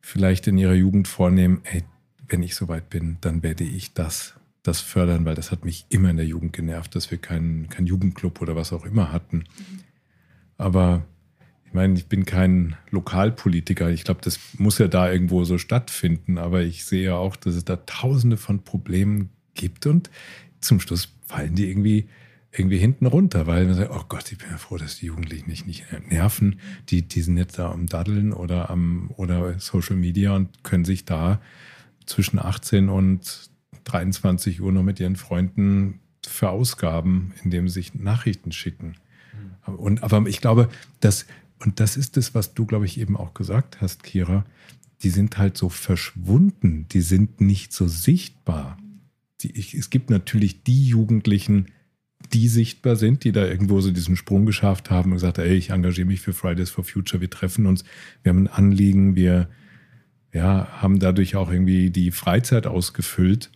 vielleicht 0.00 0.46
in 0.46 0.58
ihrer 0.58 0.74
Jugend 0.74 1.08
vornehmen, 1.08 1.60
ey, 1.64 1.84
wenn 2.28 2.42
ich 2.42 2.54
soweit 2.54 2.90
bin, 2.90 3.18
dann 3.20 3.42
werde 3.42 3.64
ich 3.64 3.94
das, 3.94 4.34
das 4.62 4.80
fördern, 4.80 5.24
weil 5.24 5.34
das 5.34 5.50
hat 5.52 5.64
mich 5.64 5.86
immer 5.88 6.10
in 6.10 6.16
der 6.16 6.26
Jugend 6.26 6.52
genervt, 6.52 6.94
dass 6.94 7.10
wir 7.10 7.18
keinen 7.18 7.68
kein 7.68 7.86
Jugendclub 7.86 8.40
oder 8.42 8.56
was 8.56 8.72
auch 8.72 8.84
immer 8.84 9.12
hatten. 9.12 9.44
Aber 10.56 11.04
ich 11.66 11.72
meine, 11.74 11.94
ich 11.94 12.06
bin 12.06 12.24
kein 12.24 12.76
Lokalpolitiker. 12.90 13.90
Ich 13.90 14.04
glaube, 14.04 14.20
das 14.22 14.38
muss 14.58 14.78
ja 14.78 14.88
da 14.88 15.10
irgendwo 15.10 15.44
so 15.44 15.58
stattfinden. 15.58 16.38
Aber 16.38 16.62
ich 16.62 16.84
sehe 16.84 17.04
ja 17.04 17.16
auch, 17.16 17.36
dass 17.36 17.54
es 17.56 17.64
da 17.64 17.76
tausende 17.76 18.36
von 18.36 18.62
Problemen 18.62 19.30
gibt 19.54 19.86
und 19.86 20.10
zum 20.60 20.80
Schluss 20.80 21.08
fallen 21.26 21.54
die 21.54 21.68
irgendwie 21.68 22.08
irgendwie 22.56 22.78
hinten 22.78 23.06
runter, 23.06 23.46
weil 23.46 23.66
man 23.66 23.74
sagt, 23.74 23.90
oh 23.90 24.04
Gott, 24.08 24.30
ich 24.30 24.38
bin 24.38 24.48
ja 24.50 24.58
froh, 24.58 24.76
dass 24.76 24.98
die 24.98 25.06
Jugendlichen 25.06 25.50
nicht, 25.50 25.66
nicht 25.66 25.84
nerven. 26.08 26.60
Die, 26.88 27.02
die 27.02 27.20
sind 27.20 27.36
jetzt 27.36 27.58
da 27.58 27.70
am 27.70 27.86
Daddeln 27.86 28.32
oder 28.32 28.70
am 28.70 29.10
oder 29.16 29.58
Social 29.58 29.96
Media 29.96 30.34
und 30.34 30.62
können 30.62 30.84
sich 30.84 31.04
da 31.04 31.40
zwischen 32.06 32.38
18 32.38 32.88
und 32.88 33.50
23 33.84 34.60
Uhr 34.60 34.72
noch 34.72 34.82
mit 34.82 35.00
ihren 35.00 35.16
Freunden 35.16 36.00
verausgaben, 36.24 37.34
indem 37.42 37.68
sie 37.68 37.74
sich 37.74 37.94
Nachrichten 37.94 38.52
schicken. 38.52 38.94
Mhm. 39.66 39.74
Und, 39.74 40.02
aber 40.02 40.26
ich 40.28 40.40
glaube, 40.40 40.68
dass, 41.00 41.26
und 41.58 41.80
das 41.80 41.96
ist 41.96 42.16
es, 42.16 42.34
was 42.34 42.54
du, 42.54 42.66
glaube 42.66 42.86
ich, 42.86 43.00
eben 43.00 43.16
auch 43.16 43.34
gesagt 43.34 43.80
hast, 43.80 44.04
Kira, 44.04 44.44
die 45.02 45.10
sind 45.10 45.38
halt 45.38 45.56
so 45.56 45.68
verschwunden, 45.68 46.86
die 46.92 47.00
sind 47.00 47.40
nicht 47.40 47.72
so 47.72 47.88
sichtbar 47.88 48.78
die, 49.40 49.56
ich, 49.58 49.74
es 49.74 49.90
gibt 49.90 50.10
natürlich 50.10 50.62
die 50.62 50.86
Jugendlichen, 50.86 51.66
die 52.32 52.48
sichtbar 52.48 52.96
sind, 52.96 53.24
die 53.24 53.32
da 53.32 53.44
irgendwo 53.44 53.80
so 53.80 53.90
diesen 53.90 54.16
Sprung 54.16 54.46
geschafft 54.46 54.90
haben 54.90 55.10
und 55.10 55.16
gesagt, 55.16 55.38
ey, 55.38 55.54
ich 55.54 55.70
engagiere 55.70 56.06
mich 56.06 56.20
für 56.20 56.32
Fridays 56.32 56.70
for 56.70 56.84
Future, 56.84 57.20
wir 57.20 57.30
treffen 57.30 57.66
uns, 57.66 57.84
wir 58.22 58.30
haben 58.30 58.44
ein 58.44 58.48
Anliegen, 58.48 59.16
wir 59.16 59.48
ja, 60.32 60.68
haben 60.82 60.98
dadurch 60.98 61.36
auch 61.36 61.50
irgendwie 61.50 61.90
die 61.90 62.10
Freizeit 62.10 62.66
ausgefüllt. 62.66 63.50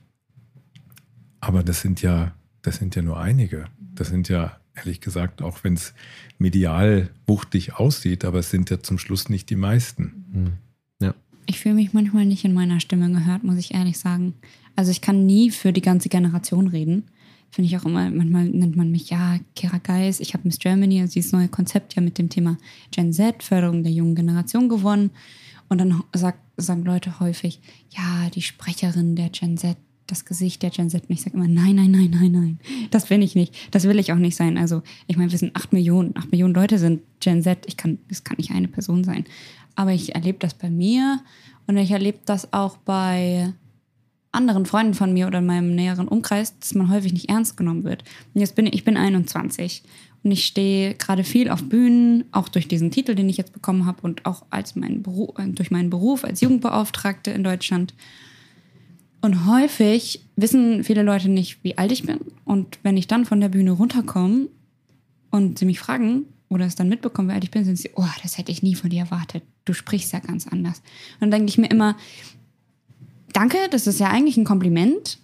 Aber 1.41 1.63
das 1.63 1.81
sind 1.81 2.03
ja, 2.03 2.35
das 2.63 2.77
sind 2.77 2.95
ja 2.95 3.03
nur 3.03 3.19
einige. 3.19 3.67
Das 3.95 4.09
sind 4.09 4.29
ja, 4.29 4.61
ehrlich 4.75 5.01
gesagt, 5.01 5.43
auch 5.43 5.65
wenn 5.65 5.75
es 5.75 5.93
medial 6.39 7.11
wuchtig 7.27 7.75
aussieht, 7.75 8.25
aber 8.25 8.39
es 8.39 8.51
sind 8.51 8.71
ja 8.71 8.81
zum 8.81 8.99
Schluss 8.99 9.29
nicht 9.29 9.51
die 9.51 9.57
meisten. 9.57 10.25
Mhm. 10.31 10.53
Ja. 11.01 11.15
Ich 11.47 11.59
fühle 11.59 11.75
mich 11.75 11.93
manchmal 11.93 12.27
nicht 12.27 12.45
in 12.45 12.55
meiner 12.55 12.79
Stimme 12.79 13.11
gehört, 13.11 13.43
muss 13.43 13.57
ich 13.57 13.75
ehrlich 13.75 13.99
sagen. 13.99 14.35
Also 14.79 14.93
ich 14.93 15.01
kann 15.01 15.27
nie 15.27 15.51
für 15.51 15.73
die 15.73 15.81
ganze 15.81 16.09
Generation 16.09 16.69
reden. 16.69 17.03
Finde 17.51 17.67
ich 17.67 17.77
auch 17.77 17.85
immer, 17.85 18.09
manchmal 18.11 18.45
nennt 18.45 18.77
man 18.77 18.93
mich, 18.93 19.11
ja, 19.11 19.41
Kera 19.57 19.79
Geis, 19.79 20.21
ich 20.21 20.35
habe 20.35 20.47
Miss 20.47 20.61
Germany, 20.61 21.01
also 21.01 21.15
dieses 21.15 21.33
neue 21.33 21.49
Konzept 21.49 21.97
ja 21.97 22.01
mit 22.01 22.17
dem 22.17 22.29
Thema 22.29 22.59
Gen 22.93 23.13
Z, 23.13 23.43
Förderung 23.43 23.83
der 23.83 23.91
jungen 23.91 24.15
Generation 24.15 24.69
gewonnen. 24.69 25.11
Und 25.69 25.79
dann 25.79 26.05
sagt, 26.15 26.39
sagen 26.57 26.85
Leute 26.85 27.19
häufig, 27.19 27.59
ja, 27.91 28.31
die 28.33 28.41
Sprecherin 28.41 29.17
der 29.17 29.31
Gen 29.31 29.57
Z, 29.57 29.77
das 30.07 30.25
Gesicht 30.25 30.63
der 30.63 30.71
Gen 30.71 30.91
Z. 30.91 31.03
Und 31.09 31.11
ich 31.11 31.23
sage 31.23 31.37
immer, 31.37 31.49
nein, 31.49 31.75
nein, 31.75 31.91
nein, 31.91 32.11
nein, 32.13 32.31
nein. 32.31 32.61
Das 32.93 33.07
bin 33.07 33.21
ich 33.21 33.35
nicht. 33.35 33.57
Das 33.73 33.83
will 33.83 33.99
ich 33.99 34.13
auch 34.13 34.17
nicht 34.17 34.37
sein. 34.37 34.57
Also, 34.57 34.85
ich 35.09 35.17
meine, 35.17 35.33
wir 35.33 35.39
sind 35.39 35.57
acht 35.57 35.73
Millionen. 35.73 36.17
Acht 36.17 36.31
Millionen 36.31 36.55
Leute 36.55 36.79
sind 36.79 37.03
Gen 37.19 37.43
Z. 37.43 37.67
Ich 37.67 37.77
kann, 37.77 37.99
das 38.09 38.23
kann 38.23 38.37
nicht 38.37 38.53
eine 38.53 38.69
Person 38.69 39.03
sein. 39.03 39.25
Aber 39.75 39.91
ich 39.93 40.15
erlebe 40.15 40.39
das 40.39 40.55
bei 40.55 40.71
mir 40.71 41.19
und 41.67 41.77
ich 41.79 41.91
erlebe 41.91 42.21
das 42.25 42.53
auch 42.53 42.77
bei 42.77 43.55
anderen 44.33 44.67
Freunden 44.67 44.95
von 44.95 45.13
mir 45.13 45.27
oder 45.27 45.39
in 45.39 45.47
meinem 45.47 45.75
näheren 45.75 46.09
Umkreis, 46.09 46.59
dass 46.59 46.75
man 46.75 46.91
häufig 46.91 47.13
nicht 47.13 47.29
ernst 47.29 47.57
genommen 47.57 47.85
wird. 47.85 48.05
Und 48.35 48.41
jetzt 48.41 48.55
bin 48.55 48.67
ich, 48.67 48.75
ich 48.75 48.85
bin 48.85 48.97
21 48.97 49.83
und 50.23 50.31
ich 50.31 50.45
stehe 50.45 50.95
gerade 50.95 51.25
viel 51.25 51.49
auf 51.49 51.69
Bühnen, 51.69 52.25
auch 52.33 52.49
durch 52.49 52.69
diesen 52.69 52.91
Titel, 52.91 53.15
den 53.15 53.29
ich 53.29 53.37
jetzt 53.37 53.53
bekommen 53.53 53.87
habe 53.87 54.03
und 54.03 54.27
auch 54.27 54.45
als 54.51 54.77
mein 54.77 55.03
Beruf, 55.03 55.35
durch 55.39 55.71
meinen 55.71 55.91
Beruf 55.91 56.25
als 56.25 56.41
Jugendbeauftragte 56.41 57.31
in 57.31 57.45
Deutschland. 57.45 57.95
Und 59.21 59.47
häufig 59.47 60.25
wissen 60.37 60.85
viele 60.85 61.03
Leute 61.03 61.29
nicht, 61.29 61.63
wie 61.65 61.79
alt 61.79 61.93
ich 61.93 62.05
bin. 62.05 62.21
Und 62.45 62.79
wenn 62.83 62.97
ich 62.97 63.07
dann 63.07 63.25
von 63.25 63.41
der 63.41 63.49
Bühne 63.49 63.73
runterkomme 63.73 64.49
und 65.31 65.59
sie 65.59 65.67
mich 65.67 65.81
fragen 65.81 66.27
oder 66.49 66.67
es 66.67 66.77
dann 66.77 66.89
mitbekommen, 66.89 67.29
wie 67.29 67.33
alt 67.33 67.45
ich 67.45 67.51
bin, 67.51 67.65
sind 67.65 67.79
sie, 67.79 67.91
oh, 67.95 68.07
das 68.23 68.39
hätte 68.39 68.53
ich 68.53 68.63
nie 68.63 68.75
von 68.75 68.91
dir 68.91 69.01
erwartet. 69.01 69.43
Du 69.65 69.73
sprichst 69.73 70.13
ja 70.13 70.21
ganz 70.21 70.47
anders. 70.47 70.83
Und 71.15 71.23
dann 71.23 71.31
denke 71.31 71.49
ich 71.49 71.59
mir 71.59 71.71
immer, 71.71 71.97
danke, 73.33 73.57
das 73.71 73.87
ist 73.87 74.01
ja 74.01 74.09
eigentlich 74.09 74.37
ein 74.37 74.45
Kompliment, 74.45 75.19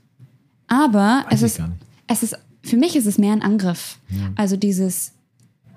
aber 0.67 1.25
es 1.31 1.43
ist, 1.43 1.61
es 2.07 2.23
ist, 2.23 2.37
für 2.63 2.77
mich 2.77 2.97
ist 2.97 3.07
es 3.07 3.19
mehr 3.19 3.33
ein 3.33 3.43
Angriff. 3.43 3.99
Also 4.37 4.57
dieses, 4.57 5.13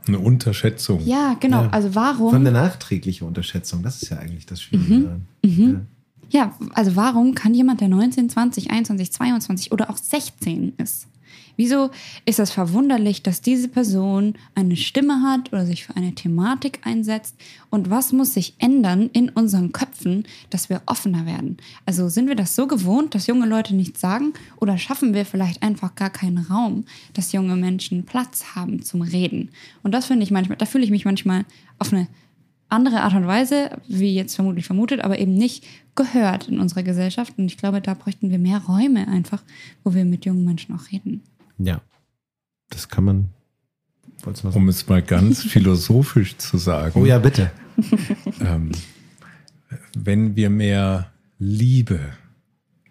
Eine 0.08 0.20
Unterschätzung. 0.20 1.06
ja, 1.06 1.36
genau, 1.40 1.64
Ja. 1.64 1.70
also 1.70 1.88
Von 1.92 1.96
warum, 1.96 2.44
der 2.44 2.54
nachträgliche 2.54 3.26
Unterschätzung, 3.26 3.84
das 3.84 4.02
ist 4.02 4.10
ja 4.10 4.18
eigentlich 4.18 4.46
das 4.46 4.62
Schwierige 4.62 4.94
Mhm. 4.94 5.04
daran. 5.04 5.88
Ja. 6.30 6.40
ja, 6.42 6.56
also 6.74 6.96
warum 6.96 7.36
kann 7.36 7.54
jemand, 7.54 7.82
der 7.82 7.88
19, 7.90 8.30
20, 8.30 8.72
21, 8.72 9.12
22 9.12 9.72
oder 9.72 9.90
auch 9.90 9.98
16 9.98 10.74
ist, 10.78 11.08
wieso 11.56 11.90
ist 12.26 12.40
es 12.40 12.52
verwunderlich, 12.52 13.24
dass 13.24 13.42
diese 13.42 13.68
Person 13.68 14.36
eine 14.56 14.76
Stimme 14.76 15.22
hat 15.24 15.52
oder 15.52 15.66
sich 15.66 15.86
für 15.86 15.96
eine 15.96 16.14
Thematik 16.14 16.80
einsetzt 16.84 17.36
und 17.70 17.90
was 17.90 18.14
muss 18.14 18.34
sich 18.34 18.56
ändern 18.60 19.10
in 19.14 19.30
unseren 19.30 19.72
Köpfen, 19.72 20.26
dass 20.50 20.70
wir 20.70 20.82
offener 20.86 21.26
werden? 21.26 21.58
Also 21.86 22.10
sind 22.10 22.28
wir 22.28 22.36
das 22.36 22.56
so 22.56 22.68
gewohnt, 22.68 23.16
dass 23.16 23.28
junge 23.28 23.46
Leute 23.46 23.76
nichts 23.76 24.02
sagen 24.02 24.34
oder 24.58 24.78
schaffen 24.78 25.14
wir 25.14 25.26
vielleicht 25.26 25.64
einfach 25.64 25.96
gar 25.96 26.10
keinen 26.10 26.40
Raum, 26.40 26.86
dass 27.14 27.32
junge 27.32 27.56
Menschen 27.56 28.06
Platz 28.06 28.56
haben 28.56 28.82
zum 28.82 29.02
Reden? 29.02 29.50
Und 29.84 29.94
das 29.94 30.06
finde 30.06 30.24
ich 30.24 30.32
manchmal, 30.32 30.58
da 30.58 30.66
fühle 30.66 30.84
ich 30.84 30.92
mich 30.92 31.06
manchmal 31.06 31.46
auf 31.80 31.92
eine 31.92 32.08
andere 32.70 33.02
Art 33.02 33.14
und 33.14 33.28
Weise, 33.28 33.80
wie 33.88 34.14
jetzt 34.14 34.36
vermutlich 34.36 34.66
vermutet, 34.66 35.02
aber 35.02 35.20
eben 35.20 35.34
nicht 35.34 35.64
gehört 35.98 36.48
in 36.48 36.60
unserer 36.62 36.84
Gesellschaft. 36.84 37.34
Und 37.38 37.48
ich 37.48 37.58
glaube, 37.58 37.82
da 37.82 37.94
bräuchten 37.94 38.30
wir 38.30 38.40
mehr 38.40 38.60
Räume 38.60 39.08
einfach, 39.10 39.44
wo 39.84 39.94
wir 39.94 40.06
mit 40.06 40.26
jungen 40.26 40.46
Menschen 40.46 40.74
auch 40.76 40.92
reden. 40.92 41.22
ja. 41.58 41.82
Das 42.70 42.90
kann 42.90 43.06
man. 43.06 43.30
Um 44.54 44.68
es 44.68 44.88
mal 44.88 45.02
ganz 45.02 45.44
philosophisch 45.54 46.38
zu 46.38 46.58
sagen. 46.58 47.02
Oh 47.02 47.06
ja, 47.06 47.18
bitte. 47.20 47.52
ähm, 48.42 48.72
wenn 49.96 50.36
wir 50.36 50.50
mehr 50.50 51.12
Liebe 51.40 52.00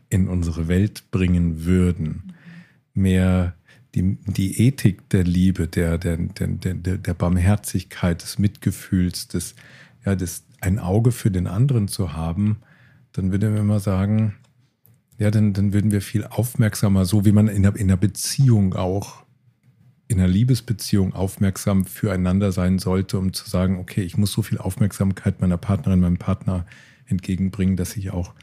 in 0.08 0.28
unsere 0.28 0.68
Welt 0.68 1.10
bringen 1.10 1.64
würden, 1.64 2.32
mehr 2.94 3.54
die, 3.94 4.16
die 4.26 4.66
Ethik 4.66 5.08
der 5.10 5.24
Liebe, 5.24 5.66
der, 5.68 5.98
der, 5.98 6.16
der, 6.16 6.46
der, 6.46 6.96
der 6.98 7.14
Barmherzigkeit, 7.14 8.22
des 8.22 8.38
Mitgefühls, 8.38 9.28
des, 9.28 9.56
ja, 10.04 10.14
des, 10.14 10.44
ein 10.60 10.78
Auge 10.78 11.12
für 11.12 11.30
den 11.30 11.46
anderen 11.46 11.88
zu 11.88 12.12
haben, 12.12 12.58
dann 13.16 13.32
würde 13.32 13.50
man 13.50 13.60
immer 13.60 13.80
sagen, 13.80 14.34
ja, 15.18 15.30
dann, 15.30 15.54
dann 15.54 15.72
würden 15.72 15.90
wir 15.90 16.02
viel 16.02 16.24
aufmerksamer, 16.24 17.06
so 17.06 17.24
wie 17.24 17.32
man 17.32 17.48
in 17.48 17.64
einer, 17.64 17.76
in 17.76 17.88
einer 17.88 17.96
Beziehung 17.96 18.74
auch, 18.74 19.24
in 20.08 20.18
einer 20.18 20.28
Liebesbeziehung 20.28 21.14
aufmerksam 21.14 21.86
füreinander 21.86 22.52
sein 22.52 22.78
sollte, 22.78 23.18
um 23.18 23.32
zu 23.32 23.48
sagen, 23.48 23.78
okay, 23.78 24.02
ich 24.02 24.18
muss 24.18 24.32
so 24.32 24.42
viel 24.42 24.58
Aufmerksamkeit 24.58 25.40
meiner 25.40 25.56
Partnerin, 25.56 26.00
meinem 26.00 26.18
Partner 26.18 26.66
entgegenbringen, 27.06 27.76
dass 27.76 27.96
ich 27.96 28.10
auch 28.10 28.34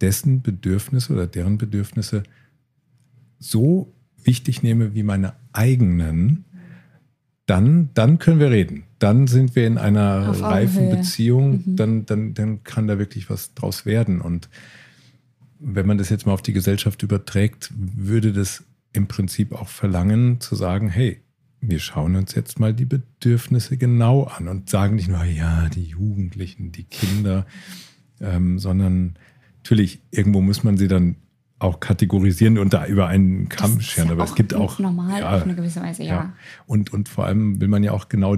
dessen 0.00 0.40
Bedürfnisse 0.40 1.12
oder 1.12 1.26
deren 1.26 1.58
Bedürfnisse 1.58 2.22
so 3.38 3.92
wichtig 4.24 4.62
nehme 4.62 4.94
wie 4.94 5.02
meine 5.02 5.34
eigenen, 5.52 6.44
dann, 7.50 7.90
dann 7.94 8.20
können 8.20 8.38
wir 8.38 8.52
reden. 8.52 8.84
Dann 9.00 9.26
sind 9.26 9.56
wir 9.56 9.66
in 9.66 9.76
einer 9.76 10.28
Auf 10.30 10.40
reifen 10.40 10.84
Augenhöhe. 10.84 10.96
Beziehung, 10.98 11.62
dann, 11.66 12.06
dann, 12.06 12.32
dann 12.32 12.62
kann 12.62 12.86
da 12.86 12.96
wirklich 12.98 13.28
was 13.28 13.54
draus 13.54 13.84
werden. 13.84 14.20
Und 14.20 14.48
wenn 15.58 15.84
man 15.84 15.98
das 15.98 16.10
jetzt 16.10 16.26
mal 16.26 16.32
auf 16.32 16.42
die 16.42 16.52
Gesellschaft 16.52 17.02
überträgt, 17.02 17.72
würde 17.76 18.32
das 18.32 18.62
im 18.92 19.08
Prinzip 19.08 19.52
auch 19.52 19.66
verlangen, 19.66 20.40
zu 20.40 20.54
sagen, 20.54 20.88
hey, 20.88 21.22
wir 21.60 21.80
schauen 21.80 22.14
uns 22.14 22.36
jetzt 22.36 22.60
mal 22.60 22.72
die 22.72 22.84
Bedürfnisse 22.84 23.76
genau 23.76 24.24
an 24.24 24.46
und 24.46 24.70
sagen 24.70 24.94
nicht 24.94 25.08
nur, 25.08 25.24
ja, 25.24 25.68
die 25.68 25.84
Jugendlichen, 25.84 26.70
die 26.70 26.84
Kinder, 26.84 27.46
ähm, 28.20 28.60
sondern 28.60 29.14
natürlich, 29.58 30.00
irgendwo 30.12 30.40
muss 30.40 30.62
man 30.62 30.76
sie 30.76 30.88
dann 30.88 31.16
auch 31.60 31.78
kategorisieren 31.78 32.58
und 32.58 32.72
da 32.72 32.86
über 32.86 33.06
einen 33.06 33.48
Kamm 33.48 33.74
Das 33.74 33.84
ist 33.84 33.90
scheren. 33.90 34.08
ja 34.08 34.14
Aber 34.14 34.24
es 34.24 34.34
gibt 34.34 34.54
auch. 34.54 34.78
normal 34.78 35.20
ja, 35.20 35.36
auf 35.36 35.42
eine 35.44 35.54
gewisse 35.54 35.80
Weise, 35.80 36.02
ja. 36.02 36.32
Und, 36.66 36.92
und 36.92 37.08
vor 37.08 37.26
allem 37.26 37.60
will 37.60 37.68
man 37.68 37.82
ja 37.84 37.92
auch 37.92 38.08
genau 38.08 38.36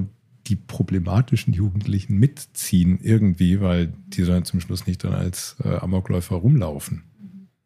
die 0.48 0.56
problematischen 0.56 1.54
Jugendlichen 1.54 2.18
mitziehen 2.18 2.98
irgendwie, 3.00 3.60
weil 3.60 3.92
die 4.08 4.24
sollen 4.24 4.44
zum 4.44 4.60
Schluss 4.60 4.88
nicht 4.88 5.04
dann 5.04 5.14
als 5.14 5.56
äh, 5.64 5.76
Amokläufer 5.76 6.34
rumlaufen. 6.34 7.04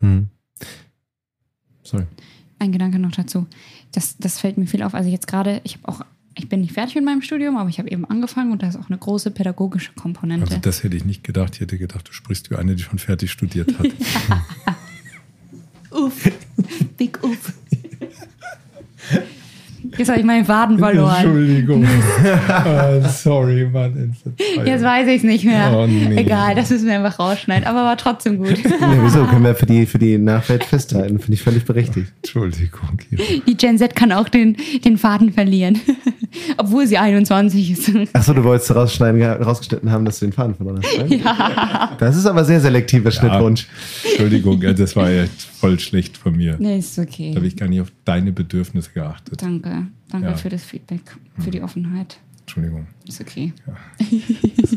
Hm. 0.01 0.29
Sorry. 1.83 2.05
Ein 2.59 2.73
Gedanke 2.73 2.99
noch 2.99 3.13
dazu. 3.13 3.47
Das, 3.93 4.19
das 4.19 4.39
fällt 4.39 4.59
mir 4.59 4.67
viel 4.67 4.83
auf. 4.83 4.95
Also 4.95 5.09
jetzt 5.09 5.27
gerade, 5.27 5.63
ich 5.65 5.79
habe 5.79 5.89
auch, 5.89 6.05
ich 6.35 6.51
bin 6.51 6.61
nicht 6.61 6.75
fertig 6.75 6.97
mit 6.97 7.05
meinem 7.07 7.23
Studium, 7.23 7.57
aber 7.57 7.71
ich 7.71 7.79
habe 7.79 7.91
eben 7.91 8.05
angefangen 8.05 8.53
und 8.53 8.63
da 8.63 8.69
ist 8.69 8.77
auch 8.77 8.91
eine 8.91 8.99
große 8.99 9.31
pädagogische 9.31 9.95
Komponente. 9.95 10.47
Also 10.47 10.59
das 10.59 10.83
hätte 10.83 10.99
ich 10.99 11.07
nicht 11.07 11.25
gedacht. 11.25 11.55
Ich 11.55 11.61
hätte 11.63 11.79
gedacht, 11.79 12.09
du 12.09 12.13
sprichst 12.13 12.51
wie 12.51 12.57
eine, 12.57 12.77
die 12.77 12.83
schon 12.83 12.99
fertig 12.99 13.31
studiert 13.31 13.79
hat. 13.79 13.87
Uff. 13.87 14.29
Jetzt 19.99 20.09
habe 20.09 20.19
ich 20.19 20.25
meinen 20.27 20.45
Faden 20.45 20.79
verloren. 20.79 21.17
Entschuldigung. 21.17 21.87
Ah, 22.49 23.01
sorry, 23.09 23.69
Mann. 23.73 24.15
Jetzt 24.65 24.85
weiß 24.85 25.09
ich 25.09 25.19
es 25.19 25.23
nicht 25.23 25.45
mehr. 25.45 25.73
Oh, 25.75 25.87
nee. 25.87 26.17
Egal, 26.17 26.55
das 26.55 26.71
müssen 26.71 26.87
wir 26.87 26.95
einfach 26.95 27.19
rausschneiden. 27.19 27.67
Aber 27.67 27.85
war 27.85 27.97
trotzdem 27.97 28.39
gut. 28.39 28.57
Ja, 28.87 29.03
wieso? 29.03 29.25
Können 29.25 29.45
wir 29.45 29.55
für 29.55 29.67
die, 29.67 29.87
für 29.87 29.99
die 29.99 30.19
Nachwelt 30.19 30.65
festhalten. 30.65 31.19
Finde 31.19 31.35
ich 31.35 31.43
völlig 31.43 31.65
berechtigt. 31.65 32.13
Entschuldigung. 32.23 32.99
Die 33.47 33.57
Gen 33.57 33.79
Z 33.79 33.97
kann 33.97 34.13
auch 34.13 34.29
den, 34.29 34.57
den 34.85 34.99
Faden 34.99 35.33
verlieren. 35.33 35.81
Obwohl 36.57 36.87
sie 36.87 36.99
21 36.99 37.71
ist. 37.71 37.91
Achso, 38.13 38.35
du 38.35 38.45
wolltest 38.45 38.75
rausschneiden, 38.75 39.23
rausgeschnitten 39.23 39.91
haben, 39.91 40.05
dass 40.05 40.19
du 40.19 40.27
den 40.27 40.33
Faden 40.33 40.55
verloren 40.55 40.83
hast. 40.83 41.11
Ja. 41.11 41.97
Das 41.99 42.17
ist 42.17 42.27
aber 42.27 42.45
sehr 42.45 42.61
selektiver 42.61 43.11
Schnittwunsch. 43.11 43.67
Entschuldigung, 44.05 44.61
ja, 44.63 44.73
das 44.73 44.95
war 44.95 45.11
jetzt 45.11 45.45
voll 45.45 45.79
schlecht 45.81 46.17
von 46.17 46.37
mir. 46.37 46.57
Nee, 46.59 46.79
ist 46.79 46.99
okay. 46.99 47.31
Da 47.31 47.37
habe 47.37 47.47
ich 47.47 47.57
gar 47.57 47.69
nicht 47.69 47.81
auf 47.81 47.93
deine 48.05 48.33
Bedürfnisse 48.33 48.91
geachtet. 48.93 49.43
Danke. 49.43 49.86
Danke 50.23 50.37
Ja. 50.37 50.37
für 50.43 50.49
das 50.49 50.63
Feedback, 50.65 51.01
für 51.39 51.51
die 51.51 51.63
Offenheit. 51.63 52.19
Entschuldigung. 52.41 52.87
Ist 53.09 53.21
okay. 53.21 53.53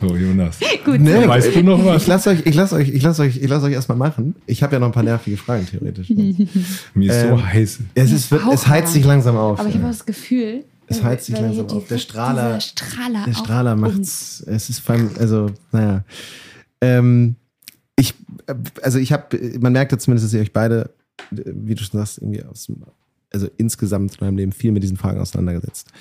So, 0.01 0.15
Jonas. 0.15 0.57
Gut. 0.85 0.99
Nee, 1.01 1.27
Weißt 1.27 1.55
du 1.55 1.63
noch 1.63 1.83
was? 1.85 2.01
Ich 2.01 2.07
lasse 2.07 2.29
euch, 2.31 2.41
ich 2.45 2.55
lasse 2.55 2.75
euch, 2.75 2.89
ich 2.89 3.01
lasse 3.03 3.21
euch, 3.21 3.37
ich 3.37 3.47
lasse 3.47 3.65
euch 3.67 3.73
erstmal 3.73 3.97
machen. 3.97 4.35
Ich 4.47 4.63
habe 4.63 4.73
ja 4.73 4.79
noch 4.79 4.87
ein 4.87 4.91
paar 4.91 5.03
nervige 5.03 5.37
Fragen 5.37 5.67
theoretisch. 5.67 6.09
Mir 6.93 7.11
ist 7.11 7.21
so 7.21 7.27
Ähm, 7.27 7.45
heiß. 7.45 7.79
es, 7.93 8.11
ist, 8.11 8.31
wird, 8.31 8.41
es 8.51 8.67
heizt 8.67 8.93
sich 8.93 9.05
langsam 9.05 9.37
auf. 9.37 9.59
Aber 9.59 9.69
ich 9.69 9.75
habe 9.75 9.85
auch 9.85 9.89
das 9.91 10.05
Gefühl, 10.05 10.63
Es 10.87 11.03
heizt 11.03 11.27
sich 11.27 11.39
langsam 11.39 11.67
auf. 11.69 11.87
Der 11.87 11.97
Strahler- 11.99 12.59
Strahler, 12.59 13.25
Der 13.27 13.33
Strahler 13.33 13.75
macht's. 13.75 14.41
Es 14.47 14.69
ist 14.71 14.79
vor 14.79 14.95
allem, 14.95 15.11
also, 15.19 15.51
naja. 15.71 16.03
Ähm, 16.81 17.35
ich, 17.95 18.15
äh, 18.47 18.55
also 18.81 18.97
ich 18.97 19.11
habe, 19.11 19.37
man 19.59 19.73
merkt 19.73 19.91
ja 19.91 19.99
zumindest, 19.99 20.25
dass 20.25 20.33
ihr 20.33 20.41
euch 20.41 20.53
beide, 20.53 20.89
äh, 21.31 21.35
wie 21.45 21.75
du 21.75 21.83
schon 21.83 21.99
sagst, 21.99 22.17
irgendwie 22.17 22.43
aus 22.43 22.65
dem, 22.65 22.77
also 23.31 23.47
insgesamt 23.57 24.15
in 24.15 24.25
meinem 24.25 24.37
Leben 24.37 24.51
viel 24.51 24.71
mit 24.71 24.83
diesen 24.83 24.97
Fragen 24.97 25.19
auseinandergesetzt. 25.19 25.91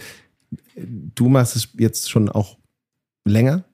Du 0.76 1.28
machst 1.28 1.56
es 1.56 1.68
jetzt 1.78 2.10
schon 2.10 2.28
auch 2.28 2.58
länger. 3.24 3.64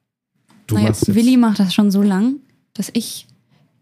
Du 0.66 0.76
naja, 0.76 0.92
Willi 1.06 1.36
macht 1.36 1.60
das 1.60 1.74
schon 1.74 1.90
so 1.90 2.02
lang, 2.02 2.36
dass 2.72 2.90
ich 2.94 3.26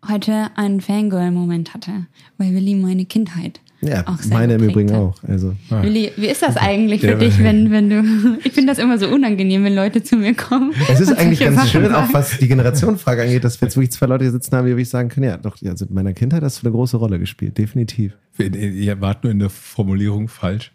heute 0.07 0.51
einen 0.57 0.81
Fangirl-Moment 0.81 1.75
hatte, 1.75 2.07
weil 2.39 2.55
Willi 2.55 2.75
meine 2.75 3.07
Kindheit 3.07 3.61
ja, 3.83 4.07
auch 4.07 4.17
meine 4.31 4.55
im 4.55 4.63
Übrigen 4.63 4.91
hat. 4.93 4.99
auch. 4.99 5.15
Also, 5.29 5.55
Ah. 5.71 5.83
Willi, 5.83 6.13
wie 6.17 6.27
ist 6.29 6.41
das 6.43 6.57
eigentlich 6.57 7.01
für 7.01 7.09
Der- 7.09 7.17
dich, 7.19 7.39
wenn, 7.43 7.71
wenn 7.71 7.91
du. 7.91 8.39
Ich 8.45 8.53
finde 8.53 8.73
das 8.73 8.79
immer 8.79 8.99
so 8.99 9.09
unangenehm, 9.09 9.65
wenn 9.65 9.75
Leute 9.75 10.03
zu 10.03 10.17
mir 10.17 10.35
kommen. 10.35 10.73
es 10.89 11.01
ist 11.01 11.13
eigentlich 11.19 11.41
ganz 11.41 11.57
Sachen 11.57 11.69
schön, 11.71 11.87
auch 11.87 12.03
sagen. 12.03 12.09
was 12.15 12.39
die 12.39 12.49
Generationenfrage 12.49 13.23
angeht, 13.23 13.45
dass 13.45 13.61
wir 13.61 13.67
jetzt 13.67 13.77
wirklich 13.77 13.93
zwei 13.93 14.07
Leute 14.07 14.25
hier 14.25 14.33
sitzen 14.33 14.55
haben, 14.57 14.65
die 14.67 14.71
wirklich 14.73 14.89
sagen 14.89 15.09
können, 15.09 15.27
ja, 15.27 15.37
doch, 15.37 15.57
ja, 15.61 15.73
also 15.73 15.85
in 15.85 15.95
meiner 15.95 16.13
Kindheit 16.13 16.43
hast 16.43 16.63
du 16.63 16.67
eine 16.67 16.73
große 16.73 16.97
Rolle 16.97 17.19
gespielt, 17.19 17.59
definitiv. 17.59 18.13
Ihr 18.39 19.01
wart 19.01 19.25
nur 19.25 19.31
in 19.33 19.39
der 19.41 19.51
Formulierung 19.51 20.29
falsch. 20.29 20.73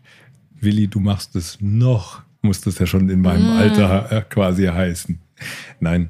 Willi, 0.60 0.88
du 0.88 1.00
machst 1.00 1.36
es 1.36 1.58
noch, 1.62 2.22
muss 2.41 2.62
das 2.62 2.78
ja 2.80 2.86
schon 2.86 3.10
in 3.10 3.22
meinem 3.22 3.43
Mm. 3.48 3.58
Alter 3.58 4.12
äh, 4.12 4.22
quasi 4.30 4.65
heißen. 4.65 5.20
Nein. 5.80 6.10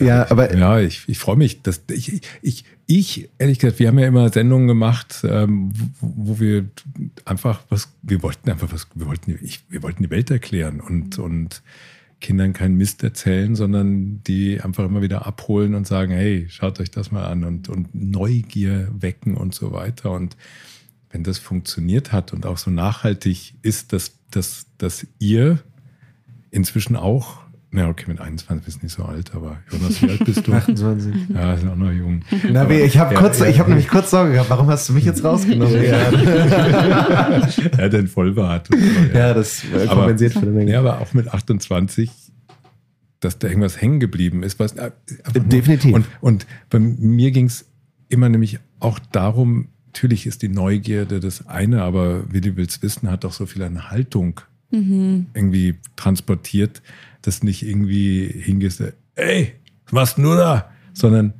Ja, 0.00 0.30
aber 0.30 0.56
Ja, 0.56 0.80
ich, 0.80 1.04
ich 1.06 1.18
freue 1.18 1.36
mich. 1.36 1.62
Dass 1.62 1.82
ich, 1.90 2.22
ich, 2.42 2.64
ich, 2.86 3.30
ehrlich 3.38 3.58
gesagt, 3.58 3.78
wir 3.78 3.88
haben 3.88 3.98
ja 3.98 4.06
immer 4.06 4.28
Sendungen 4.30 4.68
gemacht, 4.68 5.20
ähm, 5.24 5.72
wo, 6.00 6.12
wo 6.30 6.40
wir 6.40 6.68
einfach 7.24 7.62
was, 7.68 7.92
wir 8.02 8.22
wollten 8.22 8.50
einfach 8.50 8.72
was, 8.72 8.88
wir 8.94 9.06
wollten, 9.06 9.38
ich, 9.42 9.64
wir 9.68 9.82
wollten 9.82 10.02
die 10.02 10.10
Welt 10.10 10.30
erklären 10.30 10.80
und, 10.80 11.18
und 11.18 11.62
Kindern 12.20 12.52
keinen 12.52 12.76
Mist 12.76 13.02
erzählen, 13.02 13.54
sondern 13.54 14.22
die 14.24 14.60
einfach 14.60 14.84
immer 14.84 15.02
wieder 15.02 15.26
abholen 15.26 15.74
und 15.74 15.86
sagen, 15.86 16.12
hey, 16.12 16.46
schaut 16.48 16.80
euch 16.80 16.90
das 16.90 17.10
mal 17.10 17.24
an 17.24 17.44
und, 17.44 17.68
und 17.68 17.94
Neugier 17.94 18.88
wecken 18.98 19.36
und 19.36 19.54
so 19.54 19.72
weiter. 19.72 20.12
Und 20.12 20.36
wenn 21.10 21.24
das 21.24 21.38
funktioniert 21.38 22.12
hat 22.12 22.32
und 22.32 22.46
auch 22.46 22.58
so 22.58 22.70
nachhaltig 22.70 23.54
ist, 23.62 23.92
dass, 23.92 24.12
dass, 24.30 24.66
dass 24.78 25.06
ihr 25.18 25.58
inzwischen 26.50 26.96
auch 26.96 27.41
Ja, 27.74 27.88
okay, 27.88 28.04
mit 28.08 28.20
21 28.20 28.64
bist 28.66 28.82
du 28.82 28.84
nicht 28.86 28.94
so 28.94 29.02
alt, 29.04 29.34
aber 29.34 29.56
Jonas, 29.70 30.02
wie 30.02 30.10
alt 30.10 30.24
bist 30.26 30.46
du? 30.46 30.52
28. 30.56 31.14
Ja, 31.34 31.54
ist 31.54 31.66
auch 31.66 31.74
noch 31.74 31.90
jung. 31.90 32.20
Na, 32.50 32.68
wie, 32.68 32.80
ich 32.80 32.98
habe 32.98 33.14
Ja, 33.14 33.20
kurz, 33.20 33.38
ja. 33.38 33.46
ich 33.46 33.58
habe 33.58 33.70
nämlich 33.70 33.88
kurz 33.88 34.10
Sorge 34.10 34.32
gehabt, 34.32 34.50
warum 34.50 34.66
hast 34.68 34.90
du 34.90 34.92
mich 34.92 35.04
jetzt 35.06 35.24
rausgenommen? 35.24 35.82
ja, 35.82 35.90
er 35.90 37.84
hat 37.84 37.92
den 37.92 38.08
Vollbart. 38.08 38.68
so, 38.70 38.76
ja, 39.16 39.32
das 39.32 39.64
äh, 39.64 39.86
Aber- 39.86 40.00
kompensiert 40.02 40.34
für 40.34 40.40
eine 40.40 40.50
Menge. 40.50 40.70
Ja, 40.72 40.80
aber 40.80 41.00
auch 41.00 41.14
mit 41.14 41.32
28, 41.32 42.10
dass 43.20 43.38
da 43.38 43.48
irgendwas 43.48 43.80
hängen 43.80 44.00
geblieben 44.00 44.42
ist. 44.42 44.58
Was, 44.58 44.72
äh, 44.72 44.90
Definitiv. 45.34 45.94
Und, 45.94 46.04
und 46.20 46.46
bei 46.68 46.78
mir 46.78 47.30
ging 47.30 47.46
es 47.46 47.64
immer 48.10 48.28
nämlich 48.28 48.58
auch 48.80 48.98
darum, 49.12 49.68
natürlich 49.86 50.26
ist 50.26 50.42
die 50.42 50.48
Neugierde 50.48 51.20
das 51.20 51.46
eine, 51.46 51.82
aber 51.82 52.30
Willi 52.32 52.54
Wills 52.56 52.82
Wissen 52.82 53.10
hat 53.10 53.24
doch 53.24 53.32
so 53.32 53.46
viel 53.46 53.62
an 53.62 53.90
Haltung 53.90 54.40
irgendwie 54.74 55.74
transportiert, 55.96 56.80
dass 57.22 57.42
nicht 57.42 57.64
irgendwie 57.66 58.26
hingehst, 58.26 58.82
ey, 59.14 59.52
was 59.86 59.92
machst 59.92 60.18
du 60.18 60.34
da? 60.34 60.70
Sondern 60.92 61.34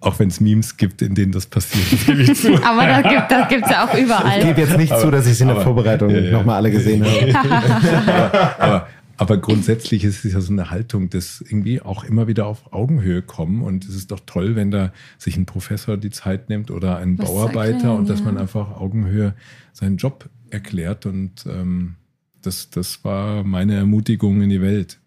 auch 0.00 0.18
wenn 0.20 0.28
es 0.28 0.40
Memes 0.40 0.76
gibt, 0.76 1.02
in 1.02 1.14
denen 1.14 1.32
das 1.32 1.46
passiert, 1.46 1.92
das 1.92 2.06
gebe 2.06 2.22
ich 2.22 2.34
zu. 2.34 2.54
Aber 2.64 2.86
das 2.86 3.02
gibt 3.12 3.30
das 3.30 3.48
gibt's 3.48 3.70
ja 3.70 3.84
auch 3.86 3.94
Ich 3.94 4.04
überall. 4.04 4.40
gebe 4.44 4.60
jetzt 4.60 4.76
nicht 4.76 4.96
zu, 4.96 5.10
dass 5.10 5.26
ich 5.26 5.32
es 5.32 5.40
in 5.40 5.48
der 5.48 5.56
aber- 5.56 5.64
Vorbereitung 5.64 6.10
Ja, 6.10 6.18
ja. 6.20 6.30
nochmal 6.32 6.56
alle 6.56 6.70
gesehen 6.70 7.04
habe. 7.04 7.34
aber, 8.58 8.88
aber 9.16 9.38
grundsätzlich 9.38 10.04
ist 10.04 10.24
es 10.24 10.32
ja 10.32 10.40
so 10.40 10.52
eine 10.52 10.70
Haltung, 10.70 11.10
dass 11.10 11.40
irgendwie 11.40 11.80
auch 11.82 12.04
immer 12.04 12.28
wieder 12.28 12.46
auf 12.46 12.72
Augenhöhe 12.72 13.22
kommen. 13.22 13.62
Und 13.62 13.84
es 13.88 13.96
ist 13.96 14.12
doch 14.12 14.20
toll, 14.24 14.54
wenn 14.54 14.70
da 14.70 14.92
sich 15.18 15.36
ein 15.36 15.46
Professor 15.46 15.96
die 15.96 16.10
Zeit 16.10 16.48
nimmt 16.48 16.70
oder 16.70 16.98
ein 16.98 17.18
Was 17.18 17.26
Bauarbeiter 17.26 17.72
erklären, 17.74 17.96
und 17.98 18.08
dass 18.08 18.20
ja. 18.20 18.26
man 18.26 18.38
einfach 18.38 18.80
Augenhöhe 18.80 19.34
seinen 19.72 19.96
Job 19.96 20.28
erklärt. 20.50 21.06
Und 21.06 21.44
ähm, 21.46 21.96
das, 22.40 22.70
das 22.70 23.02
war 23.04 23.42
meine 23.42 23.74
Ermutigung 23.74 24.42
in 24.42 24.50
die 24.50 24.62
Welt. 24.62 25.00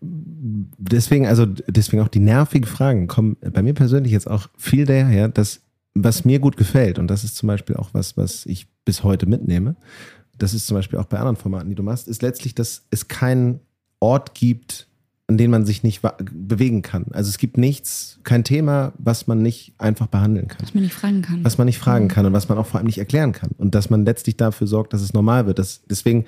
Deswegen, 0.00 1.26
also 1.26 1.46
deswegen 1.46 2.02
auch 2.02 2.08
die 2.08 2.20
nervigen 2.20 2.66
Fragen 2.66 3.06
kommen 3.06 3.36
bei 3.40 3.62
mir 3.62 3.74
persönlich 3.74 4.12
jetzt 4.12 4.28
auch 4.28 4.48
viel 4.56 4.84
daher, 4.84 5.28
dass 5.28 5.60
was 5.94 6.24
mir 6.24 6.38
gut 6.38 6.56
gefällt, 6.56 6.98
und 6.98 7.08
das 7.08 7.22
ist 7.22 7.36
zum 7.36 7.48
Beispiel 7.48 7.76
auch 7.76 7.90
was, 7.92 8.16
was 8.16 8.46
ich 8.46 8.66
bis 8.84 9.02
heute 9.02 9.26
mitnehme, 9.26 9.76
das 10.38 10.54
ist 10.54 10.66
zum 10.66 10.76
Beispiel 10.76 10.98
auch 10.98 11.04
bei 11.04 11.18
anderen 11.18 11.36
Formaten, 11.36 11.68
die 11.68 11.74
du 11.74 11.82
machst, 11.82 12.08
ist 12.08 12.22
letztlich, 12.22 12.54
dass 12.54 12.86
es 12.90 13.08
keinen 13.08 13.60
Ort 14.00 14.34
gibt, 14.34 14.88
an 15.28 15.38
dem 15.38 15.50
man 15.50 15.64
sich 15.64 15.82
nicht 15.82 16.02
bewegen 16.32 16.82
kann. 16.82 17.06
Also 17.12 17.28
es 17.28 17.38
gibt 17.38 17.56
nichts, 17.56 18.18
kein 18.24 18.42
Thema, 18.42 18.92
was 18.98 19.26
man 19.26 19.40
nicht 19.40 19.74
einfach 19.78 20.06
behandeln 20.06 20.48
kann 20.48 20.62
Was 20.62 20.74
man 20.74 20.82
nicht 20.82 20.94
fragen 20.94 21.22
kann. 21.22 21.44
was 21.44 21.58
man 21.58 21.66
nicht 21.66 21.78
fragen 21.78 22.08
kann 22.08 22.26
und 22.26 22.32
was 22.32 22.48
man 22.48 22.58
auch 22.58 22.66
vor 22.66 22.78
allem 22.78 22.86
nicht 22.86 22.98
erklären 22.98 23.32
kann. 23.32 23.50
Und 23.56 23.74
dass 23.74 23.88
man 23.88 24.04
letztlich 24.04 24.36
dafür 24.36 24.66
sorgt, 24.66 24.92
dass 24.92 25.00
es 25.00 25.12
normal 25.12 25.46
wird. 25.46 25.58
Das, 25.58 25.82
deswegen 25.88 26.24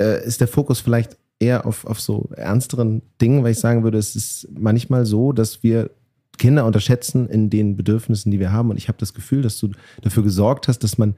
äh, 0.00 0.24
ist 0.24 0.40
der 0.40 0.48
Fokus 0.48 0.80
vielleicht 0.80 1.16
eher 1.40 1.66
auf, 1.66 1.84
auf 1.84 2.00
so 2.00 2.30
ernsteren 2.36 3.02
Dingen, 3.20 3.44
weil 3.44 3.52
ich 3.52 3.58
sagen 3.58 3.84
würde, 3.84 3.98
es 3.98 4.16
ist 4.16 4.48
manchmal 4.58 5.06
so, 5.06 5.32
dass 5.32 5.62
wir 5.62 5.90
Kinder 6.38 6.64
unterschätzen 6.64 7.28
in 7.28 7.50
den 7.50 7.76
Bedürfnissen, 7.76 8.30
die 8.30 8.40
wir 8.40 8.52
haben. 8.52 8.70
Und 8.70 8.76
ich 8.76 8.88
habe 8.88 8.98
das 8.98 9.14
Gefühl, 9.14 9.42
dass 9.42 9.58
du 9.58 9.70
dafür 10.02 10.22
gesorgt 10.22 10.68
hast, 10.68 10.80
dass 10.80 10.98
man, 10.98 11.14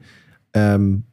ähm, 0.53 1.03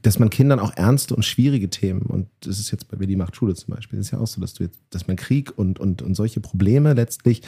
dass 0.00 0.18
man 0.18 0.30
Kindern 0.30 0.58
auch 0.58 0.76
ernste 0.76 1.14
und 1.14 1.24
schwierige 1.24 1.70
Themen, 1.70 2.02
und 2.02 2.28
das 2.40 2.58
ist 2.58 2.70
jetzt 2.70 2.88
bei 2.88 2.98
Willi 2.98 3.16
macht 3.16 3.36
Schule 3.36 3.54
zum 3.54 3.74
Beispiel, 3.74 3.98
ist 3.98 4.10
ja 4.10 4.18
auch 4.18 4.26
so, 4.26 4.40
dass 4.40 4.54
du 4.54 4.64
jetzt, 4.64 4.80
dass 4.90 5.06
man 5.06 5.16
Krieg 5.16 5.56
und, 5.56 5.78
und, 5.78 6.02
und 6.02 6.14
solche 6.14 6.40
Probleme 6.40 6.94
letztlich 6.94 7.42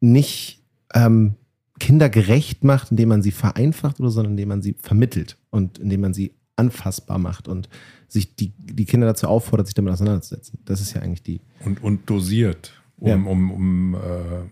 nicht 0.00 0.62
ähm, 0.92 1.34
kindergerecht 1.78 2.64
macht, 2.64 2.90
indem 2.90 3.10
man 3.10 3.22
sie 3.22 3.32
vereinfacht 3.32 4.00
oder 4.00 4.10
sondern 4.10 4.32
indem 4.32 4.48
man 4.48 4.62
sie 4.62 4.76
vermittelt 4.78 5.36
und 5.50 5.78
indem 5.78 6.00
man 6.02 6.14
sie 6.14 6.32
anfassbar 6.56 7.18
macht 7.18 7.48
und 7.48 7.68
sich 8.08 8.34
die, 8.36 8.52
die 8.58 8.84
Kinder 8.86 9.06
dazu 9.06 9.28
auffordert, 9.28 9.66
sich 9.66 9.74
damit 9.74 9.92
auseinanderzusetzen. 9.92 10.58
Das 10.64 10.80
ist 10.80 10.94
ja 10.94 11.02
eigentlich 11.02 11.22
die. 11.22 11.40
Und, 11.64 11.82
und 11.82 12.08
dosiert, 12.08 12.72
um, 12.98 13.08
Ja. 13.08 13.14
um, 13.16 13.50
um 13.50 13.94
äh, 13.94 13.98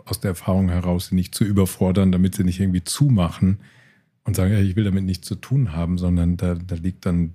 aus 0.04 0.20
der 0.20 0.30
Erfahrung 0.30 0.68
heraus 0.68 1.08
sie 1.08 1.14
nicht 1.14 1.34
zu 1.34 1.44
überfordern, 1.44 2.12
damit 2.12 2.34
sie 2.34 2.44
nicht 2.44 2.60
irgendwie 2.60 2.84
zumachen 2.84 3.58
und 4.24 4.36
sagen, 4.36 4.52
ja, 4.52 4.60
ich 4.60 4.76
will 4.76 4.84
damit 4.84 5.04
nichts 5.04 5.26
zu 5.26 5.34
tun 5.34 5.72
haben, 5.72 5.98
sondern 5.98 6.36
da, 6.36 6.54
da 6.54 6.74
liegt 6.74 7.06
dann 7.06 7.34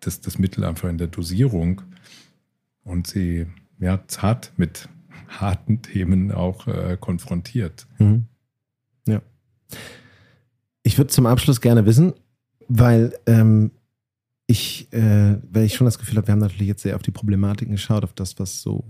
das, 0.00 0.20
das 0.20 0.38
Mittel 0.38 0.64
einfach 0.64 0.88
in 0.88 0.98
der 0.98 1.08
Dosierung 1.08 1.82
und 2.84 3.06
sie 3.06 3.46
ja, 3.80 4.00
zart 4.08 4.52
mit 4.56 4.88
harten 5.28 5.82
Themen 5.82 6.32
auch 6.32 6.66
äh, 6.66 6.96
konfrontiert. 6.98 7.86
Ja. 9.06 9.22
Ich 10.82 10.96
würde 10.98 11.08
zum 11.08 11.26
Abschluss 11.26 11.60
gerne 11.60 11.84
wissen, 11.86 12.14
weil 12.68 13.12
ähm, 13.26 13.70
ich, 14.50 14.90
äh, 14.92 15.36
weil 15.52 15.64
ich 15.66 15.74
schon 15.74 15.84
das 15.84 15.98
Gefühl 15.98 16.16
habe, 16.16 16.26
wir 16.26 16.32
haben 16.32 16.38
natürlich 16.40 16.66
jetzt 16.68 16.82
sehr 16.82 16.96
auf 16.96 17.02
die 17.02 17.10
Problematiken 17.10 17.72
geschaut, 17.74 18.02
auf 18.02 18.14
das, 18.14 18.38
was 18.38 18.62
so, 18.62 18.82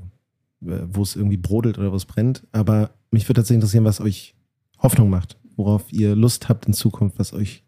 äh, 0.64 0.78
wo 0.90 1.02
es 1.02 1.16
irgendwie 1.16 1.36
brodelt 1.36 1.78
oder 1.78 1.90
wo 1.92 1.96
es 1.96 2.04
brennt. 2.06 2.46
Aber 2.52 2.90
mich 3.10 3.24
würde 3.24 3.40
tatsächlich 3.40 3.56
interessieren, 3.56 3.84
was 3.84 4.00
euch 4.00 4.34
Hoffnung 4.78 5.10
macht, 5.10 5.36
worauf 5.56 5.92
ihr 5.92 6.14
Lust 6.14 6.48
habt 6.48 6.66
in 6.66 6.74
Zukunft, 6.74 7.18
was 7.18 7.32
euch 7.32 7.64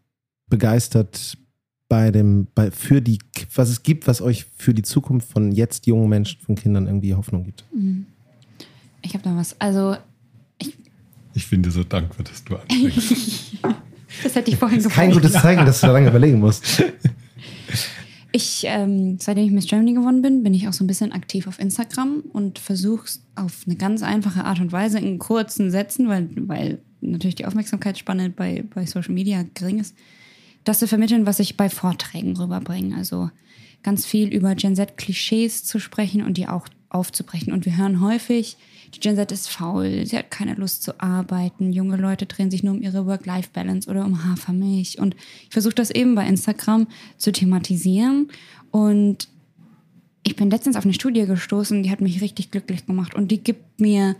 begeistert 0.47 1.37
bei 1.89 2.11
dem, 2.11 2.47
bei, 2.55 2.71
für 2.71 3.01
die, 3.01 3.19
was 3.53 3.67
es 3.67 3.83
gibt, 3.83 4.07
was 4.07 4.21
euch 4.21 4.45
für 4.55 4.73
die 4.73 4.83
Zukunft 4.83 5.29
von 5.29 5.51
jetzt 5.51 5.85
jungen 5.85 6.07
Menschen, 6.07 6.39
von 6.39 6.55
Kindern 6.55 6.87
irgendwie 6.87 7.13
Hoffnung 7.13 7.43
gibt. 7.43 7.65
Ich 9.01 9.13
habe 9.13 9.23
da 9.25 9.35
was. 9.35 9.59
Also, 9.59 9.97
Ich 11.33 11.45
finde 11.45 11.69
so 11.71 11.83
dankbar, 11.83 12.23
dass 12.25 12.41
du 12.45 12.55
anfängst. 12.69 13.57
das 14.23 14.35
hätte 14.35 14.49
ich 14.51 14.55
vorhin 14.55 14.81
Kein 14.81 15.09
gefragt. 15.09 15.13
gutes 15.13 15.33
Zeichen, 15.41 15.65
dass 15.65 15.81
du 15.81 15.87
da 15.87 15.93
lange 15.93 16.07
überlegen 16.07 16.39
musst. 16.39 16.81
Ich, 18.33 18.63
ähm, 18.65 19.17
seitdem 19.19 19.45
ich 19.45 19.51
Miss 19.51 19.67
Germany 19.67 19.93
geworden 19.93 20.21
bin, 20.21 20.43
bin 20.43 20.53
ich 20.53 20.67
auch 20.67 20.73
so 20.73 20.83
ein 20.83 20.87
bisschen 20.87 21.11
aktiv 21.11 21.47
auf 21.47 21.59
Instagram 21.59 22.21
und 22.31 22.59
versuche 22.59 23.09
auf 23.35 23.63
eine 23.65 23.75
ganz 23.75 24.03
einfache 24.03 24.45
Art 24.45 24.59
und 24.59 24.71
Weise 24.71 24.99
in 24.99 25.19
kurzen 25.19 25.69
Sätzen, 25.69 26.07
weil, 26.07 26.29
weil 26.35 26.79
natürlich 27.01 27.35
die 27.35 27.45
Aufmerksamkeitsspanne 27.45 28.29
bei, 28.29 28.63
bei 28.73 28.85
Social 28.85 29.13
Media 29.13 29.43
gering 29.53 29.79
ist, 29.79 29.95
das 30.63 30.79
zu 30.79 30.87
vermitteln, 30.87 31.25
was 31.25 31.39
ich 31.39 31.57
bei 31.57 31.69
Vorträgen 31.69 32.37
rüberbringe. 32.37 32.95
Also 32.95 33.29
ganz 33.83 34.05
viel 34.05 34.33
über 34.33 34.55
Gen 34.55 34.75
Z-Klischees 34.75 35.65
zu 35.65 35.79
sprechen 35.79 36.23
und 36.23 36.37
die 36.37 36.47
auch 36.47 36.67
aufzubrechen. 36.89 37.51
Und 37.51 37.65
wir 37.65 37.77
hören 37.77 38.01
häufig, 38.01 38.57
die 38.93 38.99
Gen 38.99 39.15
Z 39.15 39.31
ist 39.31 39.49
faul, 39.49 40.05
sie 40.05 40.17
hat 40.17 40.31
keine 40.31 40.55
Lust 40.55 40.83
zu 40.83 40.99
arbeiten, 40.99 41.71
junge 41.71 41.97
Leute 41.97 42.25
drehen 42.25 42.51
sich 42.51 42.63
nur 42.63 42.73
um 42.73 42.81
ihre 42.81 43.05
Work-Life-Balance 43.05 43.89
oder 43.89 44.05
um 44.05 44.25
Hafermilch. 44.25 44.99
Und 44.99 45.15
ich 45.43 45.51
versuche 45.51 45.75
das 45.75 45.91
eben 45.91 46.15
bei 46.15 46.27
Instagram 46.27 46.87
zu 47.17 47.31
thematisieren. 47.31 48.29
Und 48.71 49.29
ich 50.23 50.35
bin 50.35 50.49
letztens 50.49 50.75
auf 50.75 50.83
eine 50.83 50.93
Studie 50.93 51.25
gestoßen, 51.25 51.83
die 51.83 51.91
hat 51.91 52.01
mich 52.01 52.21
richtig 52.21 52.51
glücklich 52.51 52.85
gemacht 52.85 53.15
und 53.15 53.31
die 53.31 53.43
gibt 53.43 53.79
mir 53.79 54.15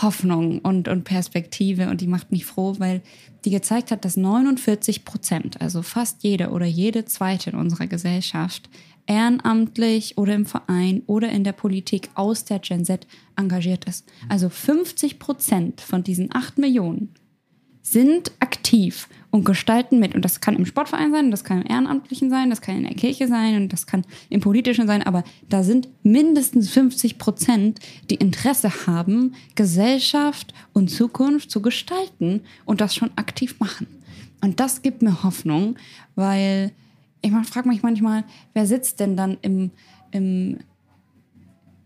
Hoffnung 0.00 0.60
und, 0.60 0.88
und 0.88 1.04
Perspektive 1.04 1.90
und 1.90 2.00
die 2.00 2.06
macht 2.06 2.32
mich 2.32 2.46
froh, 2.46 2.76
weil 2.78 3.02
die 3.44 3.50
gezeigt 3.50 3.90
hat, 3.90 4.04
dass 4.04 4.16
49 4.16 5.04
Prozent, 5.04 5.60
also 5.60 5.82
fast 5.82 6.22
jeder 6.22 6.52
oder 6.52 6.64
jede 6.64 7.04
zweite 7.04 7.50
in 7.50 7.56
unserer 7.56 7.86
Gesellschaft, 7.86 8.70
ehrenamtlich 9.06 10.16
oder 10.18 10.34
im 10.34 10.46
Verein 10.46 11.02
oder 11.06 11.30
in 11.30 11.44
der 11.44 11.52
Politik 11.52 12.10
aus 12.14 12.44
der 12.44 12.58
Gen 12.60 12.84
Z 12.84 13.06
engagiert 13.36 13.84
ist. 13.86 14.08
Also 14.28 14.48
50 14.48 15.18
Prozent 15.18 15.80
von 15.80 16.02
diesen 16.02 16.34
8 16.34 16.58
Millionen 16.58 17.14
sind 17.82 18.30
aktiv 18.38 19.08
und 19.30 19.44
gestalten 19.44 19.98
mit. 19.98 20.14
Und 20.14 20.24
das 20.24 20.40
kann 20.40 20.56
im 20.56 20.66
Sportverein 20.66 21.10
sein, 21.10 21.30
das 21.30 21.42
kann 21.42 21.62
im 21.62 21.66
Ehrenamtlichen 21.66 22.30
sein, 22.30 22.48
das 22.48 22.60
kann 22.60 22.76
in 22.76 22.84
der 22.84 22.94
Kirche 22.94 23.26
sein 23.26 23.56
und 23.56 23.72
das 23.72 23.86
kann 23.86 24.04
im 24.28 24.40
Politischen 24.40 24.86
sein. 24.86 25.02
Aber 25.02 25.24
da 25.48 25.64
sind 25.64 25.88
mindestens 26.04 26.70
50 26.70 27.18
Prozent, 27.18 27.80
die 28.08 28.14
Interesse 28.14 28.86
haben, 28.86 29.34
Gesellschaft 29.56 30.54
und 30.72 30.90
Zukunft 30.90 31.50
zu 31.50 31.60
gestalten 31.60 32.42
und 32.64 32.80
das 32.80 32.94
schon 32.94 33.10
aktiv 33.16 33.58
machen. 33.58 33.86
Und 34.40 34.60
das 34.60 34.82
gibt 34.82 35.02
mir 35.02 35.22
Hoffnung, 35.22 35.76
weil 36.14 36.72
ich 37.22 37.32
frage 37.48 37.68
mich 37.68 37.82
manchmal, 37.82 38.24
wer 38.52 38.66
sitzt 38.66 39.00
denn 39.00 39.16
dann 39.16 39.38
im, 39.42 39.70
im, 40.10 40.58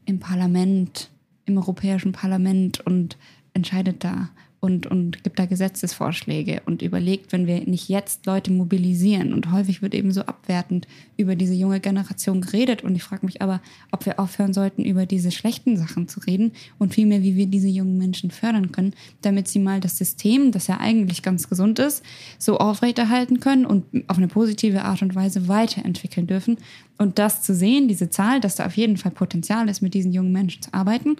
im 0.07 0.19
Parlament, 0.19 1.11
im 1.45 1.59
Europäischen 1.59 2.13
Parlament 2.13 2.81
und 2.81 3.19
entscheidet 3.53 4.03
da 4.03 4.31
und, 4.67 4.89
und 4.89 5.23
gibt 5.23 5.39
da 5.39 5.47
Gesetzesvorschläge 5.47 6.61
und 6.67 6.83
überlegt, 6.83 7.31
wenn 7.31 7.47
wir 7.47 7.61
nicht 7.61 7.89
jetzt 7.89 8.27
Leute 8.27 8.51
mobilisieren. 8.51 9.33
Und 9.33 9.53
häufig 9.53 9.81
wird 9.81 9.95
eben 9.95 10.11
so 10.11 10.23
abwertend 10.23 10.89
über 11.17 11.37
diese 11.37 11.55
junge 11.55 11.79
Generation 11.79 12.41
geredet. 12.41 12.83
Und 12.83 12.97
ich 12.97 13.05
frage 13.05 13.25
mich 13.25 13.43
aber, 13.43 13.63
ob 13.93 14.05
wir 14.07 14.19
aufhören 14.19 14.53
sollten, 14.53 14.85
über 14.85 15.07
diese 15.07 15.31
schlechten 15.31 15.77
Sachen 15.77 16.09
zu 16.09 16.19
reden 16.19 16.51
und 16.79 16.95
vielmehr, 16.95 17.23
wie 17.23 17.37
wir 17.37 17.47
diese 17.47 17.69
jungen 17.69 17.97
Menschen 17.97 18.33
fördern 18.33 18.73
können, 18.73 18.93
damit 19.23 19.47
sie 19.47 19.61
mal 19.61 19.79
das 19.79 19.99
System, 19.99 20.51
das 20.51 20.67
ja 20.67 20.81
eigentlich 20.81 21.23
ganz 21.23 21.49
gesund 21.49 21.79
ist, 21.79 22.03
so 22.37 22.59
aufrechterhalten 22.59 23.39
können 23.39 23.67
und 23.67 23.85
auf 24.09 24.19
eine 24.19 24.29
positive 24.29 24.83
Art 24.83 25.01
und 25.01 25.15
Weise 25.15 25.47
weiterentwickeln 25.47 26.27
dürfen. 26.27 26.57
Und 26.99 27.21
das 27.21 27.43
zu 27.43 27.55
sehen, 27.55 27.87
diese 27.87 28.11
Zahl, 28.11 28.41
dass 28.41 28.57
da 28.57 28.67
auf 28.67 28.77
jeden 28.77 28.97
Fall 28.97 29.13
Potenzial 29.13 29.69
ist, 29.69 29.81
mit 29.81 29.95
diesen 29.95 30.13
jungen 30.13 30.33
Menschen 30.33 30.63
zu 30.63 30.75
arbeiten, 30.75 31.15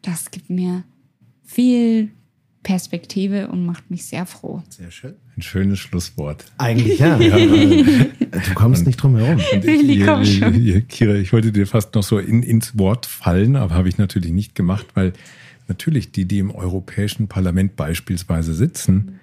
das 0.00 0.30
gibt 0.30 0.48
mir 0.48 0.84
viel 1.44 2.10
Perspektive 2.62 3.48
und 3.48 3.64
macht 3.64 3.90
mich 3.90 4.04
sehr 4.04 4.26
froh. 4.26 4.62
Sehr 4.68 4.90
schön. 4.90 5.14
Ein 5.36 5.42
schönes 5.42 5.78
Schlusswort. 5.78 6.44
Eigentlich 6.58 6.98
ja. 6.98 7.16
du 7.18 8.54
kommst 8.54 8.86
nicht 8.86 8.96
drum 8.96 9.16
herum. 9.16 9.40
Und 9.52 9.64
Willi, 9.64 10.00
ich, 10.00 10.06
komm 10.06 10.24
schon. 10.24 10.88
Kira, 10.88 11.14
ich 11.14 11.32
wollte 11.32 11.52
dir 11.52 11.66
fast 11.66 11.94
noch 11.94 12.02
so 12.02 12.18
in, 12.18 12.42
ins 12.42 12.78
Wort 12.78 13.06
fallen, 13.06 13.56
aber 13.56 13.74
habe 13.74 13.88
ich 13.88 13.96
natürlich 13.96 14.32
nicht 14.32 14.54
gemacht, 14.54 14.86
weil 14.94 15.14
natürlich 15.68 16.12
die, 16.12 16.26
die 16.26 16.38
im 16.38 16.50
Europäischen 16.50 17.28
Parlament 17.28 17.76
beispielsweise 17.76 18.52
sitzen, 18.52 19.20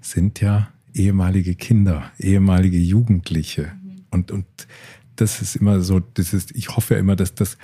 sind 0.00 0.40
ja 0.40 0.70
ehemalige 0.94 1.54
Kinder, 1.54 2.10
ehemalige 2.18 2.78
Jugendliche. 2.78 3.72
Und, 4.10 4.30
und 4.30 4.46
das 5.16 5.42
ist 5.42 5.56
immer 5.56 5.80
so, 5.80 6.00
das 6.00 6.32
ist, 6.32 6.52
ich 6.52 6.74
hoffe 6.76 6.94
ja 6.94 7.00
immer, 7.00 7.16
dass 7.16 7.34
das, 7.34 7.58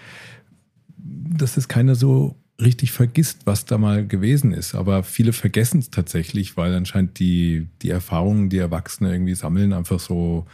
dass 0.99 1.57
es 1.57 1.69
keiner 1.69 1.95
so 1.95 2.37
richtig 2.61 2.93
vergisst, 2.93 3.41
was 3.45 3.65
da 3.65 3.79
mal 3.79 4.07
gewesen 4.07 4.53
ist. 4.53 4.75
Aber 4.75 5.03
viele 5.03 5.33
vergessen 5.33 5.81
es 5.81 5.91
tatsächlich, 5.91 6.57
weil 6.57 6.75
anscheinend 6.75 7.19
die, 7.19 7.69
die 7.83 7.91
Erfahrungen, 7.91 8.49
die 8.49 8.59
Erwachsene 8.59 9.13
irgendwie 9.13 9.35
sammeln, 9.35 9.73
einfach 9.73 10.01
so, 10.01 10.47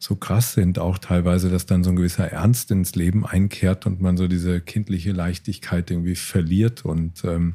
so 0.00 0.16
krass 0.16 0.54
sind. 0.54 0.78
Auch 0.78 0.98
teilweise, 0.98 1.50
dass 1.50 1.66
dann 1.66 1.84
so 1.84 1.90
ein 1.90 1.96
gewisser 1.96 2.30
Ernst 2.30 2.70
ins 2.70 2.94
Leben 2.96 3.24
einkehrt 3.24 3.86
und 3.86 4.00
man 4.00 4.16
so 4.16 4.26
diese 4.26 4.60
kindliche 4.60 5.12
Leichtigkeit 5.12 5.90
irgendwie 5.90 6.16
verliert. 6.16 6.84
Und, 6.84 7.24
ähm, 7.24 7.54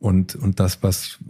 und, 0.00 0.34
und 0.34 0.58
das, 0.58 0.82
was, 0.82 1.20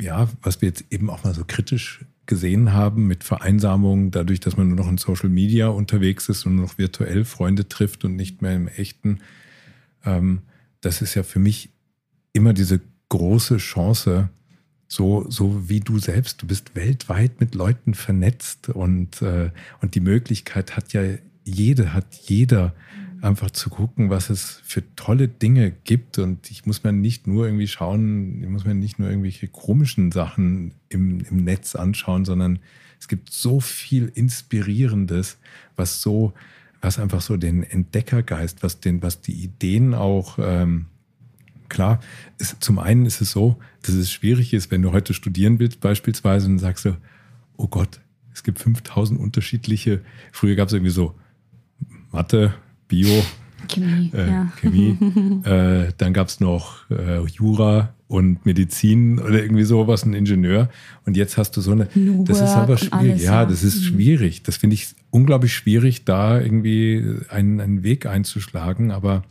ja, 0.00 0.28
was 0.40 0.62
wir 0.62 0.68
jetzt 0.68 0.84
eben 0.90 1.10
auch 1.10 1.24
mal 1.24 1.34
so 1.34 1.44
kritisch 1.44 2.04
gesehen 2.26 2.72
haben 2.72 3.08
mit 3.08 3.24
Vereinsamung, 3.24 4.12
dadurch, 4.12 4.38
dass 4.38 4.56
man 4.56 4.68
nur 4.68 4.76
noch 4.76 4.88
in 4.88 4.98
Social 4.98 5.28
Media 5.28 5.66
unterwegs 5.66 6.28
ist 6.28 6.46
und 6.46 6.54
nur 6.54 6.66
noch 6.66 6.78
virtuell 6.78 7.24
Freunde 7.24 7.68
trifft 7.68 8.04
und 8.04 8.14
nicht 8.14 8.40
mehr 8.40 8.54
im 8.54 8.68
echten, 8.68 9.18
ähm, 10.04 10.42
das 10.80 11.02
ist 11.02 11.14
ja 11.14 11.22
für 11.22 11.38
mich 11.38 11.70
immer 12.32 12.52
diese 12.52 12.80
große 13.08 13.58
Chance, 13.58 14.30
so, 14.88 15.24
so 15.30 15.68
wie 15.68 15.80
du 15.80 15.98
selbst, 15.98 16.42
du 16.42 16.46
bist 16.46 16.76
weltweit 16.76 17.40
mit 17.40 17.54
Leuten 17.54 17.94
vernetzt 17.94 18.68
und, 18.68 19.22
äh, 19.22 19.50
und 19.80 19.94
die 19.94 20.00
Möglichkeit 20.00 20.76
hat 20.76 20.92
ja 20.92 21.02
jede, 21.44 21.94
hat 21.94 22.14
jeder 22.14 22.74
einfach 23.22 23.50
zu 23.52 23.70
gucken, 23.70 24.10
was 24.10 24.30
es 24.30 24.60
für 24.64 24.82
tolle 24.96 25.28
Dinge 25.28 25.70
gibt. 25.70 26.18
Und 26.18 26.50
ich 26.50 26.66
muss 26.66 26.82
mir 26.82 26.92
nicht 26.92 27.26
nur 27.26 27.46
irgendwie 27.46 27.68
schauen, 27.68 28.42
ich 28.42 28.48
muss 28.48 28.64
mir 28.64 28.74
nicht 28.74 28.98
nur 28.98 29.08
irgendwelche 29.08 29.48
komischen 29.48 30.10
Sachen 30.12 30.74
im, 30.88 31.20
im 31.20 31.44
Netz 31.44 31.76
anschauen, 31.76 32.24
sondern 32.24 32.58
es 32.98 33.08
gibt 33.08 33.30
so 33.30 33.60
viel 33.60 34.10
Inspirierendes, 34.14 35.38
was 35.76 36.02
so, 36.02 36.34
was 36.82 36.98
einfach 36.98 37.22
so 37.22 37.36
den 37.36 37.62
Entdeckergeist, 37.62 38.62
was 38.62 38.80
den, 38.80 39.02
was 39.02 39.20
die 39.20 39.32
Ideen 39.32 39.94
auch 39.94 40.38
ähm, 40.40 40.86
klar, 41.68 42.00
ist, 42.38 42.62
zum 42.62 42.78
einen 42.78 43.06
ist 43.06 43.20
es 43.20 43.30
so, 43.30 43.56
dass 43.82 43.94
es 43.94 44.12
schwierig 44.12 44.52
ist, 44.52 44.70
wenn 44.70 44.82
du 44.82 44.92
heute 44.92 45.14
studieren 45.14 45.58
willst 45.58 45.80
beispielsweise 45.80 46.48
und 46.48 46.58
sagst 46.58 46.84
du, 46.84 46.96
oh 47.56 47.68
Gott, 47.68 48.00
es 48.34 48.42
gibt 48.42 48.58
5000 48.58 49.18
unterschiedliche, 49.18 50.00
früher 50.32 50.56
gab 50.56 50.68
es 50.68 50.74
irgendwie 50.74 50.90
so 50.90 51.14
Mathe, 52.10 52.52
Bio, 52.88 53.24
Chemie, 53.68 54.10
äh, 54.12 54.26
ja. 54.28 54.52
Chemie, 54.60 54.98
äh, 55.44 55.92
dann 55.96 56.12
gab 56.12 56.28
es 56.28 56.40
noch 56.40 56.90
äh, 56.90 57.24
Jura 57.26 57.94
und 58.12 58.44
Medizin 58.44 59.18
oder 59.18 59.42
irgendwie 59.42 59.64
sowas, 59.64 60.04
ein 60.04 60.12
Ingenieur. 60.14 60.68
Und 61.06 61.16
jetzt 61.16 61.38
hast 61.38 61.56
du 61.56 61.60
so 61.60 61.72
eine, 61.72 61.88
New 61.94 62.24
das 62.24 62.40
ist 62.42 62.50
Work 62.54 62.56
aber 62.64 62.72
und 62.74 62.78
schwierig, 62.80 63.10
alles, 63.12 63.22
ja, 63.24 63.44
das 63.46 63.62
ist 63.62 63.80
Mhm. 63.80 63.84
schwierig, 63.86 64.42
das 64.42 64.56
finde 64.58 64.74
ich 64.74 64.88
unglaublich 65.10 65.54
schwierig, 65.54 66.04
da 66.04 66.40
irgendwie 66.40 67.02
einen, 67.28 67.60
einen 67.60 67.82
Weg 67.82 68.06
einzuschlagen, 68.06 68.90
aber 68.90 69.22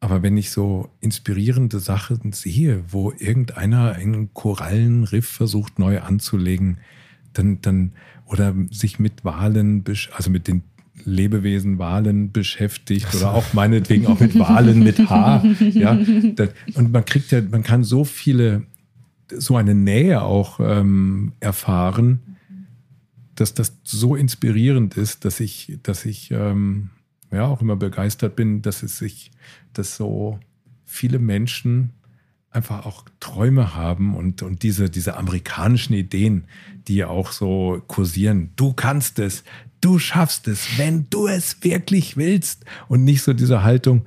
aber 0.00 0.22
wenn 0.22 0.36
ich 0.36 0.52
so 0.52 0.90
inspirierende 1.00 1.80
Sachen 1.80 2.30
sehe, 2.32 2.84
wo 2.88 3.12
irgendeiner 3.18 3.92
einen 3.94 4.32
Korallenriff 4.32 5.26
versucht 5.26 5.80
neu 5.80 6.00
anzulegen, 6.00 6.78
dann, 7.32 7.60
dann, 7.62 7.90
oder 8.24 8.54
sich 8.70 9.00
mit 9.00 9.24
Walen, 9.24 9.82
besch- 9.82 10.10
also 10.12 10.30
mit 10.30 10.46
den 10.46 10.62
Lebewesen 11.04 11.78
Walen 11.78 12.32
beschäftigt 12.32 13.14
oder 13.14 13.34
auch 13.34 13.52
meinetwegen 13.52 14.06
auch 14.06 14.20
mit 14.20 14.38
Walen 14.38 14.82
mit 14.82 14.98
H. 15.10 15.42
Ja, 15.60 15.98
das, 16.34 16.50
und 16.74 16.92
man 16.92 17.04
kriegt 17.04 17.30
ja, 17.30 17.40
man 17.42 17.62
kann 17.62 17.84
so 17.84 18.04
viele, 18.04 18.64
so 19.32 19.56
eine 19.56 19.74
Nähe 19.74 20.22
auch 20.22 20.60
ähm, 20.60 21.32
erfahren, 21.40 22.20
dass 23.34 23.54
das 23.54 23.78
so 23.84 24.16
inspirierend 24.16 24.96
ist, 24.96 25.24
dass 25.24 25.40
ich, 25.40 25.78
dass 25.82 26.04
ich 26.04 26.30
ähm, 26.30 26.90
ja 27.30 27.44
auch 27.46 27.60
immer 27.60 27.76
begeistert 27.76 28.36
bin, 28.36 28.62
dass 28.62 28.82
es 28.82 28.98
sich, 28.98 29.30
dass 29.72 29.96
so 29.96 30.40
viele 30.84 31.18
Menschen 31.18 31.90
einfach 32.50 32.86
auch 32.86 33.04
Träume 33.20 33.74
haben 33.74 34.16
und, 34.16 34.42
und 34.42 34.62
diese, 34.62 34.88
diese 34.88 35.16
amerikanischen 35.16 35.94
Ideen, 35.94 36.44
die 36.88 36.96
ja 36.96 37.08
auch 37.08 37.32
so 37.32 37.82
kursieren. 37.86 38.50
Du 38.56 38.72
kannst 38.72 39.18
es, 39.18 39.44
du 39.80 39.98
schaffst 39.98 40.48
es, 40.48 40.66
wenn 40.78 41.06
du 41.10 41.26
es 41.28 41.56
wirklich 41.62 42.16
willst. 42.16 42.64
Und 42.88 43.04
nicht 43.04 43.22
so 43.22 43.32
diese 43.32 43.62
Haltung, 43.62 44.02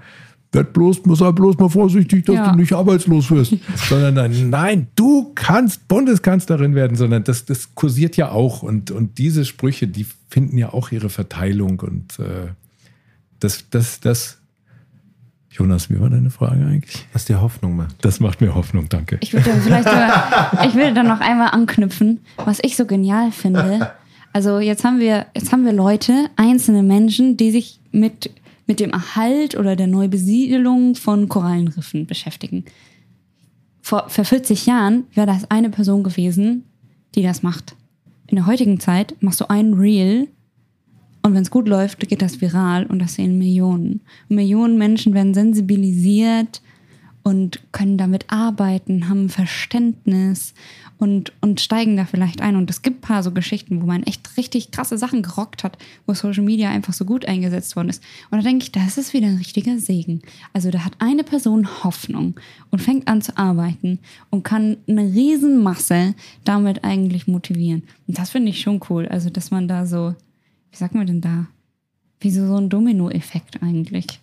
werd 0.54 0.74
bloß, 0.74 1.06
muss 1.06 1.20
sei 1.20 1.32
bloß 1.32 1.58
mal 1.58 1.70
vorsichtig, 1.70 2.26
dass 2.26 2.36
Ja. 2.36 2.52
du 2.52 2.58
nicht 2.58 2.74
arbeitslos 2.74 3.32
wirst. 3.32 3.56
sondern 3.90 4.16
dann, 4.16 4.50
nein, 4.50 4.88
du 4.96 5.32
kannst 5.34 5.88
Bundeskanzlerin 5.88 6.76
werden, 6.76 6.98
sondern 6.98 7.24
das, 7.24 7.46
das 7.46 7.74
kursiert 7.74 8.18
ja 8.18 8.32
auch. 8.32 8.62
Und, 8.64 8.92
und 8.92 9.18
diese 9.18 9.46
Sprüche, 9.46 9.88
die 9.88 10.06
finden 10.30 10.58
ja 10.58 10.74
auch 10.74 10.92
ihre 10.92 11.10
Verteilung. 11.10 11.80
Und 11.80 12.20
äh, 12.20 12.50
das, 13.40 13.70
das, 13.70 14.02
das, 14.02 14.40
Jonas, 15.50 15.90
wie 15.90 16.00
war 16.00 16.10
deine 16.10 16.30
Frage 16.30 16.66
eigentlich? 16.66 17.06
Was 17.14 17.26
dir 17.26 17.42
Hoffnung 17.42 17.76
macht. 17.78 17.96
Das 18.04 18.20
macht 18.20 18.42
mir 18.42 18.54
Hoffnung, 18.56 18.90
danke. 18.90 19.18
Ich 19.22 19.34
würde 19.34 19.50
vielleicht 19.62 19.88
sogar, 19.88 20.66
ich 20.66 20.76
würde 20.76 20.94
dann 20.94 21.08
noch 21.08 21.20
einmal 21.22 21.50
anknüpfen, 21.52 22.20
was 22.38 22.60
ich 22.62 22.76
so 22.76 22.86
genial 22.86 23.32
finde. 23.32 23.92
Also 24.34 24.60
jetzt 24.60 24.84
haben 24.84 25.00
wir, 25.00 25.26
jetzt 25.36 25.52
haben 25.52 25.66
wir 25.66 25.74
Leute, 25.74 26.30
einzelne 26.36 26.84
Menschen, 26.84 27.38
die 27.38 27.52
sich 27.52 27.80
mit, 27.92 28.32
mit 28.66 28.80
dem 28.80 28.92
Erhalt 28.92 29.58
oder 29.58 29.76
der 29.76 29.88
Neubesiedelung 29.88 30.96
von 30.96 31.28
Korallenriffen 31.28 32.06
beschäftigen. 32.06 32.66
Vor, 33.82 34.06
vor 34.08 34.24
40 34.24 34.66
Jahren 34.66 35.06
wäre 35.14 35.28
das 35.28 35.50
eine 35.50 35.70
Person 35.70 36.04
gewesen, 36.04 36.64
die 37.16 37.24
das 37.24 37.44
macht. 37.44 37.76
In 38.28 38.38
der 38.38 38.46
heutigen 38.46 38.80
Zeit 38.80 39.16
machst 39.20 39.42
du 39.42 39.50
einen 39.50 39.74
Reel 39.74 40.30
und 41.24 41.34
wenn 41.34 41.44
es 41.44 41.52
gut 41.52 41.68
läuft, 41.68 42.08
geht 42.08 42.22
das 42.22 42.42
viral 42.42 42.86
und 42.86 43.00
das 43.00 43.16
sehen 43.16 43.38
Millionen. 43.38 44.02
Und 44.30 44.38
Millionen 44.38 44.78
Menschen 44.78 45.14
werden 45.14 45.34
sensibilisiert 45.34 46.62
und 47.24 47.62
können 47.72 47.98
damit 47.98 48.26
arbeiten, 48.30 49.10
haben 49.10 49.30
Verständnis 49.30 50.54
und, 50.98 51.34
und 51.42 51.62
steigen 51.62 51.98
da 51.98 52.06
vielleicht 52.06 52.42
ein. 52.42 52.56
Und 52.56 52.70
es 52.70 52.82
gibt 52.82 52.98
ein 52.98 53.02
paar 53.02 53.24
so 53.24 53.32
Geschichten, 53.32 53.82
wo 53.82 53.86
man 53.86 54.04
echt 54.04 54.38
richtig 54.38 54.72
krasse 54.72 54.98
Sachen 54.98 55.22
gerockt 55.22 55.64
hat, 55.64 55.78
wo 56.06 56.14
Social 56.14 56.44
Media 56.44 56.70
einfach 56.70 56.94
so 56.94 57.06
gut 57.06 57.26
eingesetzt 57.26 57.76
worden 57.76 57.90
ist. 57.90 58.04
Und 58.30 58.40
da 58.40 58.44
denke 58.44 58.64
ich, 58.64 58.72
das 58.72 58.98
ist 58.98 59.14
wieder 59.14 59.28
ein 59.28 59.38
richtiger 59.38 59.78
Segen. 59.78 60.22
Also 60.54 60.72
da 60.72 60.86
hat 60.86 60.94
eine 61.00 61.24
Person 61.24 61.84
Hoffnung 61.84 62.40
und 62.72 62.82
fängt 62.82 63.08
an 63.08 63.22
zu 63.22 63.38
arbeiten 63.38 64.00
und 64.30 64.44
kann 64.44 64.78
eine 64.88 65.04
Riesenmasse 65.04 66.16
damit 66.44 66.84
eigentlich 66.84 67.28
motivieren. 67.28 67.84
Und 68.08 68.18
das 68.18 68.32
finde 68.32 68.50
ich 68.50 68.62
schon 68.62 68.80
cool. 68.90 69.08
Also, 69.08 69.30
dass 69.30 69.52
man 69.52 69.68
da 69.68 69.86
so, 69.86 70.16
wie 70.72 70.78
sagt 70.78 70.96
man 70.96 71.06
denn 71.06 71.22
da? 71.22 71.48
Wie 72.20 72.32
so, 72.32 72.48
so 72.48 72.58
ein 72.58 72.70
Domino-Effekt 72.70 73.62
eigentlich. 73.62 74.21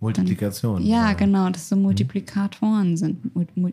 Multiplikation. 0.00 0.82
Ja, 0.84 1.14
genau, 1.14 1.48
dass 1.48 1.62
es 1.62 1.68
so 1.70 1.76
Multiplikatoren 1.76 2.96
sind. 2.96 3.18